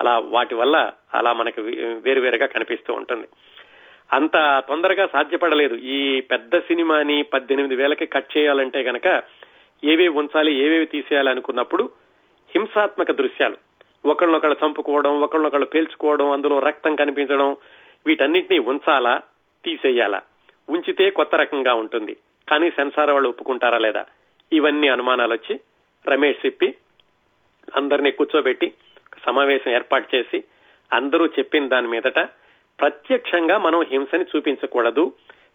అలా 0.00 0.18
వాటి 0.18 0.54
వల్ల 0.54 0.92
అలా 1.14 1.32
మనకు 1.32 1.60
వేరు 2.00 2.20
వేరుగా 2.20 2.46
కనిపిస్తూ 2.46 2.94
ఉంటుంది. 2.94 3.26
అంత 4.12 4.62
తొందరగా 4.68 5.06
సాధ్యపడలేదు. 5.06 5.74
ఈ 5.74 6.20
పెద్ద 6.20 6.58
సినిమాని 6.58 7.22
పద్దెనిమిది 7.22 7.76
వేలకి 7.76 8.06
కట్ 8.06 8.38
చేయాలంటే 8.38 8.80
గనక 8.80 9.06
ఏవేవి 9.84 10.08
ఉంచాలి 10.08 10.54
ఏవేవి 10.54 10.86
తీసేయాలి 10.86 11.30
అనుకున్నప్పుడు 11.30 11.90
హింసాత్మక 12.54 13.12
దృశ్యాలు. 13.12 13.56
ఒకళ్ళనొకళ్ళు 14.04 14.56
చంపుకోవడం 14.66 15.20
ఒకళ్ళనొకళ్ళు 15.20 15.66
పేల్చుకోవడం 15.66 16.30
అందులో 16.30 16.58
రక్తం 16.58 16.96
కనిపించడం 16.96 17.56
వీటన్నిటినీ 18.06 18.58
ఉంచాలా 18.58 19.20
తీసేయాలా? 19.64 20.22
ఉంచితే 20.68 21.10
కొత్త 21.10 21.34
రకంగా 21.34 21.74
ఉంటుంది. 21.74 22.16
కానీ 22.50 22.70
సెన్సార్ 22.70 23.10
వాళ్ళు 23.10 23.28
ఒప్పుకుంటారా 23.28 23.78
లేదా? 23.78 24.04
ఇవన్నీ 24.52 24.88
అనుమానాలు 24.88 25.32
వచ్చి 25.32 25.60
రమేష్ 26.06 26.40
సిప్పి 26.40 26.68
అందరినీ 27.76 28.10
కూర్చోబెట్టి 28.10 28.72
సమావేశం 29.26 29.70
ఏర్పాటు 29.70 30.16
చేసి 30.16 30.44
అందరూ 30.92 31.26
చెప్పిన 31.26 31.68
దాని 31.68 31.88
మీదట 31.88 32.18
ప్రత్యక్షంగా 32.78 33.58
మనం 33.58 33.80
హింసని 33.82 34.24
చూపించకూడదు 34.24 35.12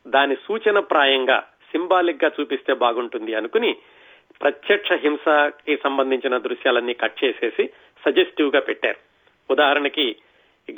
దాని 0.07 0.35
సూచన 0.35 0.79
ప్రాయంగా 0.79 1.37
సింబాలిక్గా 1.71 2.31
చూపిస్తే 2.39 2.73
బాగుంటుంది 2.73 3.33
అనుకుని 3.33 3.77
ప్రత్యక్ష 4.41 4.91
హింసకి 4.93 5.77
సంబంధించిన 5.77 6.37
దృశ్యాలన్నీ 6.37 6.93
కట్ 6.93 7.23
చేసేసి 7.23 7.69
సజెస్టివ్గా 8.05 8.59
పెట్టారు. 8.59 8.99
ఉదాహరణకి 9.51 10.15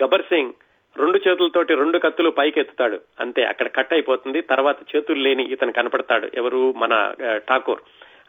గబర్ 0.04 0.26
సింగ్ 0.26 0.54
రెండు 0.98 1.18
చేతులతోటి 1.18 1.76
రెండు 1.76 1.98
కత్తులు 1.98 2.30
పైకెత్తుతాడు. 2.30 3.00
అంతే 3.20 3.44
అక్కడ 3.44 3.68
కట్ 3.68 3.94
అయిపోతుంది 3.94 4.42
తర్వాత 4.42 4.78
చేతులు 4.96 5.20
లేని 5.20 5.44
ఇతను 5.44 5.74
కనపడతాడు 5.74 6.28
ఎవరు? 6.34 6.74
మన 6.78 7.14
ఠాకూర్. 7.50 7.80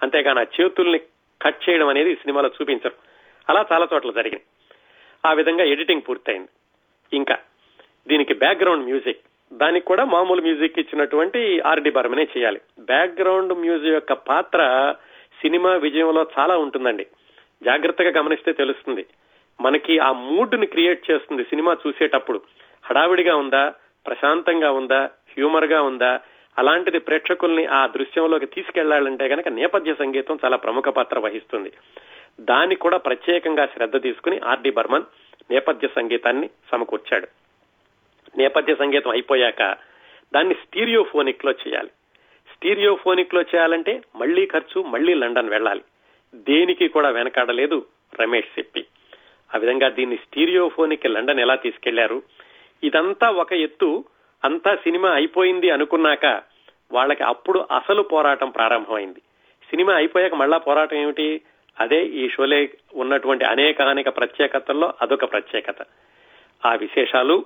అంతేగాని 0.02 0.40
ఆ 0.40 0.46
చేతుల్ని 0.60 1.00
కట్ 1.42 1.68
చేయడం 1.68 1.88
అనేది 1.88 2.14
సినిమాలో 2.14 2.48
చూపించరు. 2.48 2.92
అలా 3.48 3.66
చాలా 3.72 3.88
చోట్ల 3.94 4.10
జరిగింది. 4.10 4.44
ఆ 5.26 5.32
విధంగా 5.32 5.64
ఎడిటింగ్ 5.64 6.02
పూర్తయింది. 6.08 6.48
ఇంకా 7.16 7.38
దీనికి 8.08 8.34
బ్యాక్గ్రౌండ్ 8.34 8.84
మ్యూజిక్. 8.84 9.20
దానికి 9.52 9.86
కూడా 9.86 10.04
మామూలు 10.04 10.42
మ్యూజిక్ 10.42 10.78
ఇచ్చినటువంటి 10.78 11.60
ఆర్డి 11.60 11.90
బర్మనే 11.90 12.28
చేయాలి. 12.38 12.60
బ్యాక్గ్రౌండ్ 12.80 13.52
మ్యూజిక్ 13.52 13.94
యొక్క 13.94 14.12
పాత్ర 14.12 14.94
సినిమా 15.40 15.76
విజయంలో 15.76 16.26
చాలా 16.38 16.56
ఉంటుందండి. 16.56 17.06
జాగ్రత్తగా 17.62 18.10
గమనిస్తే 18.10 18.52
తెలుస్తుంది. 18.52 19.06
మనకి 19.60 19.98
ఆ 19.98 20.12
మూడ్ని 20.12 20.66
క్రియేట్ 20.66 21.10
చేస్తుంది 21.10 21.44
సినిమా 21.44 21.76
చూసేటప్పుడు. 21.86 22.40
హడావిడిగా 22.84 23.36
ఉందా? 23.36 23.74
ప్రశాంతంగా 24.06 24.70
ఉందా? 24.70 25.04
హ్యూమర్గా 25.04 25.82
ఉందా? 25.82 26.20
అలాంటిది 26.58 26.98
ప్రేక్షకుల్ని 26.98 27.66
ఆ 27.66 27.86
దృశ్యంలోకి 27.86 28.46
తీసుకెళ్ళాలంటే 28.46 29.28
కనుక 29.28 29.48
నేపథ్య 29.48 29.94
సంగీతం 29.94 30.38
చాలా 30.44 30.56
ప్రముఖ 30.56 30.84
పాత్ర 30.84 31.18
వహిస్తుంది. 31.18 31.72
దాన్ని 32.40 32.74
కూడా 32.74 32.96
ప్రత్యేకంగా 32.96 33.66
శ్రద్ధ 33.66 34.02
తీసుకుని 34.02 34.38
ఆర్డి 34.38 34.70
బర్మన్ 34.70 35.04
నేపథ్య 35.50 35.88
సంగీతాన్ని 35.88 36.50
సమకూర్చాడు. 36.72 37.28
నేపథ్య 38.38 38.74
సంగీతం 38.74 39.10
అయిపోయాక 39.10 39.76
దాన్ని 40.34 40.54
స్టీరియోఫోనిక్లో 40.54 41.52
చేయాలి. 41.52 41.90
స్టీరియోఫోనిక్లో 42.52 43.42
చేయాలంటే 43.42 44.02
మళ్ళీ 44.16 44.46
ఖర్చు 44.46 44.82
మళ్ళీ 44.82 45.14
లండన్ 45.14 45.48
వెళ్ళాలి. 45.48 45.82
దేనికి 46.34 46.88
కూడా 46.88 47.08
వెనకాడలేదు 47.08 47.86
రమేష్ 48.20 48.58
చెప్పి 48.58 48.86
ఆ 49.54 49.58
విధంగా 49.58 49.88
దీన్ని 49.88 50.16
స్టీరియోఫోనిక్ 50.16 51.06
లండన్ 51.06 51.40
ఎలా 51.40 51.54
తీసుకెళ్ళారు? 51.54 52.22
ఇదంతా 52.82 53.30
ఒక 53.30 53.52
ఎత్తు 53.52 54.04
అంతా 54.44 54.74
సినిమా 54.74 55.10
అయిపోయింది 55.10 55.70
అనుకున్నాక 55.70 56.42
వాళ్ళకి 56.92 57.22
అప్పుడు 57.22 57.58
అసలు 57.70 58.02
పోరాటం 58.02 58.50
ప్రారంభమైంది. 58.50 59.20
సినిమా 59.70 59.94
అయిపోయాక 59.94 60.34
మళ్ళా 60.34 60.58
పోరాటం 60.58 60.96
ఏమిటి? 60.96 61.40
అదే 61.80 62.06
ఈ 62.06 62.28
షోలే 62.28 62.70
ఉన్నటువంటి 62.94 63.44
అనేక 63.44 63.82
అనేక 63.82 64.16
ప్రత్యేకతల్లో 64.16 64.94
అదొక 65.02 65.32
ప్రత్యేకత. 65.32 65.82
ఆ 66.66 66.74
విశేషాలు 66.74 67.44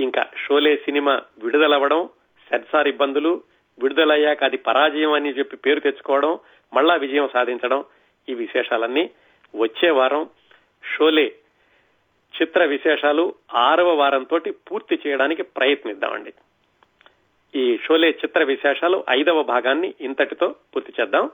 ఇంకా 0.00 0.26
షోలే 0.46 0.76
సినిమా 0.76 1.22
విడుదలవ్వడం 1.42 2.08
సెన్సార్ 2.50 2.88
ఇబ్బందులు 2.88 3.42
విడుదలయ్యాక 3.80 4.44
అది 4.44 4.56
పరాజయం 4.56 5.12
అని 5.12 5.30
చెప్పి 5.30 5.56
పేరు 5.56 5.80
తెచ్చుకోవడం 5.80 6.38
మళ్ళా 6.74 6.94
విజయం 6.94 7.28
సాధించడం 7.32 7.84
ఈ 8.28 8.34
విశేషాలన్నీ 8.34 9.10
వచ్చే 9.54 9.90
వారం 9.90 10.28
షోలే 10.96 11.32
చిత్ర 12.40 12.64
విశేషాలు 12.64 13.34
ఆరవ 13.54 13.94
వారంతో 13.94 14.40
పూర్తి 14.50 14.98
చేయడానికి 15.06 15.42
ప్రయత్నిద్దామండి. 15.42 16.32
ఈ 17.54 17.78
షోలే 17.78 18.10
చిత్ర 18.10 18.42
విశేషాలు 18.44 19.04
ఐదవ 19.10 19.42
భాగాన్ని 19.42 19.94
ఇంతటితో 20.00 20.48
పూర్తి 20.48 20.92
చేద్దాం. 21.00 21.30